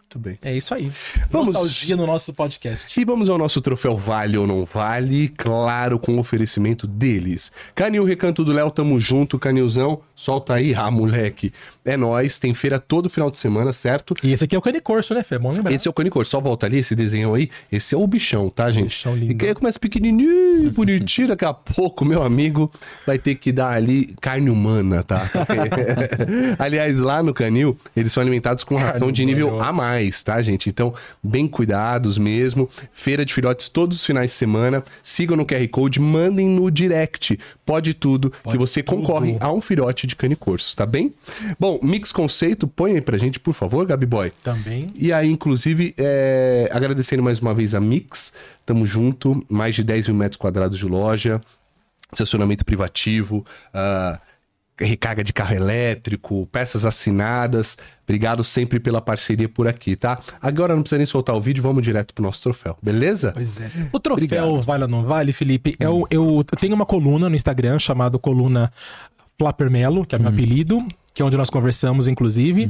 [0.06, 0.38] Muito bem.
[0.44, 0.88] É isso aí.
[1.32, 2.98] Vamos- Nostalgia no nosso podcast.
[2.98, 7.50] E vamos ao nosso troféu Vale ou Não Vale, claro, com oferecimento deles.
[7.74, 10.00] Canil Recanto do Léo, tamo junto, Canilzão.
[10.14, 11.52] Solta aí, ah, moleque.
[11.84, 14.14] É nóis, tem feira todo final de semana, certo?
[14.22, 15.34] E esse aqui é o Canicorso, né, Fê?
[15.34, 15.72] É Bom lembrar.
[15.72, 17.50] Esse é o Canicor, só volta ali, esse desenho aí.
[17.70, 18.84] Esse é o bichão, tá, gente?
[18.86, 19.32] Bichão lindo.
[19.32, 22.70] E que aí começa pequenininho, bonitinho, daqui a pouco, meu amigo,
[23.04, 25.28] vai ter que dar ali carne humana, tá?
[26.58, 30.40] Aliás, lá no Canil, eles são alimentados com ração de nível humana, a mais, tá,
[30.42, 30.68] gente?
[30.68, 32.68] Então, bem cuidados mesmo.
[32.92, 34.82] Feira de filhotes todos os finais de semana.
[35.02, 37.38] Sigam no QR Code, mandem no direct.
[37.64, 38.96] Pode tudo, que você tudo.
[38.96, 41.12] concorre a um filhote de canicorso, tá bem?
[41.58, 44.32] Bom, Mix Conceito, põe aí pra gente, por favor, Gabi Boy.
[44.42, 44.92] Também.
[44.94, 48.32] E aí, inclusive, é, agradecendo mais uma vez a Mix,
[48.64, 51.40] tamo junto, mais de 10 mil metros quadrados de loja,
[52.12, 53.44] estacionamento privativo,
[53.74, 54.20] ah,
[54.78, 57.76] recarga de carro elétrico, peças assinadas.
[58.04, 60.18] Obrigado sempre pela parceria por aqui, tá?
[60.40, 63.32] Agora não precisa nem soltar o vídeo, vamos direto pro nosso troféu, beleza?
[63.32, 63.68] Pois é.
[63.92, 64.62] O troféu Obrigado.
[64.62, 68.18] Vale ou Não Vale, Felipe, é o- eu, eu tenho uma coluna no Instagram chamada
[68.18, 68.70] Coluna
[69.38, 72.68] Flapermelo, que é meu apelido, que é onde nós conversamos, inclusive.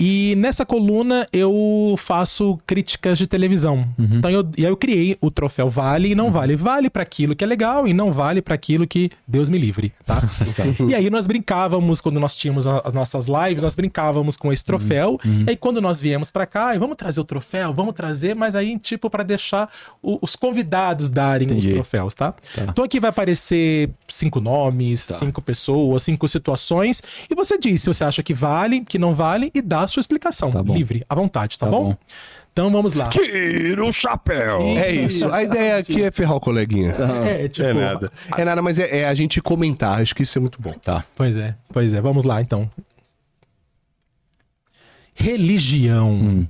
[0.00, 3.86] E nessa coluna eu faço críticas de televisão.
[3.96, 6.56] Então eu, e aí eu criei o troféu Vale e não vale.
[6.56, 9.92] Vale para aquilo que é legal e não vale para aquilo que Deus me livre,
[10.04, 10.20] tá?
[10.88, 15.20] e aí nós brincávamos, quando nós tínhamos as nossas lives, nós brincávamos com esse troféu.
[15.46, 18.76] E aí quando nós viemos para cá, vamos trazer o troféu, vamos trazer, mas aí
[18.76, 19.70] tipo para deixar
[20.02, 21.68] o- os convidados darem Entendi.
[21.68, 22.34] os troféus, tá?
[22.68, 28.04] Então aqui vai aparecer cinco nomes, cinco pessoas, cinco situações, e você diz se você
[28.04, 30.50] acha que vale, que não vale, e dá a sua explicação.
[30.50, 30.62] Tá.
[30.62, 31.90] Livre, à vontade, tá, Tá bom?
[31.90, 31.96] bom.
[32.52, 33.08] Então vamos lá.
[33.08, 34.60] Tira o chapéu!
[34.78, 35.28] É isso.
[35.32, 36.94] A ideia aqui é ferrar o coleguinha.
[37.24, 38.12] É, tipo, É nada.
[38.36, 40.00] É nada, mas é, é a gente comentar.
[40.00, 40.70] Acho que isso é muito bom.
[40.70, 41.04] Tá.
[41.16, 42.00] Pois é, pois é.
[42.00, 42.70] Vamos lá, então.
[45.14, 46.46] Religião.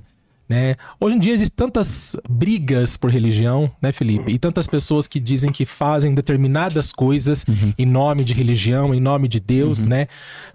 [0.47, 0.75] Né?
[0.99, 4.31] Hoje em dia existem tantas brigas por religião, né, Felipe?
[4.31, 7.43] E tantas pessoas que dizem que fazem determinadas coisas
[7.77, 10.07] em nome de religião, em nome de Deus, né?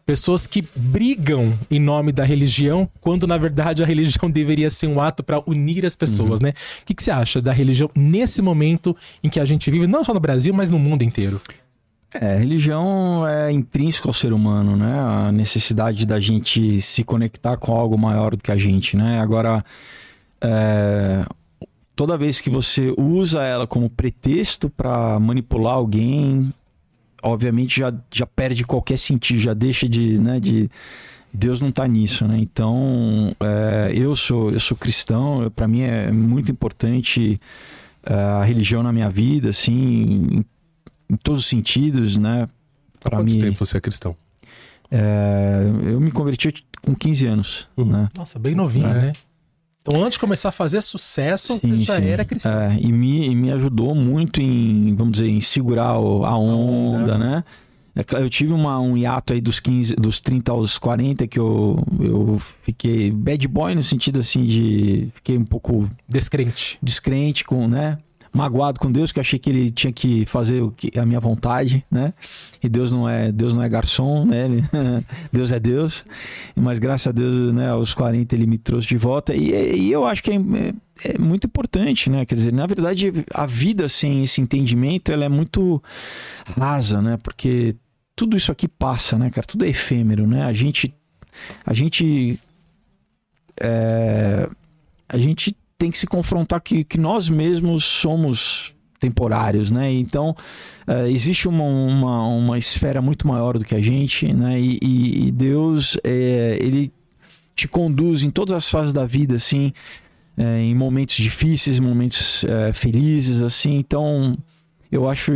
[0.07, 5.01] Pessoas que brigam em nome da religião, quando na verdade a religião deveria ser um
[5.01, 6.51] ato para unir as pessoas, né?
[6.83, 10.05] O que, que você acha da religião nesse momento em que a gente vive, não
[10.05, 11.41] só no Brasil, mas no mundo inteiro?
[12.13, 14.99] É, religião é intrínseco ao ser humano, né?
[14.99, 19.21] A necessidade da gente se conectar com algo maior do que a gente, né?
[19.21, 19.65] Agora,
[20.41, 21.25] é,
[21.95, 26.53] toda vez que você usa ela como pretexto para manipular alguém,
[27.23, 30.69] obviamente já, já perde qualquer sentido, já deixa de, né, de
[31.33, 32.39] Deus não tá nisso, né?
[32.39, 37.41] Então, é, eu sou eu sou cristão, para mim é muito importante
[38.05, 40.45] é, a religião na minha vida, assim,
[41.11, 42.43] em, todos os sentidos, né?
[42.45, 44.17] Há Pra quanto mim, tempo você é cristão?
[44.91, 45.63] é,
[45.93, 47.85] eu me converti com 15 anos, Uhum.
[47.87, 48.09] né?
[48.17, 48.95] Nossa, bem novinho, É.
[48.95, 49.13] né?
[49.83, 52.05] Então, antes de começar a fazer sucesso, Sim, você já sim.
[52.05, 52.53] era cristão.
[52.53, 57.17] É, e, me, e me ajudou muito em, vamos dizer, em segurar o- a onda,
[57.17, 57.45] né?
[57.97, 61.83] É Eu tive uma, um hiato aí dos 15, dos 30 aos 40 que eu,
[61.99, 66.79] eu fiquei bad boy no sentido assim de fiquei um pouco Descrente.
[66.83, 67.99] descrente com, né?
[68.33, 71.85] Magoado com Deus, que achei que ele tinha que fazer o que, a minha vontade,
[71.91, 72.15] né?
[72.63, 74.45] E Deus não é, Deus não é garçom, né?
[74.45, 74.65] Ele-
[75.33, 76.05] Deus é Deus.
[76.55, 79.35] Mas graças a Deus, né, aos 40 ele me trouxe de volta.
[79.35, 79.51] E,
[79.81, 80.35] e eu acho que é,
[81.13, 82.25] é muito importante, né?
[82.25, 85.83] Quer dizer, na verdade, a vida sem esse entendimento, ela é muito
[86.57, 87.17] rasa, né?
[87.21, 87.75] Porque
[88.15, 89.47] tudo isso aqui passa, né, cara?
[89.47, 90.45] Tudo é efêmero, né?
[90.45, 90.95] A gente
[91.67, 92.39] a gente
[93.61, 94.49] é,
[95.09, 99.91] a gente tem que se confrontar que, que nós mesmos somos temporários, né?
[99.91, 100.37] Então
[100.87, 104.61] é, existe uma, uma, uma esfera muito maior do que a gente, né?
[104.61, 106.93] E, e- e Deus é, ele
[107.57, 109.73] te conduz em todas as fases da vida, assim,
[110.37, 113.79] é, em momentos difíceis, momentos é, felizes, assim.
[113.79, 114.37] Então
[114.93, 115.33] eu acho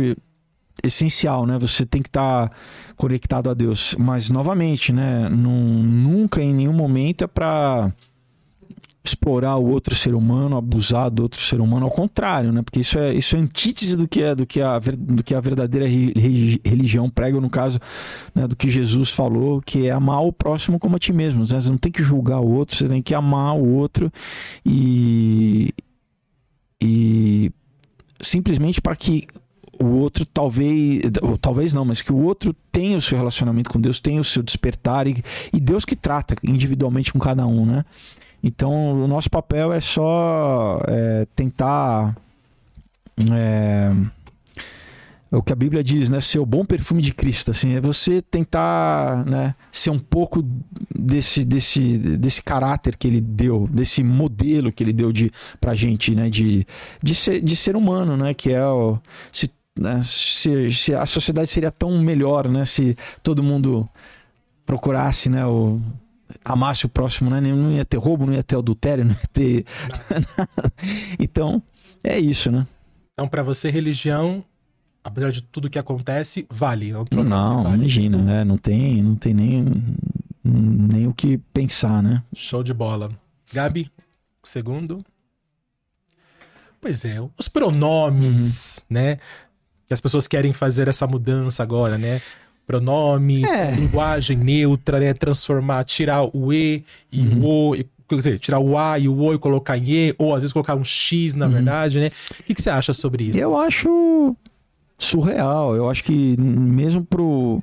[0.83, 1.57] essencial, né?
[1.57, 2.51] Você tem que estar
[2.95, 5.27] conectado a Deus, mas novamente, né?
[5.27, 7.91] Num- nunca em nenhum momento é para
[9.05, 12.61] explorar o outro ser humano, abusar do outro ser humano, ao contrário, né?
[12.61, 15.35] Porque isso é isso é antítese do que é do que a ver- do que
[15.35, 17.79] a verdadeira re- re- religião prega, no caso,
[18.33, 21.41] né, do que Jesus falou, que é amar o próximo como a ti mesmo.
[21.41, 21.45] né?
[21.45, 24.11] Você não tem que julgar o outro, você tem que amar o outro
[24.65, 25.73] e
[26.81, 27.51] e
[28.21, 29.27] simplesmente para que
[29.81, 31.01] o outro talvez,
[31.41, 34.41] talvez não, mas que o outro tenha o seu relacionamento com Deus, tenha o seu
[34.41, 35.21] despertar e,
[35.51, 37.83] e Deus que trata individualmente com cada um, né?
[38.45, 42.15] Então o nosso papel é só é, tentar
[43.17, 43.91] é,
[45.31, 46.21] é o que a Bíblia diz, né?
[46.21, 49.55] Ser o bom perfume de Cristo, assim, é você tentar, né?
[49.71, 50.45] Ser um pouco
[50.95, 56.13] desse, desse, desse caráter que ele deu, desse modelo que ele deu de, pra gente,
[56.13, 56.29] né?
[56.29, 56.67] De,
[57.01, 58.35] de, ser, de ser humano, né?
[58.35, 58.99] Que é o...
[59.31, 60.01] Se, né?
[60.03, 62.63] se, se a sociedade seria tão melhor, né?
[62.63, 63.89] Se todo mundo
[64.67, 65.45] procurasse, né?
[65.47, 65.81] O,
[66.43, 67.39] amasse o próximo, né?
[67.41, 69.65] Não ia ter roubo, não ia ter adultério, não ia ter...
[71.19, 71.61] então,
[72.03, 72.65] é isso, né?
[73.13, 74.43] Então, pra você, religião,
[75.03, 76.91] apesar de tudo que acontece, vale.
[76.91, 77.75] Não, Não, vale.
[77.77, 78.43] imagina, né?
[78.43, 79.65] Não tem, não tem nem,
[80.43, 82.21] nem o que pensar, né?
[82.35, 83.09] Show de bola.
[83.53, 83.89] Gabi,
[84.43, 84.99] segundo.
[86.81, 88.83] Pois é, os pronomes, Uhum.
[88.89, 89.17] né?
[89.87, 92.21] Que as pessoas querem fazer essa mudança agora, né?
[92.67, 93.71] Pronomes, É.
[93.75, 95.13] linguagem neutra, né?
[95.13, 97.43] Transformar, tirar o E e Uhum.
[97.43, 100.15] o O, e- quer dizer, tirar o A e o O e colocar em E,
[100.17, 102.11] ou às vezes colocar um X, na verdade, né?
[102.39, 103.37] O que, que você acha sobre isso?
[103.39, 103.43] Uhum.
[103.43, 104.35] Eu acho
[104.97, 105.75] surreal.
[105.75, 107.61] Eu acho que mesmo pro,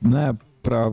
[0.00, 0.92] né, para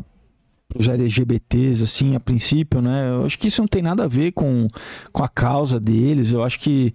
[0.76, 3.10] os LGBTs, assim, a princípio, né?
[3.10, 4.68] Eu acho que isso não tem nada a ver com,
[5.12, 6.32] com a causa deles.
[6.32, 6.94] Eu acho que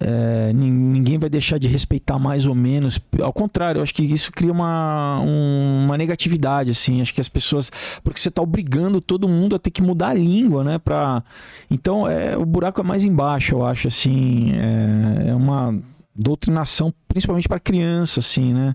[0.00, 3.00] é, nin- ninguém vai deixar de respeitar mais ou menos.
[3.20, 7.00] Ao contrário, eu acho que isso cria uma, um- uma negatividade, assim.
[7.00, 7.70] Acho que as pessoas.
[8.02, 10.78] Porque você está obrigando todo mundo a ter que mudar a língua, né?
[10.78, 11.22] Pra...
[11.70, 14.52] Então, é, o buraco é mais embaixo, eu acho, assim.
[14.52, 15.78] É, é uma
[16.14, 18.74] doutrinação, principalmente para criança, assim, né?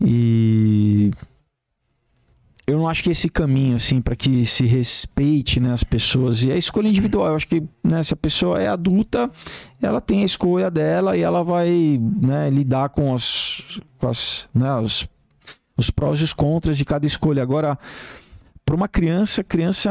[0.00, 1.10] E
[2.68, 6.42] eu não acho que esse caminho, assim, para que se respeite né, as pessoas.
[6.42, 9.30] E a escolha individual, eu acho que né, se a pessoa é adulta,
[9.80, 14.70] ela tem a escolha dela e ela vai né, lidar com, as, com as, né,
[14.80, 15.08] os,
[15.78, 17.42] os prós e os contras de cada escolha.
[17.42, 17.78] Agora,
[18.66, 19.90] para uma criança, criança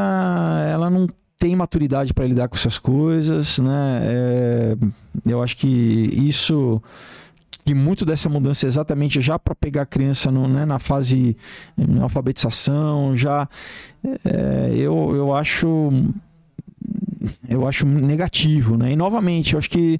[0.71, 1.07] ela não
[1.39, 4.01] tem maturidade para lidar com essas coisas, né?
[4.03, 4.77] É,
[5.25, 6.79] eu acho que isso
[7.73, 11.37] muito dessa mudança é exatamente já para pegar a criança no, né, na fase
[11.77, 13.47] de alfabetização, já
[14.23, 15.91] é, eu, eu acho
[17.47, 18.91] eu acho negativo, né?
[18.91, 19.99] E novamente, eu acho que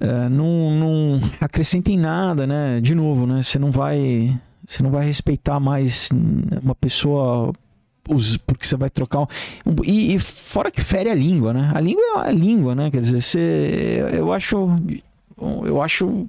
[0.00, 2.80] é, não, não acrescenta em nada, né?
[2.80, 3.42] De novo, né?
[3.42, 6.10] Você não vai você não vai respeitar mais
[6.62, 7.52] uma pessoa
[8.46, 9.26] porque você vai trocar um,
[9.84, 11.70] e, e fora que fere a língua, né?
[11.74, 12.90] A língua é a língua, né?
[12.90, 14.68] Quer dizer, você, eu acho
[15.38, 16.26] eu acho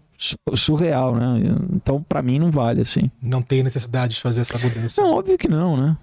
[0.55, 1.41] surreal, né?
[1.73, 3.09] Então, pra mim não vale assim.
[3.21, 5.01] Não tem necessidade de fazer essa mudança.
[5.01, 5.97] Não, óbvio que não, né?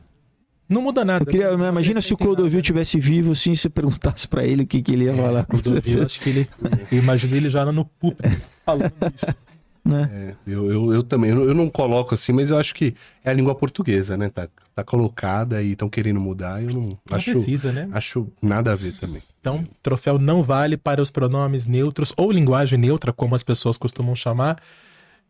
[0.68, 1.22] Não muda nada.
[1.22, 2.62] Eu queria, não imagina se o Clodovil nada.
[2.62, 5.44] tivesse vivo, assim, se você perguntasse pra ele o que, que ele ia falar.
[5.44, 6.48] com Clodovil, acho que ele.
[6.90, 8.28] Eu imagino ele já no púlpito
[8.64, 9.26] falando isso.
[9.86, 10.10] né?
[10.12, 12.94] É, eu, eu, eu também, eu, não- coloco assim, mas eu acho que
[13.24, 14.28] é a língua portuguesa, né?
[14.28, 16.62] Tá, tá colocada e estão querendo mudar.
[16.62, 17.88] Eu não Não acho, precisa, né?
[17.92, 19.22] acho nada a ver também.
[19.40, 24.14] Então, troféu não vale para os pronomes neutros ou linguagem neutra, como as pessoas costumam
[24.14, 24.60] chamar.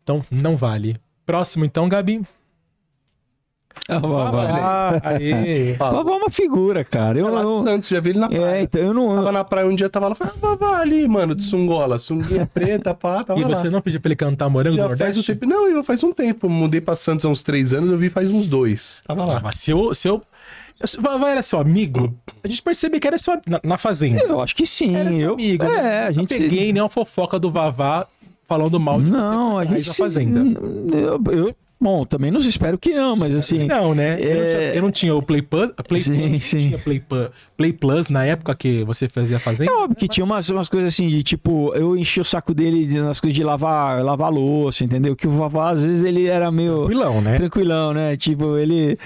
[0.03, 0.97] Então, não vale.
[1.25, 2.21] Próximo, então, Gabi.
[3.89, 4.47] Ah, Vavá.
[5.03, 5.73] Ah, aê.
[5.73, 7.17] Vavá é uma figura, cara.
[7.19, 8.43] Eu, eu- Santos, já vi ele na praia.
[8.57, 9.15] é, então eu não.
[9.15, 12.45] Tava na praia um dia, tava lá, falei, ah, Vavá ali, mano, de sungola, sunguinha
[12.53, 13.49] preta, pá, tava E lá.
[13.49, 15.33] você não pediu pra ele cantar Morango do Já faz um Nordeste?
[15.35, 15.45] tempo.
[15.45, 16.49] Não, eu faz um tempo.
[16.49, 19.01] Mudei pra Santos há uns três anos, eu vi faz uns dois.
[19.07, 19.41] Tava Ah, lá.
[19.43, 20.21] mas se eu, se eu,
[20.99, 22.13] Vavá era seu amigo,
[22.43, 24.23] a gente percebe que era seu na, na fazenda.
[24.23, 24.95] Eu acho que sim.
[24.95, 25.63] Era seu eu, amigo.
[25.63, 26.03] É, né?
[26.07, 26.17] a gente.
[26.39, 28.05] Não peguei nenhuma fofoca do Vavá
[28.47, 29.93] falando mal de Não, você a por trás gente.
[29.93, 30.59] se- fazenda.
[30.95, 33.65] Eu, eu- bom, também não espero que não, mas assim.
[33.65, 34.17] Não, né?
[34.19, 34.47] Eu, não É.
[34.57, 35.71] tinha, eu não tinha o Play Plus.
[35.87, 36.57] Play Sim, Plus, sim.
[36.57, 37.03] Tinha Play,
[37.55, 39.71] Play Plus na época que você fazia fazenda.
[39.71, 42.85] É óbvio que tinha umas, umas coisas assim, de tipo, eu enchi o saco dele
[42.85, 45.15] de- nas coisas de lavar, lavar louça, entendeu?
[45.15, 46.85] Que o Vavá, às vezes, ele era meio.
[46.85, 47.35] Tranquilão, né?
[47.37, 48.15] Tranquilão, né?
[48.17, 48.97] Tipo, ele.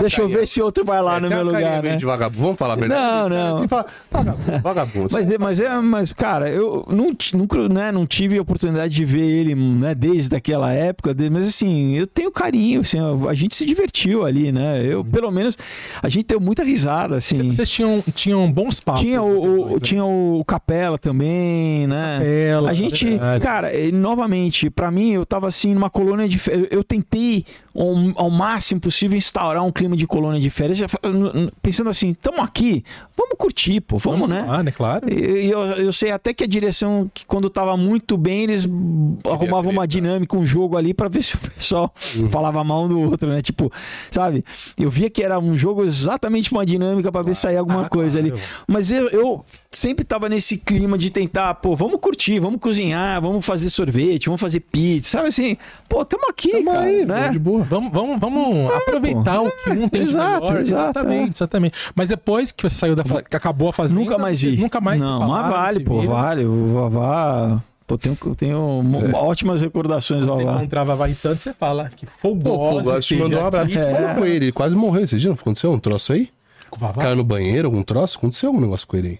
[0.00, 1.96] Deixa eu ver se outro vai lá É, no meu lugar, né?
[1.96, 3.00] de vagabundo, vamos falar a verdade?
[3.00, 3.56] Não, não.
[3.58, 5.08] Assim, fala, vagabundo, vagabundo.
[5.12, 9.04] Mas, é- mas é, mas, cara, eu não, nunca, né, não tive a oportunidade de
[9.04, 13.64] ver ele, né, desde aquela época, mas assim, eu tenho carinho, assim, a gente se
[13.64, 14.82] divertiu ali, né?
[14.84, 15.56] Eu, pelo menos,
[16.02, 17.50] a gente deu muita risada, assim.
[17.50, 19.02] Vocês tinham, tinham bons papos.
[19.02, 19.78] Tinha o, o- dois, né?
[19.80, 22.18] tinha o Capela também, né?
[22.18, 23.44] Capela, a gente, verdade.
[23.44, 26.40] cara, novamente, pra mim, eu tava assim numa colônia de.
[26.70, 27.44] Eu tentei
[27.74, 30.78] ao, máximo possível instaurar um clima de colônia de férias,
[31.62, 32.84] pensando assim, tamo aqui,
[33.16, 34.42] vamos curtir, pô, vamos, né?
[34.42, 34.70] lá, né?
[34.70, 35.06] Claro.
[35.12, 38.68] E eu, eu sei até que a direção, que quando tava muito bem, eles
[39.24, 41.92] arrumavam uma dinâmica, um jogo ali pra ver se o pessoal
[42.30, 43.40] falava mal um do outro, né?
[43.40, 43.72] Tipo,
[44.10, 44.44] sabe?
[44.78, 47.88] Eu via que era um jogo exatamente uma dinâmica pra ver se saía alguma Ah,
[47.88, 48.34] coisa claro.
[48.34, 48.44] ali.
[48.66, 53.44] Mas eu, eu sempre tava nesse clima de tentar, pô, vamos curtir, vamos cozinhar, vamos
[53.44, 55.56] fazer sorvete, vamos fazer pizza, sabe assim?
[55.88, 57.28] Pô, tamo aqui, Tamo cara, aí, né?
[57.30, 57.61] de boa.
[57.68, 60.60] Vamos, vamos, vamos aproveitar o que um tem de exato, melhor.
[60.60, 61.30] exato, exatamente, é.
[61.36, 61.74] exatamente.
[61.94, 64.60] Mas depois que você saiu da fa- que acabou a fazenda, Nunca mais vocês vi.
[64.60, 66.12] Nunca mais Não, mas falaram, vale, se pô, viram.
[66.14, 66.44] vale.
[66.44, 67.62] O Vavá.
[67.86, 70.58] Pô, tenho, tenho mo- ótimas recordações do Você Vavá.
[70.58, 72.12] encontrar Vavá em Santos, você fala que Pô.
[72.20, 73.76] Fogo, te mandou um abraço.
[73.78, 74.14] É.
[74.14, 75.02] Com ele, ele quase morreu.
[75.04, 76.30] Esse dia não aconteceu um troço aí?
[76.70, 77.02] Com o Vavá?
[77.02, 78.16] Caiu no banheiro, algum troço?
[78.18, 79.18] Aconteceu algum negócio com ele aí?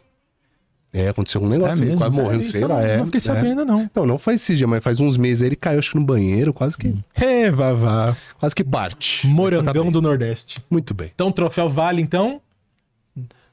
[0.94, 1.98] É, aconteceu algum negócio É mesmo?
[1.98, 2.68] quase morrendo, Isso sei lá.
[2.68, 3.20] não, é, não fiquei é.
[3.20, 3.90] sabendo, não.
[3.94, 6.04] Não, não faz esse dia, mas faz uns meses aí ele caiu, acho que no
[6.04, 8.14] banheiro, quase que, Ê, Vavá.
[8.38, 9.26] quase que parte.
[9.26, 10.58] Morangão Tá do Nordeste.
[10.70, 11.08] Muito bem.
[11.14, 12.42] Então, o troféu vale, então,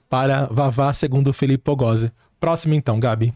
[0.10, 2.12] para Vavá, segundo o Felipe Pogose.
[2.42, 3.34] Próximo, então, Gabi.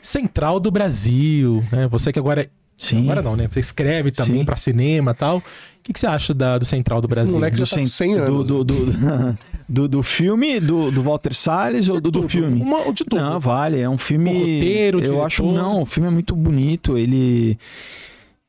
[0.00, 1.62] Central do Brasil.
[1.70, 1.86] Né?
[1.88, 2.48] Você que agora...
[2.76, 3.02] Sim.
[3.04, 3.48] Agora não, né?
[3.50, 5.38] Você escreve também pra cinema e tal.
[5.38, 5.42] O
[5.84, 7.34] que, que você acha da- do Central do Brasil?
[7.34, 8.46] moleque já Do, tá cen- 100 anos.
[8.46, 8.92] do, do, do,
[9.68, 12.60] do, do filme, do, do Walter Salles ou do, do filme?
[12.60, 13.16] Uma- de tudo.
[13.20, 13.80] Não, vale.
[13.80, 14.30] É um filme.
[14.30, 15.24] O roteiro, eu diretor.
[15.24, 15.82] acho não.
[15.82, 16.96] O filme é muito bonito.
[16.96, 17.58] Ele.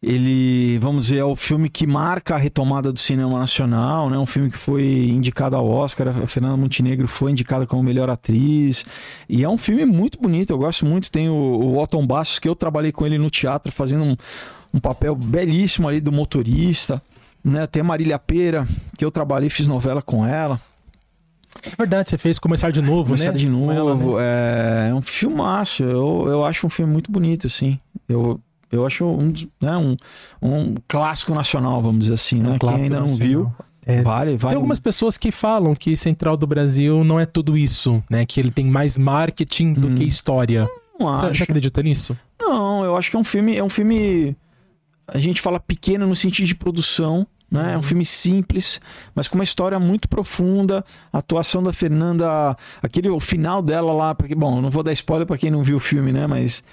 [0.06, 4.18] Ele, vamos dizer, é o filme que marca a retomada do cinema nacional, né?
[4.18, 8.86] Um filme que foi indicado ao Oscar, a Fernanda Montenegro foi indicada como melhor atriz.
[9.30, 11.10] E é um filme muito bonito, eu gosto muito.
[11.10, 14.18] Tem o, o Otton Bastos, que eu trabalhei com ele no teatro, fazendo um,
[14.74, 17.02] um papel belíssimo ali do motorista.
[17.42, 17.66] Né?
[17.66, 18.68] Tem a Marília Pera,
[18.98, 20.60] que eu trabalhei, fiz novela com ela.
[21.66, 23.38] É verdade, você fez Começar de Novo, Começar né?
[23.38, 24.18] de Com ela, novo.
[24.18, 24.24] né?
[24.24, 25.82] É, é um filmaço.
[25.82, 27.80] Eu, eu acho um filme muito bonito, assim.
[28.10, 28.38] Eu,
[28.74, 29.96] eu acho um, né, um,
[30.42, 32.44] um clássico nacional, vamos dizer assim, né?
[32.46, 33.28] Quem Um clássico ainda não nacional.
[33.28, 33.52] viu,
[33.86, 34.52] É, vale, vale.
[34.52, 38.26] Tem algumas pessoas que falam que Central do Brasil não é tudo isso, né?
[38.26, 39.96] Que ele tem mais marketing do Hum.
[39.96, 40.68] que história.
[41.00, 41.36] Não Você, acho.
[41.38, 42.18] você acredita nisso?
[42.40, 43.56] Não, eu acho que é um filme.
[43.58, 44.36] É um filme.
[45.08, 47.28] A gente fala pequeno no sentido de produção.
[47.52, 47.74] Né?
[47.74, 48.82] É um filme simples,
[49.14, 50.84] mas com uma história muito profunda.
[51.12, 55.28] A atuação da Fernanda, aquele o final dela lá, porque bom, não vou dar spoiler
[55.28, 56.26] para quem não viu o filme, né?
[56.26, 56.64] Mas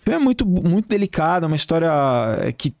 [0.00, 1.90] o filme é muito muito delicado, é uma história
[2.40, 2.74] é, que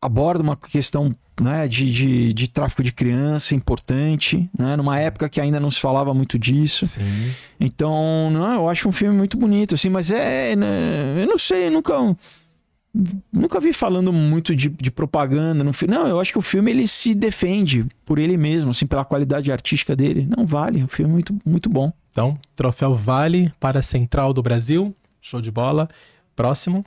[0.00, 4.76] aborda uma questão né, de, de, de tráfico de criança importante, né?
[4.76, 6.86] Numa época que ainda não se falava muito disso.
[6.86, 7.32] Sim.
[7.58, 10.54] Então, não, eu acho um filme muito bonito, assim, mas é.
[10.54, 11.94] né, eu não sei, eu nunca.
[13.32, 15.94] Nunca vi falando muito de, de propaganda no filme.
[15.94, 19.52] Não, eu acho que o filme ele se defende por ele mesmo, assim, pela qualidade
[19.52, 20.28] artística dele.
[20.36, 21.92] Não vale, é um filme muito, muito bom.
[22.10, 24.92] Então, troféu vale para Central do Brasil.
[25.20, 25.88] Show de bola.
[26.40, 26.84] Próximo.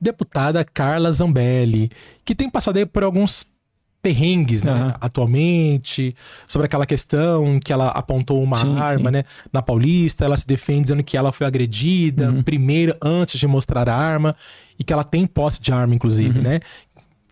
[0.00, 1.90] Deputada Carla Zambelli,
[2.24, 3.46] que tem passado aí por alguns
[4.02, 4.72] perrengues, né?
[4.72, 4.94] Aham.
[5.00, 6.14] Atualmente,
[6.46, 9.16] sobre aquela questão que ela apontou uma Sim, arma, sim.
[9.16, 9.24] né?
[9.52, 12.42] Na Paulista, ela se defende dizendo que ela foi agredida Uhum.
[12.42, 14.34] primeiro, antes de mostrar a arma,
[14.78, 16.44] e que ela tem posse de arma, inclusive, Uhum.
[16.44, 16.60] né?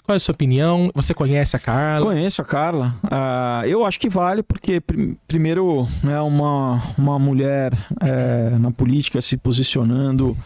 [0.04, 0.90] Qual é a sua opinião?
[0.94, 2.06] Você conhece a Carla?
[2.12, 2.94] Conheço a Carla.
[3.04, 7.72] Ah, eu acho que vale, porque, prim- primeiro, né, uma, uma mulher
[8.02, 10.36] é, na política se posicionando.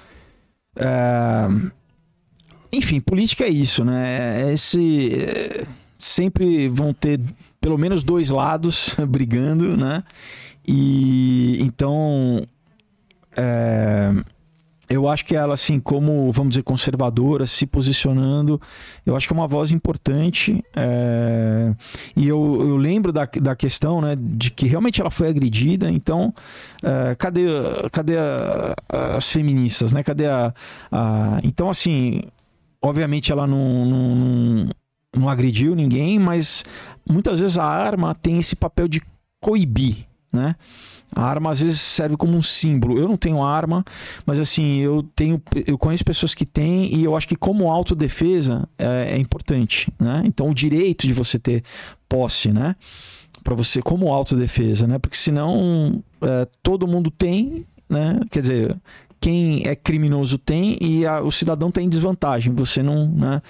[0.77, 1.49] é,
[2.73, 4.53] enfim, política é isso, né?
[4.53, 5.67] Esse, é,
[5.99, 7.19] sempre vão ter
[7.61, 10.05] pelo menos dois lados brigando, né?
[10.67, 12.47] E então.
[13.37, 14.13] é,
[14.89, 18.61] eu acho que ela, assim, como, vamos dizer, conservadora, se posicionando,
[19.05, 20.65] eu acho que é uma voz importante.
[20.75, 21.75] é,
[22.17, 26.33] E eu, eu lembro da, da questão, né, de que realmente ela foi agredida, então,
[26.83, 27.47] é, cadê,
[27.93, 28.75] cadê a-
[29.17, 30.03] as feministas, né?
[30.03, 30.55] Cadê a,
[30.91, 32.23] a- Então, assim,
[32.81, 34.69] obviamente ela não, não, não,
[35.17, 36.65] não agrediu ninguém, mas
[37.09, 39.03] muitas vezes a arma tem esse papel de
[39.41, 40.55] coibir, né?
[41.15, 42.99] A arma às vezes serve como um símbolo.
[42.99, 43.85] Eu não tenho arma,
[44.27, 48.69] mas assim, eu tenho, eu conheço pessoas que têm e eu acho que como autodefesa
[48.79, 50.23] é, é importante, né?
[50.25, 51.63] Então o direito de você ter
[52.09, 52.77] posse, né?
[53.43, 54.99] Para você como autodefesa, né?
[54.99, 58.21] Porque senão é, todo mundo tem, né?
[58.31, 58.77] Quer dizer,
[59.21, 62.53] quem é criminoso tem e a- o cidadão tem desvantagem.
[62.55, 63.43] Você não, né?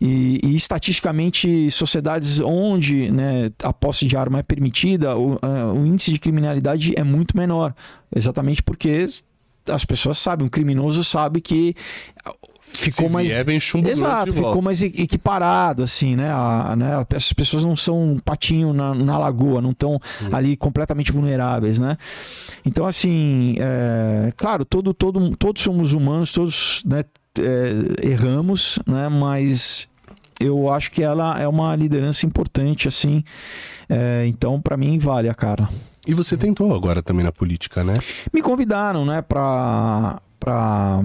[0.00, 5.84] E, e, estatisticamente, sociedades onde né, a posse de arma é permitida, o, ah, o
[5.84, 7.74] índice de criminalidade é muito menor.
[8.14, 9.06] Exatamente porque
[9.68, 11.74] as pessoas sabem, o criminoso sabe que
[12.72, 13.28] ficou Se mais.
[13.44, 14.50] vier, chumbo Exato, de volta.
[14.50, 16.30] ficou mais equiparado, assim, né?
[16.30, 17.06] A- né?
[17.16, 19.98] As pessoas não são um patinho na, na lagoa, não estão
[20.30, 21.96] ali completamente vulneráveis, né?
[22.64, 27.04] Então, assim, é, claro, todo, todo, todos somos humanos, todos né,
[27.38, 29.08] é, erramos, né?
[29.08, 29.88] Mas
[30.40, 33.24] eu acho que ela é uma liderança importante, assim.
[33.88, 35.68] É, então, para mim, vale a cara.
[36.06, 37.94] E você tentou agora também na política, né?
[38.32, 41.04] Me convidaram, né, para para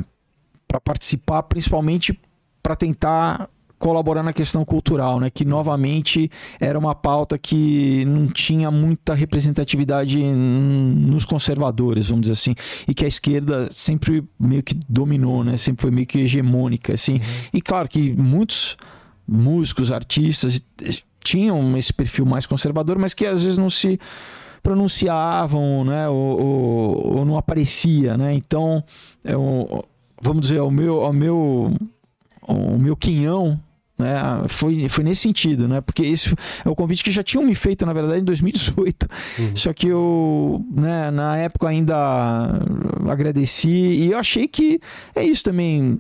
[0.67, 2.19] para participar, principalmente
[2.63, 3.49] para tentar
[3.83, 10.23] colaborar na questão cultural, né, que novamente era uma pauta que não tinha muita representatividade
[10.23, 12.55] nos conservadores, vamos dizer assim,
[12.87, 17.19] e que a esquerda sempre meio que dominou, né, sempre foi meio que hegemônica, assim.
[17.53, 18.77] E claro que muitos
[19.27, 20.63] músicos, artistas
[21.21, 23.99] tinham esse perfil mais conservador, mas que às vezes não se
[24.61, 28.33] pronunciavam, né, ou, ou- ou não aparecia, né?
[28.33, 28.81] Então,
[29.25, 29.83] é o-
[30.21, 31.73] vamos dizer, o meu, o meu,
[32.47, 33.59] o meu quinhão,
[33.97, 35.79] né, foi, foi nesse sentido, né?
[35.81, 36.33] Porque esse
[36.65, 39.07] é o convite que já tinham me feito, na verdade, em 2018.
[39.55, 41.95] Só que eu, né, na época ainda
[43.09, 44.79] agradeci e eu achei que
[45.15, 45.99] é isso também.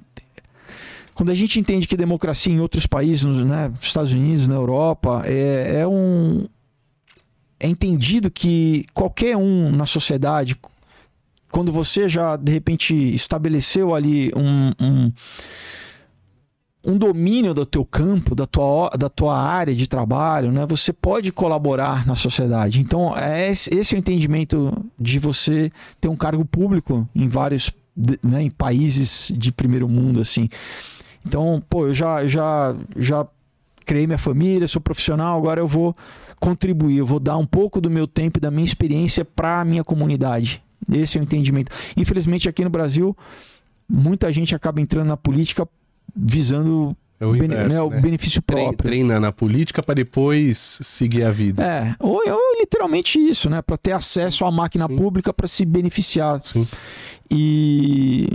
[1.13, 5.21] Quando a gente entende que democracia em outros países, nos né, Estados Unidos, na Europa,
[5.25, 6.45] é, é um
[7.59, 10.57] é entendido que qualquer um na sociedade,
[11.49, 15.11] quando você já de repente estabeleceu ali um, um,
[16.85, 20.65] um domínio do teu campo, da tua, da tua área de trabalho, né?
[20.65, 22.81] Você pode colaborar na sociedade.
[22.81, 27.71] Então, é esse, é o entendimento de você ter um cargo público em vários
[28.23, 30.49] né, em países de primeiro mundo, assim.
[31.25, 33.25] Então, pô, eu já, já, já
[33.85, 35.95] criei minha família, sou profissional, agora eu vou
[36.39, 39.65] contribuir, eu vou dar um pouco do meu tempo e da minha experiência para a
[39.65, 40.61] minha comunidade.
[40.91, 41.71] Esse é o entendimento.
[41.95, 43.15] Infelizmente, aqui no Brasil,
[43.87, 45.65] muita gente acaba entrando na política
[46.15, 47.99] visando É o bene- inverso, né, o né?
[48.01, 48.77] benefício Tre- próprio.
[48.89, 51.63] Treina na política para depois seguir a vida.
[51.63, 53.61] É, ou, ou literalmente isso, né?
[53.61, 54.95] Para ter acesso à máquina Sim.
[54.95, 56.41] pública para se beneficiar.
[56.43, 56.67] Sim.
[57.29, 58.29] E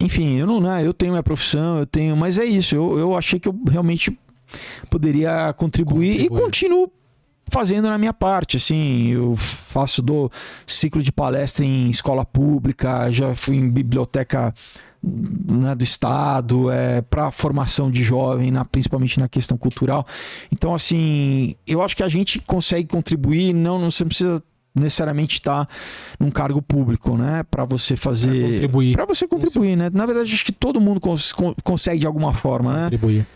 [0.00, 2.74] enfim, eu não, né, eu tenho minha profissão, eu tenho, mas é isso.
[2.74, 4.16] Eu, eu achei que eu realmente
[4.90, 6.40] poderia contribuir, e Contribuir.
[6.42, 6.92] continuo
[7.50, 10.30] fazendo na minha parte, assim, eu faço do
[10.66, 14.52] ciclo de palestra em escola pública, já fui em biblioteca
[15.02, 20.06] né, do estado, é, para formação de jovem, na, principalmente na questão cultural.
[20.52, 24.42] Então, assim, eu acho que a gente consegue contribuir, não, não você não precisa
[24.74, 25.68] necessariamente estar
[26.18, 28.94] num cargo público, né, para você fazer Contribuir.
[28.94, 29.90] para você contribuir, né?
[29.92, 32.82] Na verdade, acho que todo mundo cons- con- consegue de alguma forma, né?
[32.84, 33.26] Contribuir.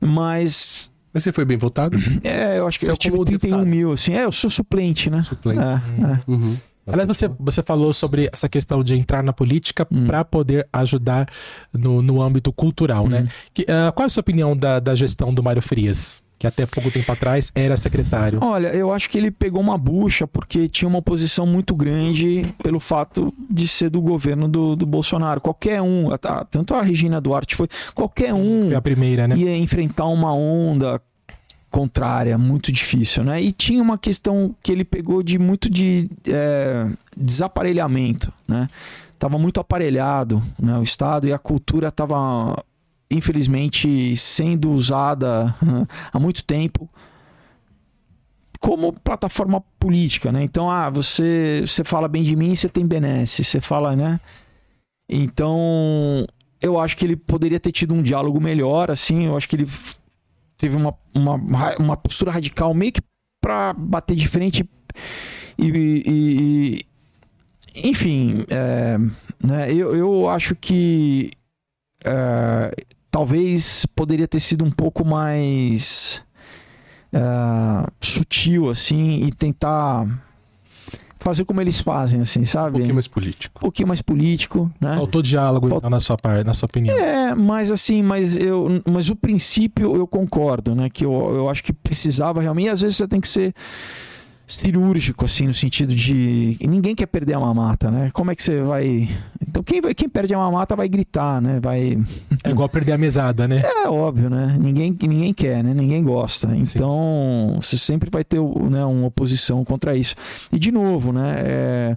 [0.00, 1.98] Mas Mas você foi bem votado?
[2.24, 3.66] é, eu acho que Você é eu tive como 31 deputado.
[3.68, 4.12] mil, assim.
[4.14, 5.22] É, eu sou suplente, né?
[5.22, 5.60] Suplente.
[5.60, 6.20] É, é.
[6.30, 6.56] Uhum.
[6.86, 10.06] Aliás, você, você falou sobre essa questão de entrar na política Hum.
[10.06, 11.26] para poder ajudar
[11.72, 13.22] no, no âmbito cultural, né?
[13.22, 13.28] Hum.
[13.52, 16.22] Que, ah, qual é a sua opinião da, da gestão do Mário Frias?
[16.38, 18.40] Que até pouco tempo atrás era secretário.
[18.42, 22.78] Olha, eu acho que ele pegou uma bucha porque tinha uma oposição muito grande pelo
[22.78, 25.40] fato de ser do governo do, do Bolsonaro.
[25.40, 26.08] Qualquer um,
[26.50, 29.34] tanto a Regina Duarte foi, qualquer um Foi a primeira, né?
[29.34, 31.00] ia enfrentar uma onda
[31.76, 33.42] contrária, muito difícil, né?
[33.42, 38.66] E tinha uma questão que ele pegou de muito de é, desaparelhamento, né?
[39.18, 40.78] Tava muito aparelhado, né?
[40.78, 42.56] O Estado e a cultura tava
[43.10, 45.54] infelizmente, sendo usada
[46.10, 46.88] há muito tempo
[48.58, 50.42] como plataforma política, né?
[50.42, 54.18] Então, ah, você, você fala bem de mim, você tem benesse, você fala, né?
[55.08, 56.26] Então,
[56.60, 59.68] eu acho que ele poderia ter tido um diálogo melhor, assim, eu acho que ele
[60.56, 61.34] teve uma, uma,
[61.78, 63.02] uma postura radical meio que
[63.40, 64.68] pra bater de frente
[65.58, 65.68] e...
[65.68, 66.86] e- e-
[67.88, 68.96] enfim, é,
[69.46, 71.30] né, eu, eu acho que
[72.04, 72.74] é,
[73.10, 76.22] talvez poderia ter sido um pouco mais
[77.12, 77.18] é,
[78.00, 80.06] sutil, assim, e tentar
[81.16, 82.72] fazer como eles fazem, assim, Um sabe?
[82.72, 83.58] pouquinho mais político.
[83.58, 84.94] um pouquinho mais político, né?
[84.96, 86.96] Faltou diálogo então, na sua parte, na sua opinião.
[86.96, 90.88] É, mas assim, mas eu, mas o princípio eu concordo, né?
[90.90, 92.66] Que eu, eu acho que precisava realmente.
[92.66, 93.54] E às vezes você tem que ser
[94.46, 98.10] cirúrgico, assim, no sentido de ninguém quer perder a mamata, né?
[98.12, 99.08] Como é que você vai?
[99.46, 101.58] Então quem, vai- quem perde a mamata vai gritar, né?
[101.60, 101.98] Vai
[102.44, 103.60] É igual perder a mesada, né?
[103.64, 104.56] é óbvio, né?
[104.60, 105.74] Ninguém, ninguém quer, né?
[105.74, 106.54] Ninguém gosta.
[106.54, 110.14] Então, você sempre vai ter né, uma oposição contra isso.
[110.52, 111.34] E, de novo, né?
[111.44, 111.96] é,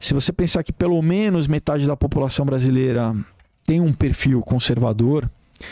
[0.00, 3.14] se você pensar que pelo menos metade da população brasileira
[3.66, 5.28] tem um perfil conservador,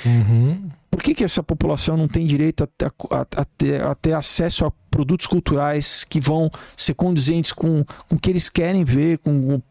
[0.06, 0.68] Uhum.
[0.90, 4.12] Por que, que essa população não tem direito a, ter- a- a ter, a ter
[4.12, 9.18] acesso a produtos culturais que vão ser condizentes com, com o que eles querem ver,
[9.18, 9.62] com,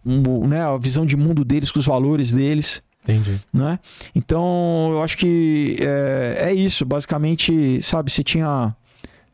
[0.47, 2.81] né, a visão de mundo deles, com os valores deles?
[3.03, 3.39] Entendi.
[3.51, 3.79] né?
[4.13, 6.85] Então, eu acho que é, é isso.
[6.85, 8.75] Basicamente, sabe, você tinha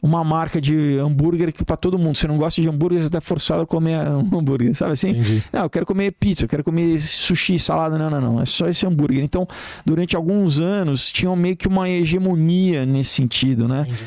[0.06, 2.16] uma marca de hambúrguer que para todo mundo.
[2.16, 5.10] Você não gosta de hambúrguer, você tá forçado a comer um hambúrguer, sabe assim?
[5.10, 5.44] Entendi.
[5.52, 7.98] Não, eu quero comer pizza, eu quero comer sushi, salada.
[7.98, 8.40] Não, não, não.
[8.40, 9.24] É só esse hambúrguer.
[9.24, 9.48] Então,
[9.84, 13.82] durante alguns anos, tinham meio que uma hegemonia nesse sentido, né?
[13.82, 14.04] Entendi.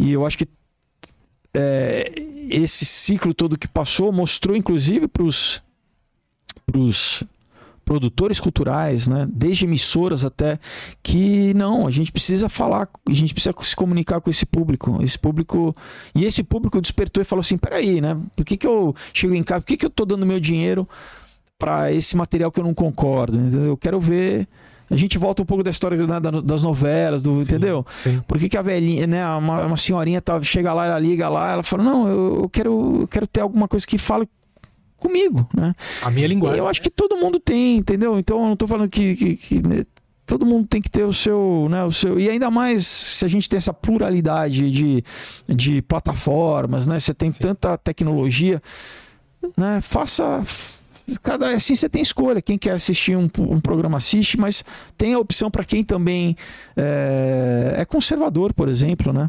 [0.00, 0.48] E eu acho que
[1.54, 2.12] é,
[2.48, 5.62] esse ciclo todo que passou mostrou, inclusive, para os
[7.90, 10.60] produtores culturais, né, desde emissoras até,
[11.02, 14.96] que não, a gente precisa falar, a gente precisa se comunicar com esse público.
[15.02, 15.74] Esse público.
[16.14, 18.16] E esse público despertou e falou assim: peraí, né?
[18.36, 19.62] Por que, que eu chego em casa?
[19.62, 20.88] Por que, que eu tô dando meu dinheiro
[21.58, 23.40] para esse material que eu não concordo?
[23.58, 24.46] Eu quero ver.
[24.88, 27.84] A gente volta um pouco da história né, da- das novelas, do, Sim, entendeu?
[27.96, 28.22] Sim.
[28.26, 29.26] Por que, que a velhinha, né?
[29.36, 32.98] Uma, uma senhorinha tá, chega lá, ela liga lá, ela fala: Não, eu, eu quero,
[33.00, 34.28] eu quero ter alguma coisa que fale
[35.00, 35.74] comigo, né?
[36.02, 36.58] A minha E linguagem.
[36.58, 38.18] eu acho que todo mundo tem, entendeu?
[38.18, 39.84] Então eu não tô falando que, que- que, né,
[40.26, 42.20] todo mundo tem que ter o seu, né, o seu.
[42.20, 45.02] E ainda mais se a gente tem essa pluralidade de,
[45.48, 47.00] de plataformas, né?
[47.00, 47.42] Você tem Sim.
[47.42, 48.62] tanta tecnologia,
[49.56, 49.80] né?
[49.80, 50.42] Faça.
[51.24, 52.40] Cada, assim você tem escolha.
[52.40, 54.62] Quem quer assistir um, um programa assiste, mas
[54.96, 56.36] tem a opção para quem também
[56.76, 59.28] é, é conservador, por exemplo, né?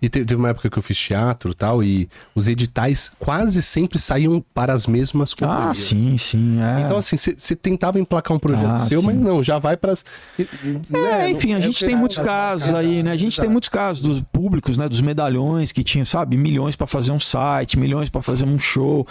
[0.00, 3.60] E te- teve uma época que eu fiz teatro e tal, e os editais quase
[3.62, 5.68] sempre saíam para as mesmas companhias.
[5.68, 6.58] Ah, sim, sim.
[6.60, 6.80] É.
[6.82, 9.06] Então, assim, você tentava emplacar um projeto Ah, seu, sim.
[9.06, 10.04] mas não, já vai para as.
[10.92, 13.12] É, enfim, a gente tem muitos casos aí, né?
[13.12, 14.88] A gente tem muitos casos dos públicos, né?
[14.88, 19.06] Dos medalhões que tinham, sabe, milhões para fazer um site, milhões para fazer um show.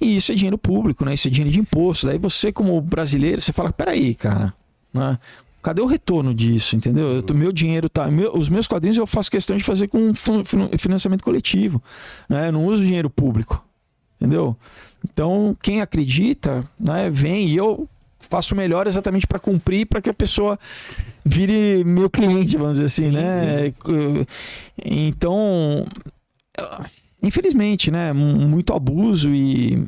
[0.00, 1.14] E isso é dinheiro público, né?
[1.14, 2.06] Isso é dinheiro de imposto.
[2.06, 4.52] Daí você, como brasileiro, você fala: peraí, cara,
[4.92, 5.18] né?
[5.66, 7.20] Cadê o retorno disso, entendeu?
[7.22, 8.08] Tô- meu dinheiro tá.
[8.08, 11.82] meu- os meus quadrinhos eu faço questão de fazer com fin- fin- financiamento coletivo.
[12.28, 12.46] Né?
[12.46, 13.60] Eu não uso dinheiro público.
[14.20, 14.56] Entendeu?
[15.04, 17.88] Então, quem acredita, né, vem e eu
[18.20, 20.56] faço o melhor exatamente para cumprir, para que a pessoa
[21.24, 23.72] vire meu cliente, vamos dizer assim, né?
[24.84, 25.84] Então,
[27.22, 29.84] infelizmente, né, mu- muito abuso e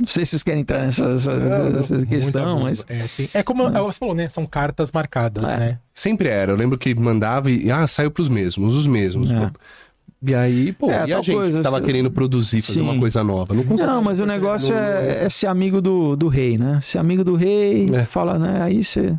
[0.00, 1.32] não sei se vocês querem entrar nessa, essa,
[1.78, 3.28] essa Muito questão, mas É, sim.
[3.32, 4.28] é como você falou, né?
[4.28, 5.56] São cartas marcadas, É.
[5.56, 5.78] né?
[5.92, 6.50] Sempre era.
[6.52, 7.70] Eu lembro que mandava e.
[7.70, 9.30] Ah, saiu pros mesmos, os mesmos.
[9.30, 9.50] É.
[10.22, 12.82] E aí, pô, É, e a gente coisa, tava eu- querendo produzir, fazer Sim.
[12.84, 13.54] uma coisa nova.
[13.54, 13.64] Não.
[13.64, 16.78] Não, mas o negócio é, é ser amigo do, do rei, né?
[16.82, 18.04] Ser amigo do rei, É.
[18.04, 18.60] fala, né?
[18.62, 19.14] Aí você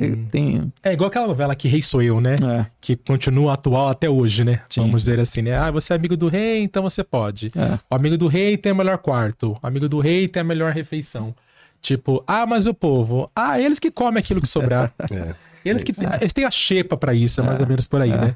[0.00, 0.26] Hum.
[0.30, 0.72] tem.
[0.82, 2.36] É igual aquela novela que Rei Sou Eu, né?
[2.42, 4.60] É, Que continua atual até hoje, né?
[4.68, 4.82] Sim.
[4.82, 5.56] Vamos dizer assim, né?
[5.56, 7.48] Ah, você é amigo do rei, então você pode.
[7.56, 7.78] é.
[7.90, 9.58] O amigo do rei tem o melhor quarto.
[9.62, 11.34] O amigo do rei tem a melhor refeição.
[11.82, 13.30] Tipo, ah, mas o povo.
[13.34, 14.92] Ah, eles que comem aquilo que sobrar.
[15.62, 18.08] É, Eles que eles têm a xepa pra isso, é mais ou menos por aí,
[18.10, 18.34] né?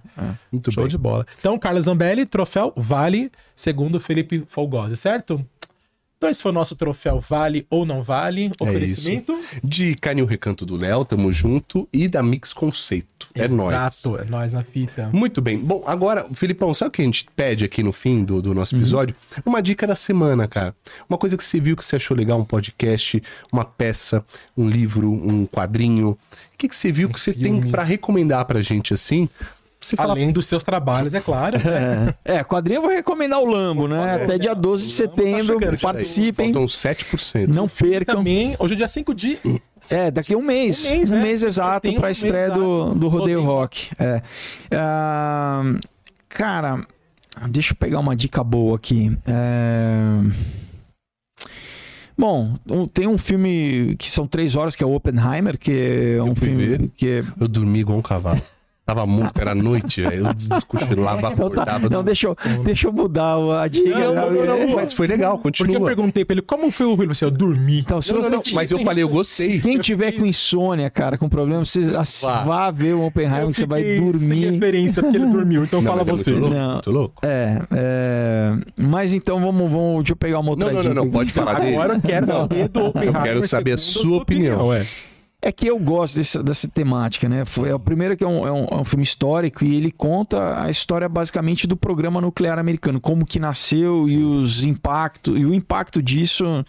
[0.53, 0.91] muito Show bem.
[0.91, 1.27] de bola.
[1.39, 5.43] Então, Carlos Zambelli, troféu vale, segundo Felipe Folgosi, certo?
[6.25, 8.51] Então, esse foi o nosso troféu vale ou não vale.
[8.59, 9.39] Oferecimento.
[9.63, 11.87] De Canil Recanto do Léo, tamo junto.
[11.93, 13.29] E da Mix Conceito.
[13.35, 13.77] É nóis.
[13.77, 15.11] Exato, é nós na fita.
[15.13, 15.59] Muito bem.
[15.59, 18.55] Bom, agora, Filipão, sabe o que a gente pede aqui no fim do, do Uhum.
[18.55, 19.15] nosso episódio?
[19.45, 20.75] Uma dica da semana, cara.
[21.09, 23.23] Uma coisa que você viu que você achou legal, um podcast,
[23.53, 24.25] uma peça,
[24.57, 26.11] um livro, um quadrinho.
[26.11, 26.19] O
[26.57, 29.29] que, que você viu que você tem Um pra recomendar pra gente assim?
[29.85, 31.59] Você fala, Além dos seus trabalhos, é claro.
[31.59, 32.15] né?
[32.24, 34.15] É, quadrinho eu vou recomendar o Lambo, né?
[34.15, 35.44] Até dia 12 de setembro.
[35.59, 35.93] chegando isso aí.
[35.93, 36.52] Participem.
[36.55, 37.47] faltam 7%.
[37.48, 38.16] Não percam.
[38.16, 39.39] Também, hoje é dia 5 de
[39.90, 40.86] É, daqui a um mês.
[40.86, 41.48] Um Um mês, mês, né?
[41.48, 42.94] exato Tem um pra mês estreia do, exato.
[42.98, 43.90] do Rodeio Rodeio Rock.
[43.98, 44.23] É.
[44.73, 45.62] Ah,
[46.31, 46.81] cara,
[47.51, 49.16] deixa eu pegar uma dica boa aqui.
[49.27, 50.31] É,
[52.16, 56.23] Bom, um- tem um filme que são três horas, que é o Oppenheimer, que é
[56.23, 56.90] um filme ver.
[56.97, 58.40] que é Eu dormi igual um cavalo.
[58.86, 60.02] Tava morto, era noite.
[60.02, 60.11] Eu
[60.69, 61.89] cochilava, Então tá, acordava.
[61.89, 63.89] não, deixa eu, deixa eu mudar o- a dica.
[63.98, 65.86] Não, não, não, não, Mas foi legal, Porque eu continua.
[65.89, 67.78] perguntei pra ele como foi o filme, assim, eu dormi.
[67.78, 69.59] Então, se Não, você não, não, mas eu falei, eu gostei.
[69.59, 71.81] Quem tiver com insônia, cara, com problema, você
[72.44, 74.51] vá ver o Oppenheimer, que você vai fiquei Sem dormir.
[74.51, 76.31] referência, porque ele dormiu, então Não, fala é você.
[76.32, 76.73] Muito louco, Não.
[76.74, 77.15] muito louco.
[77.27, 81.32] É, é, mas então vamos, vamos, deixa eu pegar uma outra Não, não, não, pode
[81.32, 81.74] falar dele.
[81.74, 82.35] Agora eu quero Não.
[82.40, 83.16] saber do Oppenheimer.
[83.16, 84.73] Eu quero saber a sua opinião.
[84.74, 84.86] é.
[85.47, 87.45] É que eu gosto dessa, dessa temática, né?
[87.45, 89.93] Foi, é o primeiro que é um, é, um, é um filme histórico e ele
[89.93, 95.45] conta a história basicamente do programa nuclear americano, como que nasceu e os impactos e
[95.45, 96.65] o impacto disso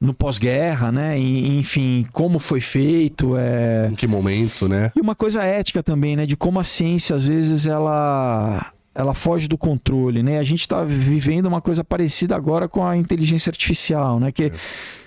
[0.00, 1.16] no pós-guerra, né?
[1.16, 3.88] E, enfim, como foi feito, é...
[3.92, 4.90] Em que momento, né?
[4.96, 6.26] E uma coisa ética também, né?
[6.26, 10.40] De como a ciência, às vezes, ela, ela foge do controle, né?
[10.40, 14.32] A gente está vivendo uma coisa parecida agora com a inteligência artificial, né?
[14.32, 14.50] Que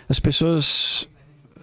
[0.07, 1.09] as pessoas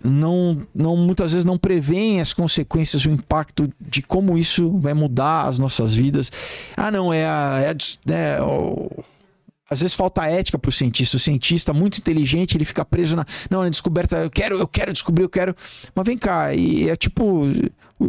[0.04, 5.46] não, não muitas vezes não preveem as consequências, o impacto de como isso vai mudar
[5.46, 6.30] as nossas vidas.
[6.76, 7.60] Ah, não, é a.
[7.60, 8.38] É é
[9.70, 11.16] às vezes falta ética para o cientista.
[11.16, 13.24] O cientista muito inteligente, ele fica preso na.
[13.50, 15.54] Não, na descoberta, eu quero, eu quero descobrir, eu quero.
[15.94, 17.44] Mas vem cá, e é tipo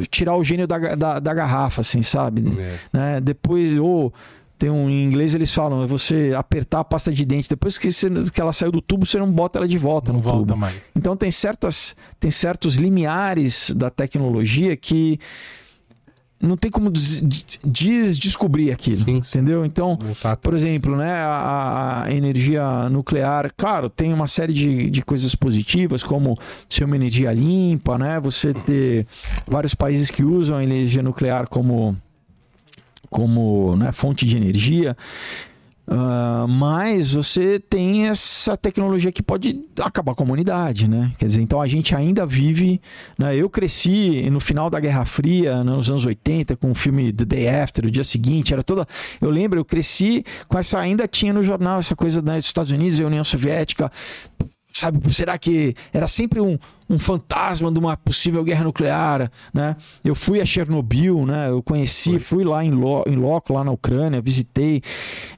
[0.09, 2.43] tirar o gênio da, da, da garrafa, assim, sabe?
[2.59, 2.77] É.
[2.91, 3.21] né?
[3.21, 4.13] Depois, ou
[4.57, 7.91] tem um em inglês eles falam, é você apertar a pasta de dente, depois que,
[7.91, 10.39] você- que ela saiu do tubo, você não bota ela de volta Não no volta
[10.47, 10.57] tubo.
[10.57, 10.75] mais.
[10.95, 15.19] Então tem certas tem certos limiares da tecnologia que
[16.41, 17.21] não tem como des,
[17.63, 19.63] des- descobrir aquilo, Sim, entendeu?
[19.65, 19.97] Então,
[20.41, 26.03] por exemplo, né, a, a energia nuclear, claro, tem uma série de, de coisas positivas,
[26.03, 28.19] como ser uma energia limpa, né?
[28.19, 29.07] Você ter
[29.47, 31.95] vários países que usam a energia nuclear como,
[33.13, 34.97] como né, fonte de energia.
[35.85, 41.13] Ah, mas você tem essa tecnologia que pode acabar com a humanidade, né?
[41.17, 42.81] Quer dizer, então a gente ainda vive.
[43.17, 43.35] Né?
[43.35, 47.25] Eu cresci no final da Guerra Fria, né, nos anos 80, com o filme The
[47.25, 48.87] Day After, o dia seguinte, era toda.
[49.19, 50.79] Eu lembro, eu cresci com essa.
[50.79, 53.91] Ainda tinha no jornal essa coisa né, dos Estados Unidos e União Soviética.
[54.83, 56.57] Sabe, será que era sempre um,
[56.89, 59.75] um fantasma de uma possível guerra nuclear, né?
[60.03, 61.49] Eu fui a Chernobyl, né?
[61.49, 64.81] Eu conheci, fui lá em, lo, em loco, lá na Ucrânia, visitei,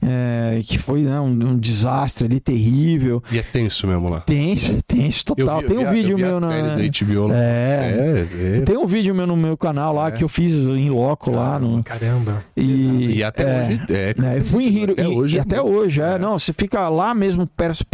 [0.02, 3.22] é, que foi né, um, um desastre ali terrível.
[3.30, 4.20] E é tenso mesmo lá.
[4.20, 5.60] Tenso, tenso total.
[5.60, 6.48] vi- Tem um vídeo meu na.
[6.76, 7.32] HBO.
[7.32, 7.36] É.
[7.36, 8.60] É, é.
[8.62, 10.10] Tem um vídeo meu no meu canal lá É.
[10.10, 11.82] que eu fiz em loco lá no.
[11.84, 12.44] Caramba.
[12.56, 14.14] E, E até é, hoje é.
[14.20, 15.36] né, eu fui em Hiro, até e- hoje.
[15.36, 16.14] e até hoje, é.
[16.14, 16.18] É.
[16.18, 17.84] Não, você fica lá mesmo, perto,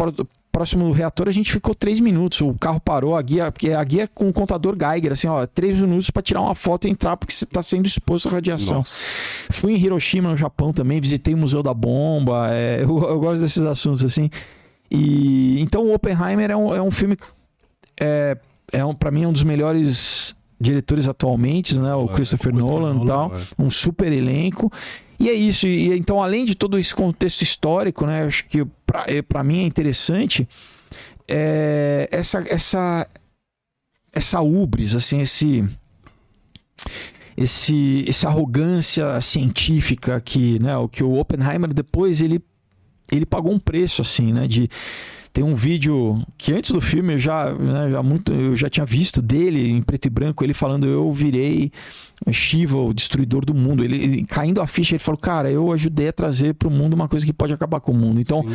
[0.53, 2.41] próximo do reator, a gente ficou três minutos.
[2.43, 5.47] O carro parou, a guia, porque a guia é com o contador Geiger, assim, ó,
[5.47, 8.79] três minutos para tirar uma foto e entrar, porque você está sendo exposto à radiação.
[8.79, 8.97] Nossa.
[9.51, 12.49] Fui em Hiroshima, no Japão também, visitei o Museu da Bomba.
[12.53, 14.31] é, eu, eu gosto desses assuntos, assim.
[14.91, 17.25] E então o Oppenheimer é um, é um filme que
[17.99, 18.37] é,
[18.73, 21.95] é um, para mim é um dos melhores diretores atualmente, né?
[21.95, 23.41] O É, Christopher, Christopher Nolan e tal é.
[23.59, 24.71] um super elenco.
[25.19, 25.67] E é isso.
[25.67, 28.25] E então, além de todo esse contexto histórico, né?
[28.25, 28.65] Acho que
[29.29, 30.49] para mim é interessante
[31.29, 33.09] é, essa essa
[34.13, 35.65] essa ubris, assim, esse
[37.37, 40.77] esse essa arrogância científica que, né?
[40.77, 42.41] O que o Oppenheimer depois ele
[43.11, 44.47] ele pagou um preço assim, né?
[44.47, 44.69] De
[45.33, 48.85] tem um vídeo que antes do filme eu já, né, já muito, eu já tinha
[48.85, 51.73] visto dele em preto e branco, ele falando eu virei
[52.31, 53.83] Shiva, o destruidor do mundo.
[53.83, 56.93] Ele, ele- caindo a ficha, ele falou: "Cara, eu ajudei a trazer para o mundo
[56.93, 58.21] uma coisa que pode acabar com o mundo".
[58.21, 58.55] Então, Sim.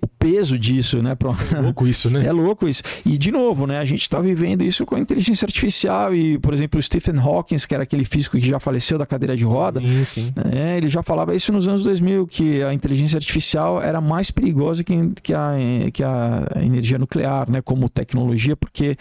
[0.00, 2.24] O peso disso, né, pra- É louco isso, né?
[2.26, 2.82] é louco isso.
[3.04, 3.78] E, de novo, né?
[3.78, 6.14] A gente está vivendo isso com a inteligência artificial.
[6.14, 9.36] E, por exemplo, o Stephen Hawking, que era aquele físico que já faleceu da cadeira
[9.36, 10.32] de roda, Sim, sim.
[10.52, 14.84] é, ele já falava isso nos anos 2000, que a inteligência artificial era mais perigosa
[14.84, 15.52] que, que, a,
[15.92, 17.60] que a energia nuclear, né?
[17.60, 18.96] Como tecnologia, porque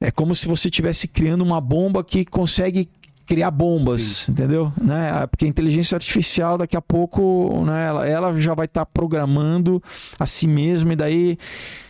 [0.00, 2.88] é como se você estivesse criando uma bomba que consegue
[3.26, 4.72] criar bombas, entendeu?
[4.80, 5.26] Né?
[5.28, 9.82] Porque a inteligência artificial daqui a pouco, né, ela, ela já vai estar programando
[10.18, 11.38] a si mesma e daí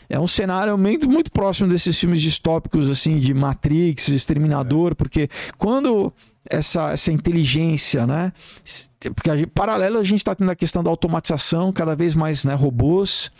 [0.09, 6.13] é um cenário muito, muito próximo desses filmes distópicos assim de Matrix, Exterminador, porque quando
[6.51, 8.33] essa, essa inteligência, né?
[9.15, 12.45] Porque a gente- paralelo a gente está tendo a questão da automatização, cada vez mais
[12.45, 13.31] né, robôs,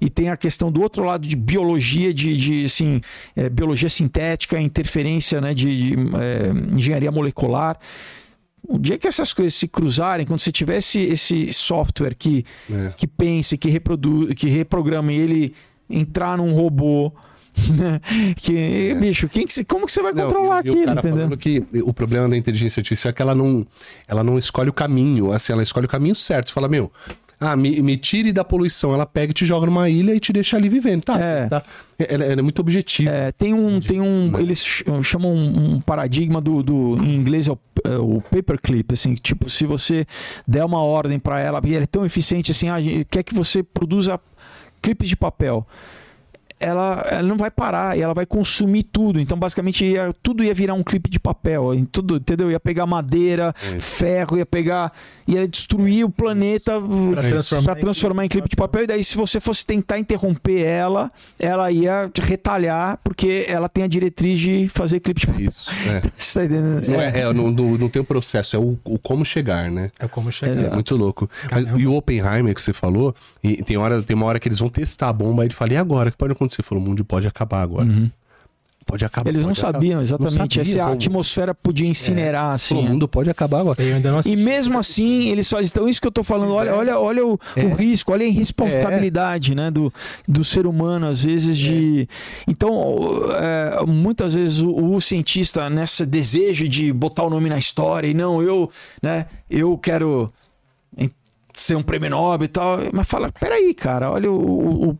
[0.00, 3.00] e tem a questão do outro lado de biologia, de, de assim,
[3.36, 7.78] é, biologia sintética, interferência né, de, de, é, engenharia molecular.
[8.66, 12.92] O dia que essas coisas se cruzarem, quando você tiver esse, esse software que, É.
[12.96, 15.54] que pense, que reproduz, que reprograma e ele
[15.88, 17.12] entrar num robô
[18.36, 20.98] Que, bicho, quem que como que você vai Não, controlar e- e o aquilo, cara
[21.00, 21.16] entendeu?
[21.18, 23.66] falando que o problema da inteligência artificial é que ela não,
[24.06, 26.48] ela não escolhe o caminho, assim, ela escolhe o caminho certo.
[26.48, 26.90] Você fala, meu,
[27.40, 28.92] ah, me, me tire da poluição.
[28.92, 31.04] Ela pega e te joga numa ilha e te deixa ali vivendo.
[31.04, 31.46] Tá, É.
[31.46, 31.62] tá.
[31.98, 33.10] Ela, ela é muito objetiva.
[33.10, 37.52] É, tem um, tem um, eles ch- chamam um, paradigma do, do, em inglês é
[37.52, 40.04] o, é o paperclip, assim, que, tipo, se você
[40.46, 42.76] der uma ordem para ela, e ela é tão eficiente assim, ah,
[43.08, 44.18] quer que você produza
[44.82, 45.66] clipes de papel.
[46.60, 49.20] Ela, ela não vai parar e ela vai consumir tudo.
[49.20, 51.72] Então, basicamente, ia- tudo ia virar um clipe de papel.
[51.74, 52.50] em Tudo, entendeu?
[52.50, 54.92] Ia pegar madeira, ferro, ia pegar.
[55.26, 58.84] ia destruir o planeta Pra para transformar, transformar, em clipe de papel.
[58.84, 63.84] E daí, se você fosse tentar interromper ela, ela ia te retalhar, porque ela tem
[63.84, 65.48] a diretriz de fazer clipe de papel.
[65.48, 65.70] Isso.
[65.88, 66.02] É.
[66.18, 66.88] Você tá entendendo?
[66.88, 67.06] Não, É.
[67.10, 69.90] é, é, não, não, não tem o processo, é o, o como chegar, né?
[70.00, 70.64] É como chegar.
[70.64, 71.28] É muito louco.
[71.50, 74.58] Mas, e o Oppenheimer que você falou, e tem, hora, tem uma hora que eles
[74.58, 76.08] vão testar a bomba, aí ele fala, e agora?
[76.08, 76.47] O que pode acontecer?
[76.56, 77.86] Ele falou, o mundo pode acabar agora.
[78.86, 79.26] Pode acabar.
[79.28, 79.32] Uhum.
[79.36, 79.72] Eles não pode acabar.
[79.78, 80.38] sabiam exatamente.
[80.38, 80.92] Não Se a sabiam.
[80.92, 82.68] atmosfera podia incinerar, assim.
[82.76, 82.86] Falou, é.
[82.88, 83.76] O mundo pode acabar agora.
[84.24, 85.66] E mesmo assim, eles fazem.
[85.66, 87.64] Então, isso que eu tô falando, olha, olha, olha o, É.
[87.66, 89.92] o risco, olha a irresponsabilidade né, do,
[90.26, 92.08] do ser humano, às vezes, de.
[92.46, 92.96] Então,
[93.38, 98.14] é, muitas vezes o, o cientista, nesse desejo de botar o nome na história, e
[98.14, 98.70] não, eu,
[99.02, 100.32] né, eu quero
[101.54, 104.98] ser um prêmio Nobel e tal, mas fala, peraí, cara, olha o- o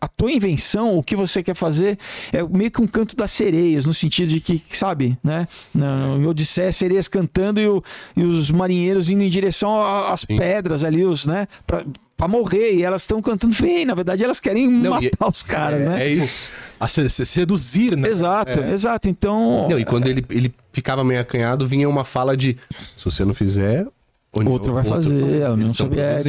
[0.00, 1.98] a tua invenção, o que você quer fazer,
[2.32, 5.48] é meio que um canto das sereias, no sentido de que, sabe, né?
[5.74, 7.82] Na- Em Odisseia, sereias cantando e, o-
[8.16, 10.36] e os marinheiros indo em direção às Sim.
[10.36, 11.48] pedras ali, os, né?
[11.66, 11.84] Pra,
[12.16, 15.42] pra morrer, e elas estão cantando, vem, na verdade elas querem Não, matar e- os
[15.42, 16.04] caras, é, né?
[16.06, 16.48] é isso.
[16.78, 18.08] A se, se- seduzir, né?
[18.08, 19.08] Exato, exato.
[19.08, 22.56] Então, Não, e quando ele, ele ficava meio acanhado, vinha uma fala de
[22.94, 23.86] se você não fizer.
[24.40, 26.28] União- Outro vai fazer, a União Soviética.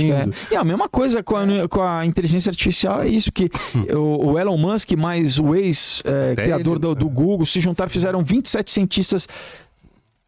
[0.50, 0.54] é.
[0.54, 3.50] E a mesma coisa com a, com a inteligência artificial é isso que
[3.94, 7.10] o, o Elon Musk mais o ex-criador ele, do, do é.
[7.10, 9.28] Google se juntaram, fizeram 27 cientistas,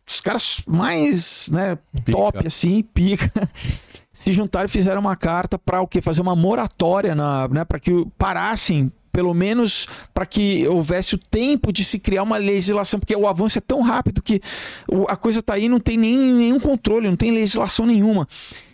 [0.08, 2.12] os caras mais né, Pica.
[2.18, 3.32] top assim, pica.
[4.12, 6.02] Se juntaram e fizeram uma carta para o quê?
[6.02, 11.72] Fazer uma moratória na, né, para que parassem pelo menos para que houvesse o tempo
[11.74, 14.42] de se criar uma legislação, porque o avanço é tão rápido que
[15.08, 18.28] a coisa tá aí, não tem nem nenhum controle, não tem legislação nenhuma.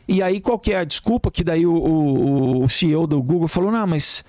[0.07, 3.47] E aí qual que é a desculpa que daí o, o- o CEO do Google
[3.47, 4.23] falou, não, mas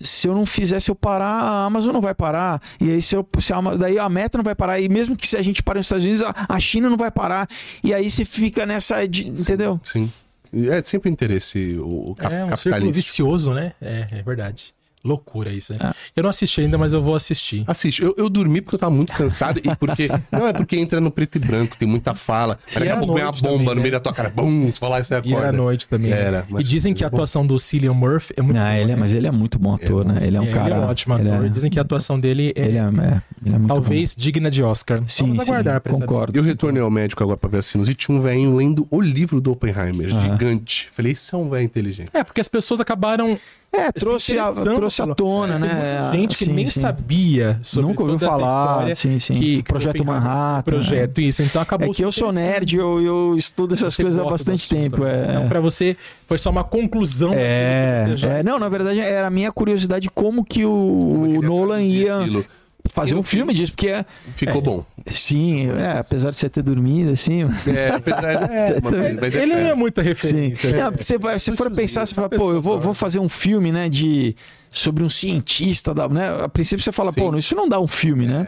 [0.00, 2.62] se eu não fizer, se eu parar, a Amazon não vai parar.
[2.80, 4.78] E aí se eu, se a, daí a meta não vai parar.
[4.78, 7.10] E mesmo que se a gente pare nos Estados Unidos, a, a China não vai
[7.10, 7.48] parar.
[7.82, 9.80] E aí você fica nessa, de- entendeu?
[9.82, 10.12] Sim.
[10.52, 12.92] É sempre interesse o, o cap- É um círculo capitalista.
[12.92, 13.72] vicioso, né?
[13.82, 14.72] É, é verdade.
[15.04, 15.78] Loucura isso, né?
[15.82, 15.94] Ah.
[16.16, 17.62] Eu não assisti ainda, mas eu vou assistir.
[17.66, 20.08] Assiste, eu, eu dormi porque eu tava muito cansado e porque.
[20.32, 22.58] Não, é porque entra no preto e branco, tem muita fala.
[22.74, 23.80] Daqui era a pouco vem a noite bomba também, no né?
[23.82, 24.28] meio da tua cara.
[24.28, 26.10] Bum, você falar isso aí E era à noite também.
[26.10, 26.20] né?
[26.20, 28.82] Era, mas- e dizem que a atuação do Cillian Murphy é muito Ah, boa, ele
[28.92, 29.00] é, né?
[29.00, 30.18] mas ele é muito bom ator, né?
[30.22, 30.66] Ele é um É, cara.
[30.66, 31.44] Ele é um ótimo ator.
[31.44, 34.50] é- Dizem que a atuação dele é, Ele é, é, ele é muito talvez digna
[34.50, 34.98] de Oscar.
[35.06, 36.38] Sim, Vamos aguardar sim, concordo.
[36.38, 38.06] Eu retornei ao médico agora pra ver a sinusite.
[38.06, 40.32] Tinha um velhinho lendo o livro do Oppenheimer, Aham.
[40.32, 40.88] gigante.
[40.90, 42.10] Falei, isso é um velho inteligente.
[42.12, 43.38] É, porque as pessoas acabaram
[43.70, 46.10] É, se trouxe, a, trouxe à tona, Tem né?
[46.14, 46.80] gente que Sim, nem sim.
[46.80, 49.34] sabia sobre Nunca ouviu falar, história sim, sim.
[49.34, 51.42] que- que Projeto Manhattan, Projeto, isso.
[51.42, 54.64] Então acabou É que eu sou nerd, eu, eu estudo essas Você coisas há bastante
[54.64, 55.04] assunto, tempo.
[55.04, 55.10] né?
[55.26, 55.96] É, Então, pra você,
[56.26, 57.30] foi só uma conclusão.
[57.34, 60.64] É, daquilo que você já é, não, na verdade era a minha curiosidade como que
[60.64, 62.44] o, Como é que Nolan ia aquilo.
[62.90, 64.84] Fazer E no um filme disso, porque é, Ficou bom.
[65.06, 69.54] sim, é, apesar de você ter dormido assim, É, apesar- é, mas- mas é- Ele
[69.54, 70.08] não é muita sim.
[70.08, 70.68] referência.
[70.68, 73.28] É, porque você vai, se for pensar, você fala, pô, eu vou, vou fazer um
[73.28, 74.34] filme, né, de
[74.70, 76.28] sobre um cientista, da, né?
[76.44, 77.20] A princípio você fala, Sim.
[77.20, 78.46] pô, isso não dá um filme, né?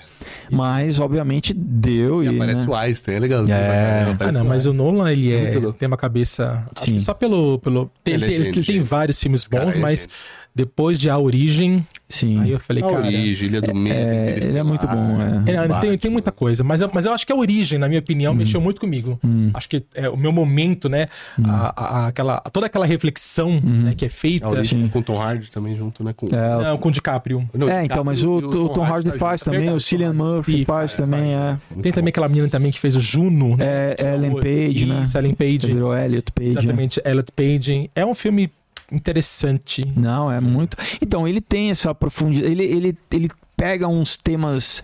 [0.50, 2.68] Mas obviamente deu E e, aparece né?
[2.70, 3.56] o Einstein, é legalzinho.
[3.56, 4.02] É.
[4.04, 6.66] caramba, Ah, não, o mas o Nolan, ele é, tem uma cabeça.
[6.74, 6.92] Acho Sim.
[6.94, 7.58] que só pelo.
[7.60, 10.10] pelo tem, Ele é ele, tem- ele vários filmes cara bons, é mas gente.
[10.60, 12.38] Depois de A Origem, Sim.
[12.40, 13.06] aí eu falei, A cara.
[13.06, 15.52] origem, Ilha do Medo, É, Interestelar, ele é muito bom, é.
[15.54, 17.88] É, não, tem, tem muita coisa, mas, eu- mas eu acho que a origem, na
[17.88, 19.18] minha opinião, mexeu muito comigo.
[19.54, 21.08] Acho que é o meu momento, né?
[21.44, 24.46] A, a- aquela, toda aquela reflexão né, que é feita.
[24.46, 24.88] A origem Sim.
[24.88, 26.12] com Tom Hardy também junto, né?
[26.12, 26.26] Com...
[26.26, 27.48] É, Não, com o DiCaprio.
[27.54, 29.44] Não, É, então, mas o, e o Tom Hardy tá faz junto.
[29.46, 31.56] também, Verdade, o Cillian Murphy sim, faz também, é.
[31.82, 33.94] Tem também aquela menina também que fez o Juno, né?
[33.98, 35.02] É, Ellen Page, né?
[35.02, 35.66] Isso, Ellen Page.
[35.72, 36.50] virou Elliot Page.
[36.54, 36.60] né?
[36.60, 37.90] Exatamente, Elliot Page.
[37.94, 38.50] É um filme
[38.90, 39.82] interessante.
[39.96, 40.76] Não, é muito.
[41.00, 42.50] Então, ele tem essa profundidade.
[42.50, 44.82] Ele, ele, ele pega uns temas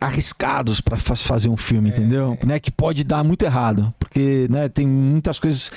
[0.00, 2.38] arriscados para fazer um filme, entendeu?
[2.44, 5.70] Né, que pode dar muito errado, porque né, tem muitas coisas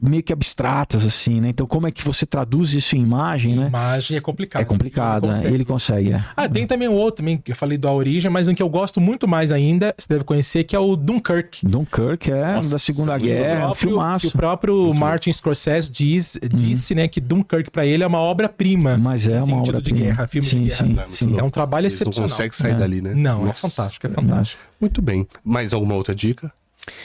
[0.00, 1.48] meio que abstratas, assim, né?
[1.48, 3.68] Então, como é que você traduz isso em imagem, né?
[3.68, 4.60] Imagem é complicado.
[4.62, 5.34] É complicado, Ele né?
[5.38, 5.54] consegue.
[5.54, 6.24] Ele consegue, é.
[6.36, 8.62] Ah, tem também um outro também, que eu falei do A Origem, mas um que
[8.62, 11.66] eu gosto muito mais ainda, você deve conhecer, que é o Dunkirk.
[11.66, 14.20] Dunkirk é Nossa, da Segunda que o Guerra, um próprio- filmaço.
[14.30, 18.98] que o próprio Martin Scorsese diz, disse, né, que Dunkirk pra ele é uma obra-prima.
[18.98, 20.76] Mas é no uma sentido obra de guerra, filme sim, de guerra.
[20.76, 21.38] Sim, Não, é muito sim.
[21.38, 22.28] É um trabalho Eles não excepcional.
[22.30, 22.74] conseguem sair É.
[22.74, 23.14] dali, né?
[23.14, 23.66] Não, Nossa.
[23.66, 24.62] é fantástico, é fantástico.
[24.80, 25.26] Muito bem.
[25.42, 26.52] Mais alguma outra dica?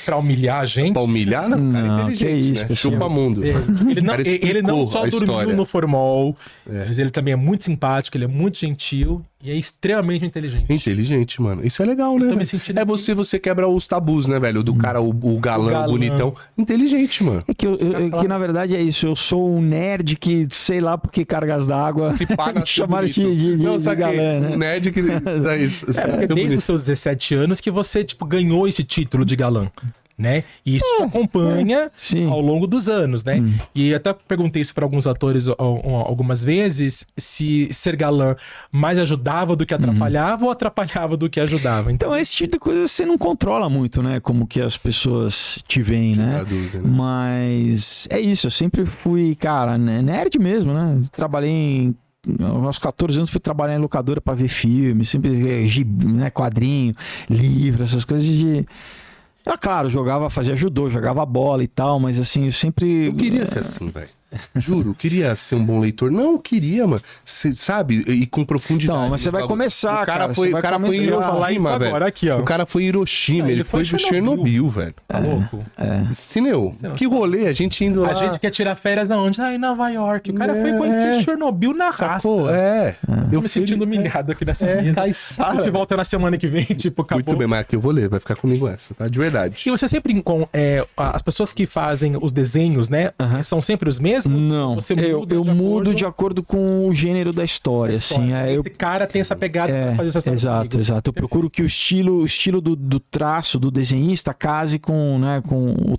[0.05, 1.47] Pra humilhar a gente, Pra humilhar?
[1.47, 2.75] Não, cara, Não, inteligente, que isso, né?
[2.75, 3.43] Chupa mundo.
[3.45, 3.49] É,
[3.89, 6.35] ele não, ele não só dormiu no formol,
[6.69, 6.85] É.
[6.87, 10.71] mas ele também é muito simpático, ele é muito gentil e é extremamente inteligente.
[10.71, 11.65] Inteligente, mano.
[11.65, 12.27] Isso é legal, né?
[12.27, 14.61] tô me sentindo É você, você quebra os tabus, né, velho?
[14.61, 15.87] Do cara, o, o galã, O galã.
[15.87, 16.35] bonitão.
[16.57, 17.41] Inteligente, mano.
[17.47, 20.45] É que, eu, eu- é que na verdade é isso, eu sou um nerd que,
[20.51, 23.37] sei lá por que cargas d'água Se paga ser chamaram de, bonito.
[23.39, 24.49] de, de, Não, de galã, né?
[24.53, 24.99] Um nerd que...
[25.49, 25.85] É isso.
[25.97, 29.69] É, porque desde os seus 17 anos que você, tipo, ganhou esse título de galã,
[30.19, 30.43] né?
[30.65, 32.29] E isso te acompanha sim.
[32.29, 33.41] ao longo dos anos, né?
[33.73, 38.35] E até perguntei isso para alguns atores algumas vezes, se ser galã
[38.71, 41.91] mais ajudava do que atrapalhava ou atrapalhava do que ajudava.
[41.91, 44.19] Então, Então, esse tipo de coisa você não controla muito, né?
[44.19, 46.35] Como que as pessoas te veem, né?
[46.35, 46.89] Traduzem, né?
[46.91, 50.97] Mas é isso, eu sempre fui, cara, né, nerd mesmo, né?
[51.11, 51.95] Trabalhei em.
[52.65, 55.31] Aos 14 anos fui trabalhar em locadora pra ver filme, sempre
[55.65, 56.93] eh, né, quadrinho,
[57.29, 58.65] livro, essas coisas de.
[59.49, 63.07] Ah, claro, jogava, fazia judô, jogava bola e tal, mas assim, eu sempre.
[63.07, 64.18] Eu queria ser assim, velho.
[64.55, 66.11] Juro, queria ser um bom leitor.
[66.11, 67.01] Não, eu queria, mano.
[67.25, 68.03] Cê, sabe?
[68.07, 68.97] E com profundidade.
[68.99, 70.05] Então, mas você vai começar, o cara.
[70.05, 72.05] cara, foi, o cara foi Hiroshima, agora, velho.
[72.05, 72.39] aqui, ó.
[72.39, 74.69] O cara foi Hiroshima, Ah, ele, foi foi de Chernobyl, Chernobyl.
[74.69, 74.95] velho.
[75.07, 75.65] tá louco?
[76.31, 76.71] Entendeu?
[76.95, 78.11] Que rolê, a gente indo lá.
[78.11, 79.41] A gente quer tirar férias aonde?
[79.41, 80.29] Ah, em Nova York.
[80.31, 82.19] O cara foi conhecer Chernobyl na raça.
[82.19, 82.49] Sacou?
[82.49, 82.95] É.
[83.31, 84.95] Eu Eu me sentindo humilhado aqui nessa É, mesa.
[84.95, 85.49] Caissara.
[85.51, 87.23] A gente volta na semana que vem, tipo, acabou.
[87.25, 89.07] Muito bem, mas aqui eu vou ler, vai ficar comigo essa, tá?
[89.07, 89.63] De verdade.
[89.65, 93.11] E você sempre com é, as pessoas que fazem os desenhos, né?
[93.43, 94.18] São sempre os mesmos?
[94.27, 97.95] Não, Você eu, muda eu de mudo acordo de acordo com o gênero da história,
[97.95, 98.33] assim.
[98.33, 100.35] É, eu Esse cara tem essa pegada É, pra fazer essa história.
[100.35, 100.79] exato, comigo.
[100.79, 101.09] exato.
[101.09, 105.41] Eu procuro que o estilo, o estilo do, do traço do desenhista case com, né,
[105.47, 105.97] com, o,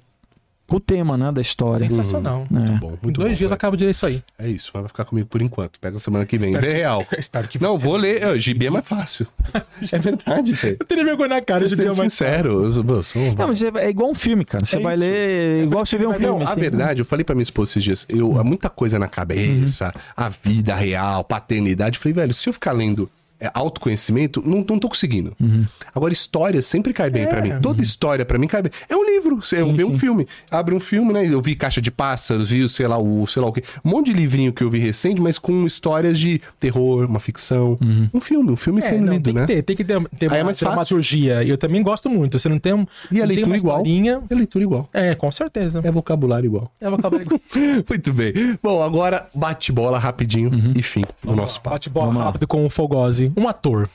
[0.71, 1.89] com o tema né, da história.
[1.91, 2.47] Sensacional.
[2.49, 2.55] É.
[2.55, 3.37] Muito bom, Em muito dois bom.
[3.37, 4.23] dias eu acabo de ler isso aí.
[4.39, 5.81] É isso, mas vai ficar comigo por enquanto.
[5.81, 6.51] Pega semana que vem.
[6.53, 7.07] Espero É que- real.
[7.19, 8.23] Espero que Não, vou ler.
[8.23, 9.27] É, Gibi é mais fácil.
[9.93, 10.77] É verdade, velho.
[10.79, 13.49] Eu teria vergonha na cara de ser ver mais sincero, eu sou, eu sou Não,
[13.49, 14.65] mas é, é igual um filme, cara.
[14.65, 15.01] Você É vai isso.
[15.01, 16.45] ler igual você vê um Não, filme.
[16.45, 16.61] a assim.
[16.61, 20.29] verdade, eu falei pra minha esposa esses dias, eu, há muita coisa na cabeça, a
[20.29, 21.97] vida real, paternidade.
[21.97, 23.11] Eu falei, velho, se eu ficar lendo
[23.41, 25.35] é, autoconhecimento, não, não tô conseguindo.
[25.95, 27.53] Agora, história sempre cai bem pra mim.
[27.61, 28.73] Toda história pra mim cai bem.
[28.89, 30.27] É um livro, você vê um filme.
[30.51, 31.27] Abre um filme, né?
[31.27, 33.63] Eu vi Caixa de Pássaros, vi, sei lá, o sei lá o quê.
[33.85, 37.79] Um monte de livrinho que eu vi recente, mas com histórias de terror, uma ficção.
[38.13, 39.41] Um filme, um filme É, sendo não, lido, tem né?
[39.43, 40.67] que ter, tem que ter, ter Aí é uma mais fácil.
[40.69, 41.43] dramaturgia.
[41.45, 42.39] Eu também gosto muito.
[42.39, 42.87] Você não tem um.
[43.11, 43.83] E a leitura uma igual.
[44.31, 44.89] É leitura igual.
[44.93, 45.81] É, com certeza.
[45.83, 46.71] É vocabulário igual.
[46.81, 47.21] Eu vou acabar
[47.89, 48.33] Muito bem.
[48.63, 51.71] Bom, agora bate bola rapidinho e fim do nosso papo.
[51.75, 52.25] bate bola Vamos lá.
[52.27, 53.30] rápido com o Fogose.
[53.37, 53.89] Um ator.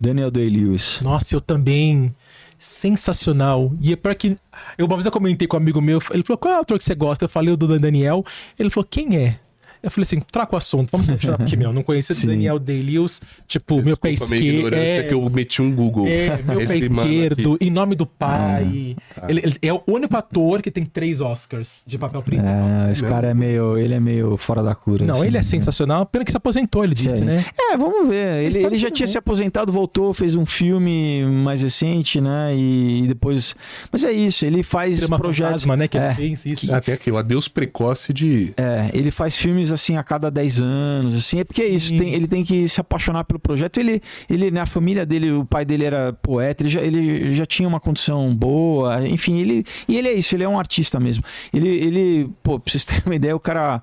[0.00, 1.00] Daniel Day-Lewis.
[1.02, 2.14] Nossa, eu também.
[2.56, 3.72] Sensacional.
[3.80, 4.36] E é pior que.
[4.78, 6.78] Eu, uma vez eu comentei com um amigo meu, ele falou: qual é o ator
[6.78, 7.24] que você gosta?
[7.24, 8.24] Eu falei o do Daniel.
[8.58, 9.38] Ele falou: quem é?
[9.84, 12.28] Eu falei assim, troca o assunto, vamos continuar, porque, meu, não conhecia o Sim.
[12.28, 14.74] Daniel Day-Lewis, tipo, meu pé esquerdo.
[14.74, 16.06] É, que eu meti um Google.
[16.06, 18.96] é, meu pé Esse esquerdo, em nome do pai.
[19.14, 19.26] tá.
[19.28, 22.54] Ele, ele é o único ator que tem três Oscars de papel principal.
[22.88, 25.04] É, esse cara é meio, ele é meio fora da cura.
[25.04, 25.26] Não, assim.
[25.26, 26.06] ele é sensacional.
[26.06, 27.24] Pena que se aposentou, ele disse, Sim.
[27.24, 27.44] né?
[27.58, 28.38] É, vamos ver.
[28.42, 29.12] Ele, ele já que tinha não.
[29.12, 32.54] se aposentado, voltou, fez um filme mais recente, né?
[32.56, 33.54] E depois.
[33.92, 35.62] Mas é isso, ele faz Tem uma projetos.
[35.64, 35.88] fantasma, né?
[35.88, 36.74] Que é, ele fez isso.
[36.74, 38.54] Ah, tem aqui, o adeus precoce de.
[38.56, 41.40] é, ele faz filmes assim a cada 10 anos, assim.
[41.40, 43.78] É porque é isso, tem- ele tem que se apaixonar pelo projeto.
[43.78, 47.44] Ele, ele, né, a família dele, o pai dele era poeta, ele já, ele já
[47.46, 49.64] tinha uma condição boa, enfim, ele.
[49.86, 51.22] E ele é isso, ele é um artista mesmo.
[51.52, 53.82] Ele, ele pô, pra vocês terem uma ideia, o cara.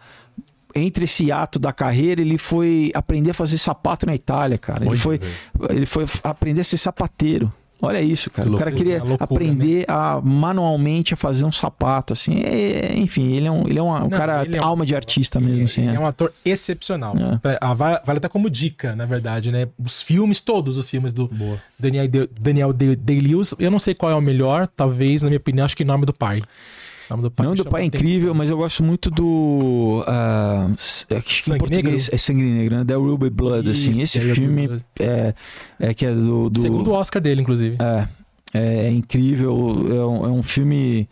[0.73, 4.85] Entre esse ato da carreira, ele foi aprender a fazer sapato na Itália, cara.
[4.85, 5.19] Ele foi,
[5.69, 7.51] ele foi aprender a ser sapateiro.
[7.81, 8.47] Olha isso, cara.
[8.47, 8.85] Que o cara loucura.
[8.85, 12.39] queria É loucura, aprender a manualmente a fazer um sapato, assim.
[12.41, 14.95] É, enfim, ele é um, ele é um Não, cara ele é um- alma de
[14.95, 15.81] artista mesmo, assim.
[15.81, 15.95] Ele é.
[15.95, 17.15] é um ator excepcional.
[17.43, 17.57] É.
[17.59, 19.67] Ah, Vale, até como dica, na verdade, né?
[19.83, 21.29] Os filmes, todos os filmes do
[21.79, 25.65] Daniel, De- Daniel Day-Lewis, eu não sei qual é o melhor, talvez, na minha opinião,
[25.65, 26.41] acho que Nome do Pai.
[27.11, 28.33] Nome do Pai, Não, do pai é incrível, atenção.
[28.35, 30.03] mas eu gosto muito do.
[30.77, 32.15] s- é que em Sangue português Negro?
[32.15, 32.85] é Sangue Negro, né?
[32.85, 33.89] The Ruby Blood, assim.
[33.91, 34.69] Isso, Esse The Ruby filme
[34.99, 35.33] é,
[35.79, 36.49] é que é do.
[36.49, 37.77] do Segundo Oscar dele, inclusive.
[37.81, 38.07] É,
[38.53, 39.51] é, é incrível.
[39.89, 41.07] É um, é um filme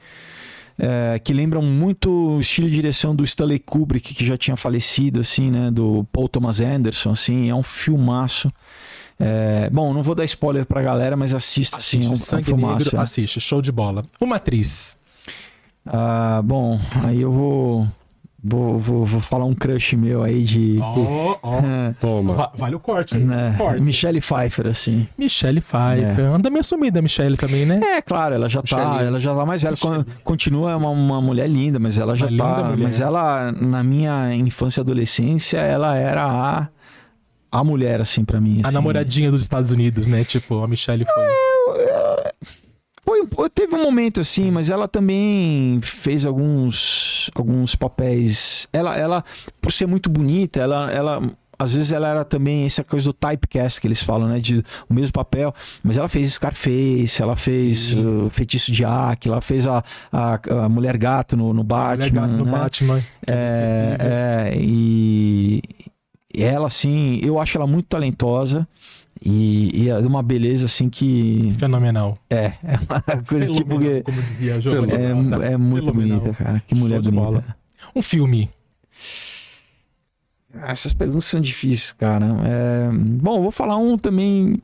[0.77, 5.19] é, que lembra muito o estilo de direção do Stanley Kubrick, que já tinha falecido,
[5.19, 5.69] assim, né?
[5.71, 7.49] Do Paul Thomas Anderson, assim.
[7.49, 8.49] É um filmaço.
[9.21, 12.05] É, bom, não vou dar spoiler pra galera, mas assista, Assiste assim.
[12.05, 12.85] É um, é um Sangue filmaço.
[12.85, 13.01] Negro, é.
[13.01, 14.05] assiste, show de bola.
[14.21, 14.97] Uma atriz.
[15.85, 17.88] Ah, bom, aí eu vou,
[18.43, 20.77] vou, vou, vou falar um crush meu aí de.
[20.81, 21.57] Ó, ó.
[21.60, 22.34] É, Toma.
[22.35, 23.18] Va- Vale o corte.
[23.18, 23.81] né, Corte.
[23.81, 25.07] Michelle Pfeiffer, assim.
[25.18, 26.26] Michelle Pfeiffer.
[26.26, 27.80] Anda meio sumida a Michelle também, né?
[27.81, 29.07] É, claro, ela já tá, Michelle.
[29.07, 29.77] ela já tá mais velha.
[29.77, 32.76] Con- Continua uma, uma mulher linda, mas ela já Uma tá.
[32.77, 36.68] Mas ela, na minha infância e adolescência, ela era a,
[37.51, 38.60] a mulher, assim, pra mim.
[38.64, 38.73] A assim.
[38.76, 40.23] namoradinha dos Estados Unidos, né?
[40.23, 41.23] Tipo, a Michelle foi.
[43.10, 48.68] Foi, teve um momento assim, mas ela também fez alguns, alguns papéis.
[48.72, 49.23] Ela, ela,
[49.60, 51.22] por ser muito bonita, ela, ela,
[51.57, 54.40] às vezes ela era também essa coisa do typecast que eles falam, né?
[54.40, 55.52] De o mesmo papel.
[55.84, 60.69] Mas ela fez Scarface, ela fez o Feitiço de Ack, ela fez a, a, a
[60.69, 61.95] Mulher Gato no, no Batman.
[61.95, 62.52] Mulher Gato no né?
[62.52, 63.03] Batman.
[63.26, 65.64] É, é, e
[66.34, 68.68] e ela, assim, eu acho ela muito talentosa.
[69.24, 71.52] E, e é uma beleza assim que.
[71.58, 72.16] Fenomenal.
[72.30, 74.04] É, é uma coisa tipo Fenomenal, que.
[74.04, 74.54] como dizia.
[74.54, 76.20] É, é muito Fenomenal.
[76.20, 76.64] bonita, cara.
[76.66, 77.22] Que mulher bonita.
[77.24, 77.44] bola.
[77.96, 78.50] Um filme.
[80.54, 82.26] Ah, Essas perguntas são difíceis, cara.
[82.46, 84.62] É, Bom, vou falar um também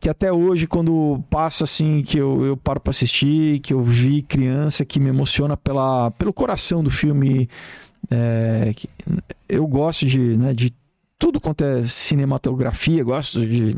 [0.00, 4.22] que até hoje, quando passa assim, que eu, eu paro pra assistir, que eu vi
[4.22, 7.48] criança, que me emociona pela, pelo coração do filme.
[8.10, 8.72] é,
[9.48, 10.72] eu gosto de, né, de
[11.18, 13.76] tudo quanto é cinematografia, gosto de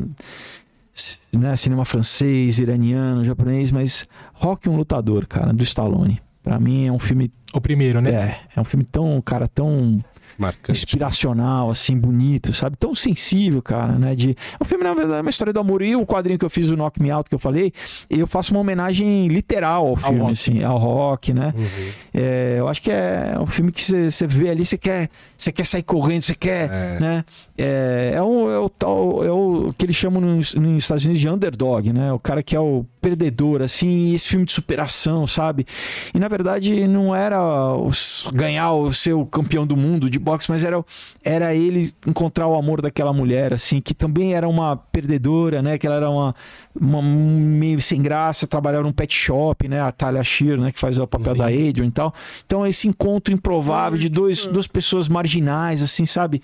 [1.33, 6.21] né, cinema francês, iraniano, japonês, mas Rock um Lutador, cara, do Stallone.
[6.43, 8.11] Pra mim é um filme O primeiro, né?
[8.11, 10.03] é, é um filme tão, cara, tão
[10.41, 10.71] Marcante.
[10.77, 12.75] inspiracional, assim, bonito, sabe?
[12.77, 14.15] Tão sensível, cara, né?
[14.15, 14.31] De...
[14.31, 15.81] É um filme, na verdade, é uma história do amor.
[15.81, 17.71] E o quadrinho que eu fiz, o Knock Me Out, que eu falei,
[18.09, 20.31] eu faço uma homenagem literal ao filme, rock.
[20.31, 21.53] assim, ao rock, né?
[21.55, 21.89] Uhum.
[22.13, 25.09] É, eu acho que é um filme que você vê ali, você quer,
[25.53, 26.99] quer sair correndo, você quer, É.
[26.99, 27.25] né?
[27.57, 31.21] É, é, o, é, o, tal- é o que eles chamam nos, nos Estados Unidos
[31.21, 32.11] de underdog, né?
[32.11, 35.65] O cara que é o perdedor, assim, esse filme de superação, sabe?
[36.13, 40.63] E na verdade não era os- ganhar o seu campeão do mundo de boxe, mas
[40.63, 40.83] era,
[41.23, 45.77] era ele encontrar o amor daquela mulher, assim, que também era uma perdedora, né?
[45.77, 46.35] Que ela era uma,
[46.79, 49.81] uma- meio sem graça, trabalhava num pet shop, né?
[49.81, 50.71] A Talia Shear, né?
[50.71, 51.37] Que faz o papel Sim.
[51.39, 52.13] da Adrian e tal.
[52.45, 56.41] Então esse encontro improvável de dois, duas pessoas marginais, assim, sabe?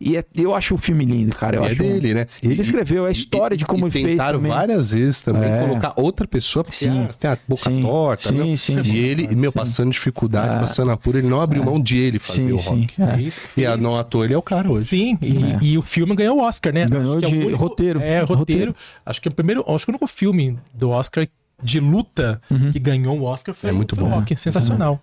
[0.00, 1.56] E é- eu acho o filme lindo, cara.
[1.56, 2.26] Eu E é acho um- dele, né?
[2.40, 4.06] Ele E- escreveu a história de como e ele fez.
[4.06, 4.52] tentaram também.
[4.52, 5.60] várias vezes também É.
[5.66, 7.06] colocar outra pessoa, porque Sim.
[7.10, 7.80] ah, tem a boca Sim.
[7.82, 8.56] torta, Sim, né?
[8.56, 8.96] sim, E sim.
[8.96, 9.58] ele, meu, Sim.
[9.58, 10.60] passando dificuldade, É.
[10.60, 12.80] passando apuro, ele não abriu mão de ele fazer Sim, o sim.
[12.82, 13.02] rock.
[13.02, 13.16] É.
[13.16, 14.86] Fez- E a, fez- não à toa ele é o cara hoje.
[14.86, 15.58] Sim, e, É.
[15.62, 16.86] e o filme ganhou o Oscar, né?
[16.86, 18.00] Ganhou Acho que é o de roteiro.
[18.00, 18.38] É, roteiro.
[18.38, 18.76] Roteiro.
[19.04, 21.26] Acho que é o primeiro, acho que o único filme do Oscar
[21.60, 22.70] de luta Uhum.
[22.70, 24.06] que ganhou o Oscar foi, É muito bom.
[24.08, 24.36] Rock.
[24.36, 25.02] Sensacional.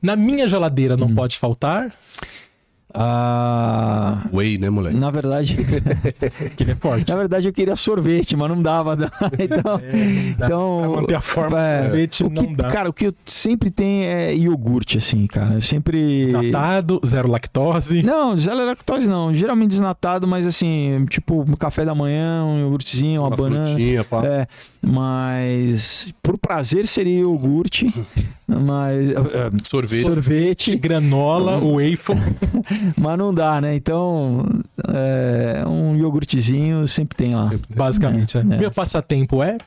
[0.00, 1.00] Na minha geladeira Uhum.
[1.00, 1.92] não pode faltar,
[2.98, 4.96] Ah, Way, né, moleque?
[4.96, 5.56] na verdade,
[6.56, 7.08] que ele é forte.
[7.08, 8.96] na verdade eu queria sorvete, mas não dava.
[9.38, 9.80] então,
[10.38, 10.46] dá.
[10.46, 12.68] então Pra manter a forma é, sorvete o que, não dá.
[12.68, 15.54] Cara, o que eu sempre tem é iogurte, assim, cara.
[15.54, 16.24] Eu sempre.
[16.24, 18.02] Desnatado, zero lactose.
[18.02, 19.34] Não, zero lactose não.
[19.34, 23.66] Geralmente desnatado, mas assim, tipo, café da manhã, um iogurtezinho, uma, Uma banana.
[23.66, 24.24] frutinha, pá.
[24.24, 24.46] É,
[24.88, 27.92] mas por prazer seria iogurte,
[28.46, 30.02] mas é, Sorvete.
[30.06, 32.14] sorvete, Granola, waffle.
[32.96, 33.74] mas não dá, né?
[33.74, 34.46] Então,
[34.88, 37.48] é, um iogurtezinho sempre tem lá.
[37.48, 37.76] Sempre tem.
[37.76, 38.56] Basicamente, É, né?
[38.56, 38.58] é.
[38.60, 39.58] Meu passatempo é,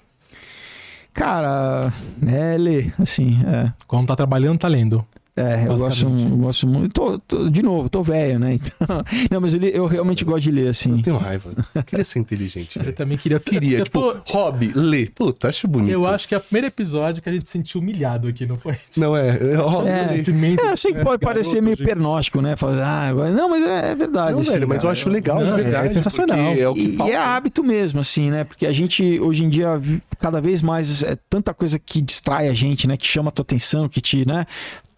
[1.11, 1.91] Cara,
[2.25, 3.73] é ler, assim, é.
[3.87, 5.05] quando tá trabalhando, tá lendo.
[5.35, 6.91] É, eu gosto, eu gosto muito.
[6.93, 8.55] Tô, tô- de novo, tô velho, né?
[8.55, 8.87] Então,
[9.31, 10.97] não, mas eu, li- eu realmente gosto de ler, assim.
[10.97, 11.51] Eu tenho raiva.
[11.73, 12.77] Eu queria ser inteligente.
[12.83, 13.39] Eu também queria...
[13.39, 15.11] Queria, eu, tipo, tô- hobby, ler.
[15.15, 15.91] Puta, acho bonito.
[15.91, 18.55] eu acho que é o primeiro episódio que a gente se sentiu humilhado aqui, não
[18.57, 18.75] foi?
[18.97, 19.29] Não é.
[19.29, 21.85] é É, É, eu sei que né, pode garoto, parecer meio gente.
[21.85, 22.55] pernóstico, né?
[22.55, 24.33] Falar, ah, agora- não, mas é, é verdade.
[24.33, 25.93] Não, assim, velho, mas eu acho legal, Não, de é verdade.
[25.93, 26.37] sensacional.
[26.47, 27.11] porque É o que E, falta.
[27.13, 28.43] e é hábito mesmo, assim, né?
[28.43, 29.79] Porque a gente, hoje em dia,
[30.19, 32.97] cada vez mais é tanta coisa que distrai a gente, né?
[32.97, 34.45] Que chama a tua atenção, que te, né?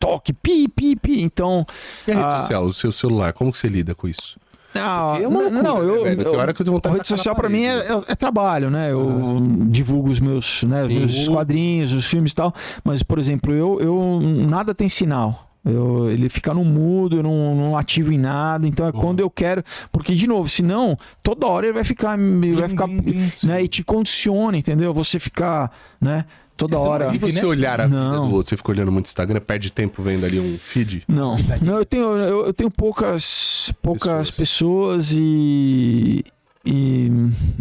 [0.02, 1.22] Toque, pi, pi, pi.
[1.22, 1.66] Então.
[2.08, 4.38] E a rede ah, social, o seu celular, como que você lida com isso?
[4.76, 6.04] Ah, é não, loucura, não, né, eu?
[6.04, 8.70] Tem eu- hora que eu a de rede social pra mim é, é- é trabalho,
[8.72, 8.92] né?
[8.92, 11.00] Eu divulgo os meus, né, Sim.
[11.00, 12.54] meus quadrinhos, os filmes e tal.
[12.84, 15.48] Mas, por exemplo, eu, eu nada tem sinal.
[15.64, 18.68] Eu, ele fica no mudo, eu não, não ativo em nada.
[18.68, 19.64] Então é quando eu quero.
[19.92, 22.18] Porque, de novo, senão, toda hora ele vai ficar.
[22.18, 24.92] Ele vai ficar né, e te condiciona, entendeu?
[24.94, 26.26] Você ficar, né?
[26.62, 27.16] Toda Essa hora.
[27.16, 27.48] E você né?
[27.48, 28.30] olhar a vida Não.
[28.30, 31.04] do outro, você fica olhando muito Instagram, perde tempo vendo ali um feed?
[31.08, 34.38] Não, não eu tenho, eu, eu tenho poucas, poucas Pessoas.
[34.38, 36.24] pessoas, e,
[36.64, 37.12] e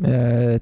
[0.04, 0.60] é,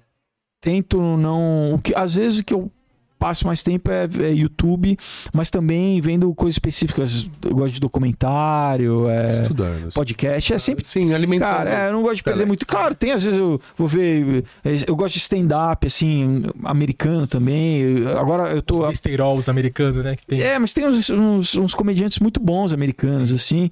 [0.61, 1.75] tento não.
[1.75, 2.71] O que, às vezes o que eu
[3.19, 4.97] passo mais tempo é, é YouTube,
[5.33, 7.29] mas também vendo coisas específicas.
[7.45, 9.93] Eu gosto de documentário, é, Estudando.
[9.93, 10.53] podcast.
[10.53, 11.49] É sempre Sim, alimentando.
[11.49, 12.67] Cara, é, eu não gosto de perder muito.
[12.67, 14.45] Claro, tem às vezes eu vou ver.
[14.87, 18.07] Eu gosto de stand-up, assim, americano também.
[18.19, 18.83] Agora eu tô.
[18.83, 20.17] Os besteirols americanos, né?
[20.17, 20.41] Que tem.
[20.41, 23.71] É, mas tem uns, uns, uns comediantes muito bons americanos, assim.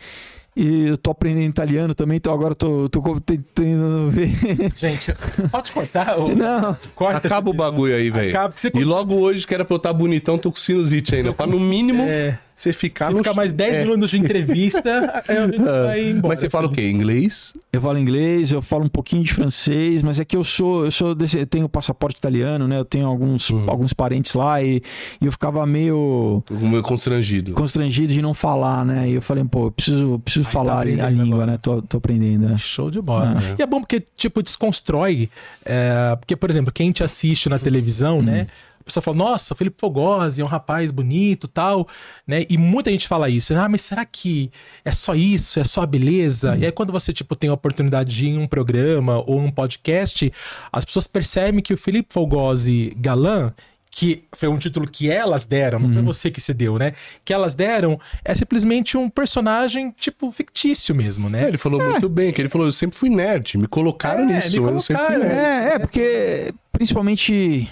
[0.57, 4.31] E eu tô aprendendo italiano também, então agora tô, tô tentando ver.
[4.75, 5.13] Gente,
[5.51, 6.19] pode cortar?
[6.19, 6.35] Ou...
[6.35, 6.75] Não.
[6.95, 8.31] Corta Acaba o bagulho aí, velho.
[8.31, 11.15] Acaba que você E logo hoje, que era pra eu estar bonitão, tô com sinusite
[11.15, 11.35] ainda.
[11.35, 13.19] Pra no mínimo É, você ficar no.
[13.19, 13.83] ficar mais 10 é.
[13.85, 16.29] minutos de entrevista, a embora.
[16.29, 16.89] Mas você fala o quê?
[16.89, 17.55] Inglês?
[17.71, 20.91] Eu falo inglês, eu falo um pouquinho de francês, mas é que eu sou, eu
[20.91, 22.79] sou desse, eu tenho passaporte italiano, né?
[22.79, 23.69] Eu tenho alguns, Uhum.
[23.69, 24.83] alguns parentes lá e,
[25.21, 27.53] e eu ficava meio Tô meio constrangido.
[27.53, 29.09] constrangido de não falar, né?
[29.11, 31.37] E eu falei, pô, eu preciso, eu preciso Aí você tá falar a aprendendo língua,
[31.43, 31.53] agora.
[31.53, 31.59] né?
[31.61, 32.57] Tô, tô aprendendo, né?
[32.57, 33.37] Show de bola.
[33.39, 33.55] Ah.
[33.59, 35.29] E é bom porque, tipo, desconstrói.
[35.65, 38.47] é, porque, por exemplo, quem te assiste na televisão, né?
[38.87, 41.89] Pessoa fala, nossa, Felipe Fogosi é um rapaz bonito tal,
[42.25, 42.47] né?
[42.49, 43.53] E muita gente fala isso.
[43.57, 44.49] Ah, mas será que
[44.85, 45.59] é só isso?
[45.59, 46.57] É só a beleza?
[46.57, 49.51] E aí quando você, tipo, tem a oportunidade de ir em um programa ou num
[49.51, 50.33] podcast,
[50.73, 53.53] as pessoas percebem que o Felipe Fogosi galã,
[53.91, 56.93] que foi um título que elas deram, não foi você que se deu, né?
[57.25, 61.45] Que elas deram é simplesmente um personagem, tipo, fictício mesmo, né?
[61.45, 64.35] É, ele falou muito bem, que ele falou, eu sempre fui nerd, me colocaram É,
[64.35, 65.71] nisso, me eu sempre fui colocaram, nerd.
[65.73, 67.69] É, é, porque principalmente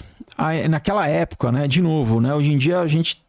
[0.69, 1.67] naquela época, né?
[1.67, 2.33] De novo, né?
[2.33, 3.23] Hoje em dia a gente.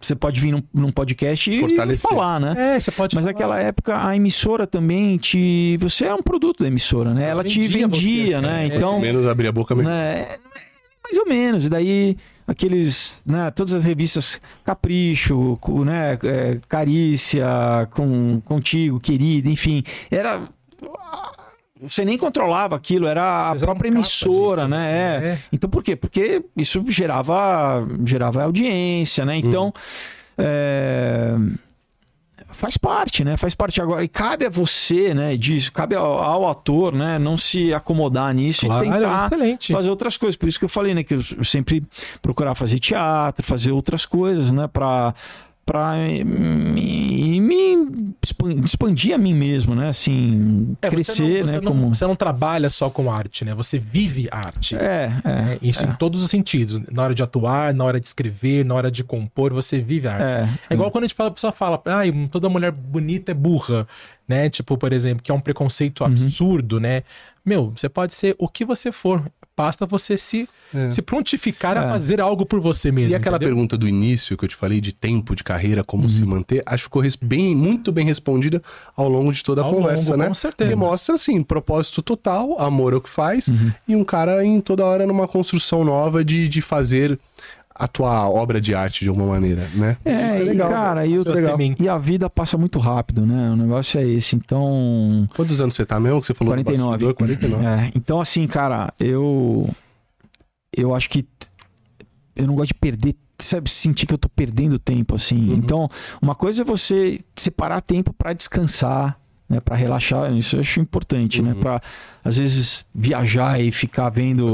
[0.00, 2.76] Você pode vir num, num podcast e falar, né?
[2.76, 3.32] É, você pode Mas falar.
[3.34, 5.76] naquela época a emissora também te.
[5.80, 7.28] Você é um produto da emissora, né?
[7.28, 8.62] Ela te vendia vendia, você, assim, né?
[8.62, 8.76] é.
[8.76, 9.00] Então.
[9.00, 9.90] Menos abrir a boca mesmo.
[9.90, 10.36] né,
[11.02, 11.66] mais ou menos.
[11.66, 17.46] E daí aqueles, né, todas as revistas Capricho, né, é, Carícia,
[17.90, 20.40] com, Contigo, Querida, enfim, era
[21.82, 24.90] você nem controlava aquilo, era a Vocês eram própria emissora, disso, né?
[24.90, 25.26] É.
[25.26, 25.38] É.
[25.52, 25.96] Então por quê?
[25.96, 29.36] Porque isso gerava gerava audiência, né?
[29.36, 29.72] Então
[30.36, 31.34] é,
[32.50, 33.36] faz parte, né?
[33.36, 34.02] Faz parte agora.
[34.04, 35.36] E cabe a você, né?
[35.36, 37.18] Disso, cabe ao, ao ator, né?
[37.18, 39.72] Não se acomodar nisso Claro, e tentar excelente.
[39.72, 40.36] fazer outras coisas.
[40.36, 41.02] Por isso que eu falei, né?
[41.02, 41.84] Que eu sempre
[42.22, 44.66] procurar fazer teatro, fazer outras coisas, né?
[44.66, 45.14] Pra,
[45.68, 45.92] pra
[46.24, 49.88] me, me expan- expandir a mim mesmo, né?
[49.90, 51.60] Assim, É, crescer, você não, você né?
[51.60, 51.94] não- como...
[51.94, 53.54] você não trabalha só com arte, né?
[53.54, 54.76] Você vive arte.
[54.76, 55.28] É, é.
[55.54, 56.80] É, isso em todos os sentidos.
[56.90, 60.22] Na hora de atuar, na hora de escrever, na hora de compor, você vive arte.
[60.22, 63.34] É, É igual quando a gente fala, a pessoa fala, ai, toda mulher bonita é
[63.34, 63.86] burra,
[64.26, 64.48] né?
[64.48, 66.06] Tipo, por exemplo, que é um preconceito Uhum.
[66.06, 67.02] absurdo, né?
[67.44, 69.22] Meu, você pode ser o que você for.
[69.58, 70.88] Basta você se, É.
[70.90, 71.88] se prontificar a É.
[71.88, 73.10] fazer algo por você mesmo.
[73.10, 73.54] E aquela entendeu?
[73.54, 76.08] pergunta do início que eu te falei de tempo de carreira, como Uhum.
[76.08, 78.62] se manter, acho que ficou bem, muito bem respondida
[78.96, 80.28] ao longo de toda a Ao conversa, longo, né?
[80.28, 80.70] com certeza.
[80.70, 83.72] Que mostra, assim, propósito total, amor ao que faz, Uhum.
[83.88, 87.18] e um cara em toda hora numa construção nova de, de fazer
[87.78, 89.96] a tua obra de arte de alguma maneira, né?
[90.04, 91.22] É, e, cara, e, o-
[91.78, 93.50] e a vida passa muito rápido, né?
[93.50, 94.34] O negócio é esse.
[94.34, 96.20] Então, Quantos anos você tá mesmo?
[96.20, 96.90] Que você falou no 49.
[96.90, 97.14] bastidor?
[97.14, 97.64] 49.
[97.66, 99.68] É, então, assim, cara, eu.
[100.76, 101.24] Eu acho que.
[102.36, 103.14] Eu não gosto de perder.
[103.40, 105.50] Sabe, sentir que eu tô perdendo tempo, assim.
[105.50, 105.54] Uhum.
[105.54, 105.88] Então,
[106.20, 109.16] uma coisa é você separar tempo pra descansar,
[109.48, 109.60] né?
[109.60, 110.32] Pra relaxar.
[110.32, 111.52] Isso eu acho importante, né?
[111.52, 111.60] Uhum.
[112.28, 114.48] Às vezes, viajar e ficar vendo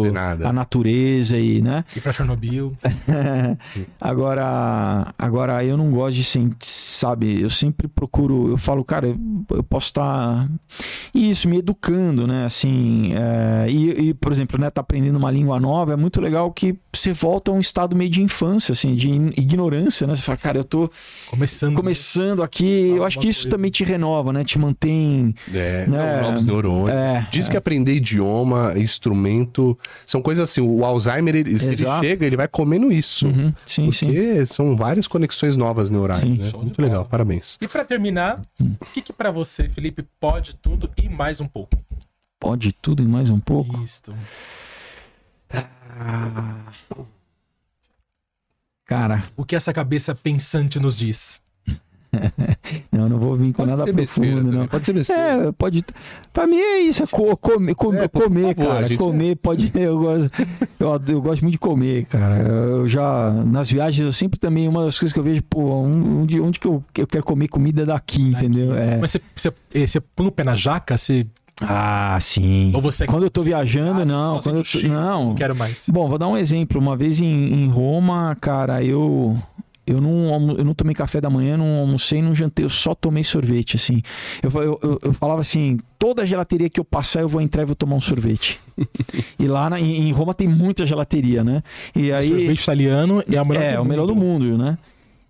[0.44, 1.84] a natureza e, né?
[1.96, 2.76] Ir pra Chernobyl.
[4.00, 7.40] agora, agora eu não gosto de sentir, sabe?
[7.40, 9.08] Eu sempre procuro, eu falo, cara,
[9.50, 10.48] eu, posso estar
[11.14, 12.44] isso me educando, né?
[12.44, 16.50] Assim, é, e, e, por exemplo, né, tá aprendendo uma língua nova, é muito legal
[16.52, 20.14] que você volta a um estado meio de infância, assim, de ignorância, né?
[20.16, 20.90] Você fala, cara, eu tô
[21.28, 21.74] Começando.
[21.74, 23.56] começando aqui, eu acho que isso coisa.
[23.56, 24.44] também te renova, né?
[24.44, 25.86] Te mantém, É, É.
[25.86, 26.90] não, novos neurônios.
[26.90, 32.26] é, Diz que aprender idioma, instrumento, são coisas assim, o Alzheimer, ele, se ele chega,
[32.26, 33.26] ele vai comendo isso.
[33.26, 34.06] Uhum, sim, sim.
[34.06, 36.36] Porque são várias conexões novas neurais, Sim.
[36.36, 36.50] né?
[36.56, 36.88] Muito bola.
[36.88, 37.56] legal, parabéns.
[37.60, 38.74] E pra terminar, Hum.
[38.80, 41.76] o que que pra você, Felipe, pode tudo e mais um pouco?
[42.38, 43.82] Pode tudo e mais um pouco.
[43.82, 44.02] Isso.
[45.50, 46.56] Ah.
[48.84, 51.40] Cara, O que essa cabeça pensante nos diz?
[52.92, 54.50] não, não vou vir com nada profundo, não.
[54.52, 55.22] também, Pode ser besteira.
[55.48, 55.84] É, pode.
[56.32, 58.86] Pra mim é isso, é co- comer, com- É, comer, favor, cara.
[58.86, 59.70] gente- Comer pode.
[59.74, 60.30] Eu gosto,
[60.80, 62.38] eu, eu gosto muito de comer, cara.
[62.42, 63.30] Eu já.
[63.46, 64.68] Nas viagens, eu sempre também.
[64.68, 67.84] Uma das coisas que eu vejo, pô, onde, onde que eu, eu quero comer comida
[67.86, 68.74] daqui, entendeu?
[68.76, 68.96] É.
[68.98, 70.96] Mas você, você, eh, você põe o pé na jaca?
[70.96, 71.26] Você,
[71.62, 72.72] Ah, sim.
[72.74, 74.38] ou você Quando eu tô viajando, Ah, não.
[74.40, 75.26] Quando eu tô, não.
[75.28, 75.88] não quero mais.
[75.92, 76.80] Bom, vou dar um exemplo.
[76.80, 79.36] Uma vez em, em Roma, cara, eu
[79.86, 83.22] eu não, eu não tomei café da manhã, não almocei, não jantei, eu só tomei
[83.24, 84.02] sorvete, assim.
[84.42, 87.66] Eu, eu, eu, eu falava assim, toda gelateria que eu passar, eu vou entrar e
[87.66, 88.60] vou tomar um sorvete.
[89.38, 91.62] e lá na- em em Roma tem muita gelateria, né?
[91.94, 92.28] E aí...
[92.28, 94.78] Sorvete italiano é o melhor É, o melhor do mundo, né?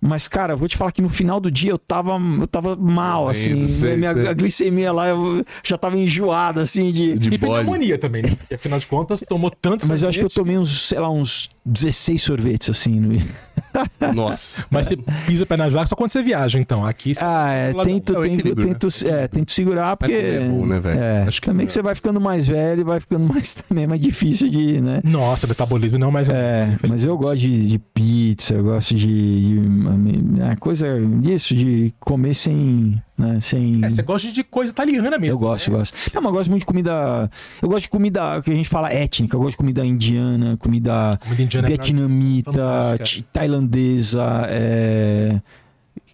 [0.07, 2.77] Mas, cara, eu vou te falar que no final do dia eu tava, eu tava
[2.77, 3.67] mal, assim.
[3.69, 4.29] sei, minha sei.
[4.29, 7.19] a glicemia lá eu já tava enjoada, assim, de.
[7.19, 8.29] De E pneumonia também, né?
[8.37, 10.45] Porque, afinal de contas, tomou tanto Mas eu acho que eu sorvete.
[10.45, 13.01] tomei uns, sei lá, uns 16 sorvetes, assim.
[13.01, 13.21] No...
[14.15, 14.67] Nossa.
[14.71, 14.97] Mas você
[15.27, 16.85] pisa pé na jaca só quando você viaja, então.
[16.85, 17.25] Aqui você...
[17.25, 20.13] Ah, é, tento, É tento, equilíbrio, tento, é, tento segurar, porque.
[20.13, 21.01] é bom, né, velho?
[21.01, 23.55] É, Acho que também é que você vai ficando mais velho e vai ficando mais
[23.55, 25.01] também, é mais difícil de, né?
[25.03, 26.29] Nossa, metabolismo não, mas...
[26.29, 31.95] É, mas eu gosto de, de pizza, eu gosto de, de é, coisa disso, de
[31.99, 33.85] comer sem, né, sem...
[33.85, 35.27] É, você gosta de coisa italiana mesmo.
[35.35, 35.75] Eu gosto, né?
[35.75, 35.95] eu gosto.
[36.15, 37.31] Não, mas eu gosto muito de comida.
[37.63, 39.37] Eu gosto de comida que a gente fala étnica.
[39.37, 45.41] Eu gosto de comida indiana, comida Comida indiana é vietnamita, ti- tailandesa, é...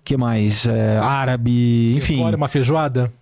[0.05, 0.67] que mais?
[0.67, 2.19] É, árabe, enfim.
[2.19, 3.13] Fora uma feijoada.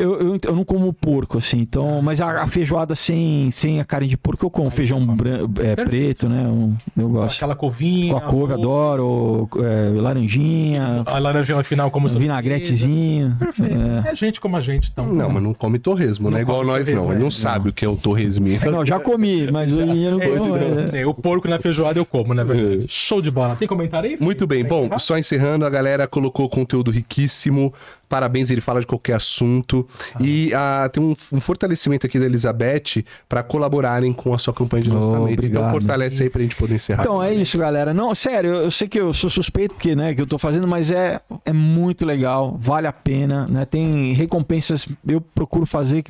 [0.00, 2.00] Eu, eu, eu não como porco, assim, então.
[2.02, 4.70] Mas a, a feijoada sem, sem a carne de porco, eu como.
[4.70, 6.44] Feijão bran- é, preto, né?
[6.46, 6.72] Eu,
[7.02, 7.36] eu gosto.
[7.36, 8.12] Aquela couvinha.
[8.12, 9.48] Com a couve, adoro.
[9.58, 12.40] é, laranjinha, A laranja no final como sobremesa.
[12.40, 13.36] vinagretezinho.
[13.38, 13.74] Perfeito.
[14.06, 14.10] É.
[14.10, 14.14] É.
[14.14, 15.06] gente como a gente, então.
[15.06, 17.12] Não, mas não come torresmo, não, Não é igual nós, torresmo, não.
[17.12, 17.22] Ele é.
[17.24, 18.60] não sabe o que é o torresminho.
[18.70, 20.56] Não, já comi, mas eu não É, como.
[20.56, 21.00] é.
[21.00, 22.86] é, o porco na feijoada eu como, na verdade.
[22.88, 23.56] Show de bola.
[23.56, 24.16] Tem comentário aí?
[24.20, 24.64] Muito bem.
[24.64, 27.72] Bom, só encerrando, a galera colocou conteúdo riquíssimo.
[28.08, 29.86] Parabéns, ele fala de qualquer assunto.
[30.20, 34.82] E ah, tem um, um fortalecimento aqui da Elizabeth para colaborarem com a sua campanha
[34.82, 35.20] de Oh, lançamento.
[35.32, 35.70] então obrigado.
[35.72, 37.02] fortalece aí pra gente poder encerrar.
[37.02, 37.92] Então é isso, galera.
[37.94, 40.66] Não, sério, eu, eu sei que eu sou suspeito porque, né, que eu tô fazendo,
[40.68, 43.64] mas é, é muito legal, vale a pena, né?
[43.64, 46.02] Tem recompensas, eu procuro fazer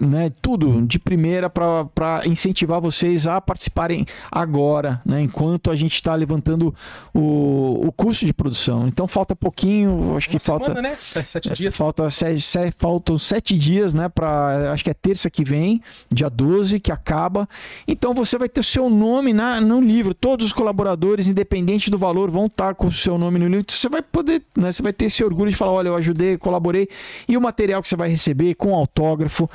[0.00, 6.14] né, tudo de primeira para incentivar vocês a participarem agora, né, enquanto a gente está
[6.14, 6.74] levantando
[7.14, 8.86] o, o custo de produção.
[8.86, 10.96] Então falta pouquinho, acho que Uma falta semana, né?
[11.00, 11.76] Sete, sete dias.
[11.76, 14.08] Falta se- se- faltam sete dias, né?
[14.08, 15.80] Para acho que é terça que vem,
[16.12, 17.48] dia 12, que acaba.
[17.86, 20.12] Então você vai ter o seu nome na, no livro.
[20.14, 23.60] Todos os colaboradores, independente do valor, vão estar com o seu nome no livro.
[23.60, 24.72] Então, Você vai poder, né?
[24.72, 26.88] Você vai ter esse orgulho de falar: olha, eu ajudei, colaborei.
[27.28, 29.48] E o material que você vai receber com autógrafo.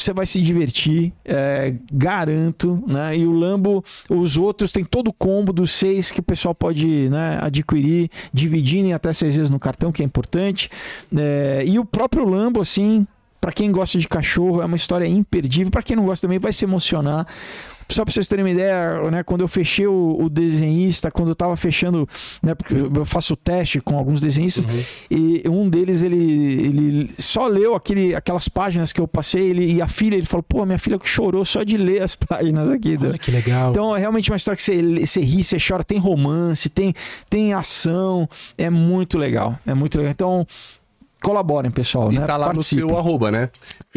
[0.00, 3.16] Você vai se divertir, é, garanto, né?
[3.16, 7.08] E o Lambo, os outros tem todo o combo dos seis que o pessoal pode
[7.10, 10.70] né, adquirir, dividindo em até seis vezes no cartão, que é importante.
[11.16, 13.06] É, e o próprio Lambo, assim,
[13.40, 15.70] para quem gosta de cachorro, é uma história imperdível.
[15.70, 17.26] Para quem não gosta também, vai se emocionar.
[17.90, 21.34] Só para vocês terem uma ideia, né, quando eu fechei o, o desenhista, quando eu
[21.34, 22.08] tava fechando,
[22.42, 24.64] né, porque eu faço teste com alguns desenhistas,
[25.10, 29.82] e um deles, ele, ele só leu aquele, aquelas páginas que eu passei, ele, e
[29.82, 32.96] a filha, ele falou, pô, minha filha que chorou só de ler as páginas aqui.
[32.96, 33.70] do- Olha que legal.
[33.70, 36.94] então é realmente uma história que você, você ri, você chora, tem romance, tem,
[37.28, 40.12] tem ação, é muito legal, é muito legal.
[40.12, 40.46] Então
[41.22, 42.24] colaborem, pessoal, E né?
[42.26, 42.84] tá lá Participem.
[42.84, 43.50] no seu arroba, né?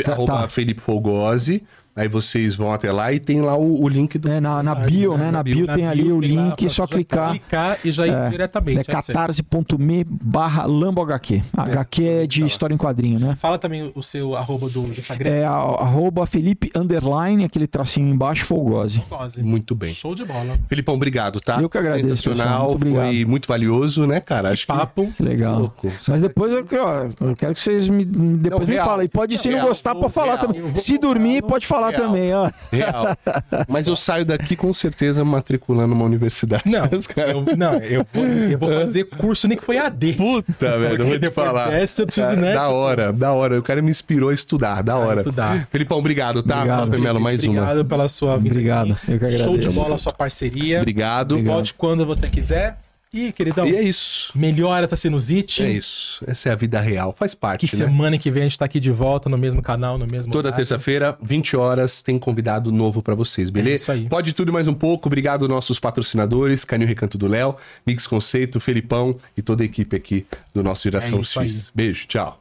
[0.03, 0.48] Tá- arroba tá.
[0.49, 1.64] Felipe Fogosi.
[1.95, 4.28] Aí vocês vão até lá e tem lá o, o link do.
[4.32, 5.30] É, na, na bio, né?
[5.30, 7.30] Na bio tem ali o tem lá link, pra só clicar.
[7.32, 8.78] clicar e já ir É, diretamente.
[8.80, 11.44] É é catarse.me barra lambohq.
[11.56, 13.36] HQ é de história em quadrinho, né?
[13.36, 15.30] Fala também o seu arroba do Instagram.
[15.30, 19.02] É arroba Felipe Underline, aquele tracinho embaixo, Folgose.
[19.07, 19.44] Quase.
[19.44, 19.94] Muito bem.
[19.94, 20.57] Show de bola.
[20.68, 21.61] Felipão, obrigado, tá?
[21.61, 22.24] Eu que agradeço.
[22.24, 23.06] Sensacional, Muito obrigado.
[23.06, 24.48] foi muito valioso, né, cara?
[24.48, 25.11] Que Acho que- papo.
[25.15, 25.60] Que legal.
[25.60, 25.91] louco.
[26.07, 29.07] Mas depois eu, ó, eu quero que vocês me, depois Não, me falem.
[29.07, 30.76] Pode, se não Real, gostar, pode falar também.
[30.76, 32.02] Se dormir, pode falar Real.
[32.02, 32.50] também, ó.
[32.72, 33.18] Real.
[33.68, 36.64] Mas eu saio daqui com certeza matriculando uma universidade.
[36.66, 40.14] Não, eu, não eu, vou, eu vou fazer curso nem que foi AD.
[40.14, 41.70] Puta, velho, eu vou te falar.
[41.70, 42.54] dessa eu preciso, É, né?
[42.54, 43.60] Da hora, da hora.
[43.60, 45.22] O cara me inspirou a estudar, da hora.
[45.22, 45.68] estudar.
[45.72, 46.58] Felipão, obrigado, tá?
[46.58, 47.62] Obrigado, Fala, Melo, mais uma.
[47.62, 48.50] Obrigado pela sua vinda.
[48.50, 49.12] Obrigado, aqui.
[49.12, 49.44] eu que agradeço.
[49.44, 50.80] Show de bola a sua parceria.
[50.80, 51.42] Obrigado.
[51.44, 52.78] Volte quando você quiser.
[53.14, 54.31] E, queridão, E é isso.
[54.35, 55.64] melhora essa sinusite.
[55.64, 56.23] É isso.
[56.27, 57.14] Essa é a vida real.
[57.14, 57.85] Faz parte, Que né?
[57.85, 60.52] semana que vem a gente tá aqui de volta no mesmo canal, no mesmo Toda
[60.52, 63.72] terça-feira, 20 horas, tem convidado novo pra vocês, beleza?
[63.72, 64.10] É isso aí.
[64.10, 65.07] Pode tudo e mais um pouco.
[65.07, 70.26] Obrigado nossos patrocinadores, Canil Recanto do Léo, Mix Conceito, Felipão e toda a equipe aqui
[70.53, 71.72] do nosso Geração É X.
[71.76, 72.40] Beijo, tchau.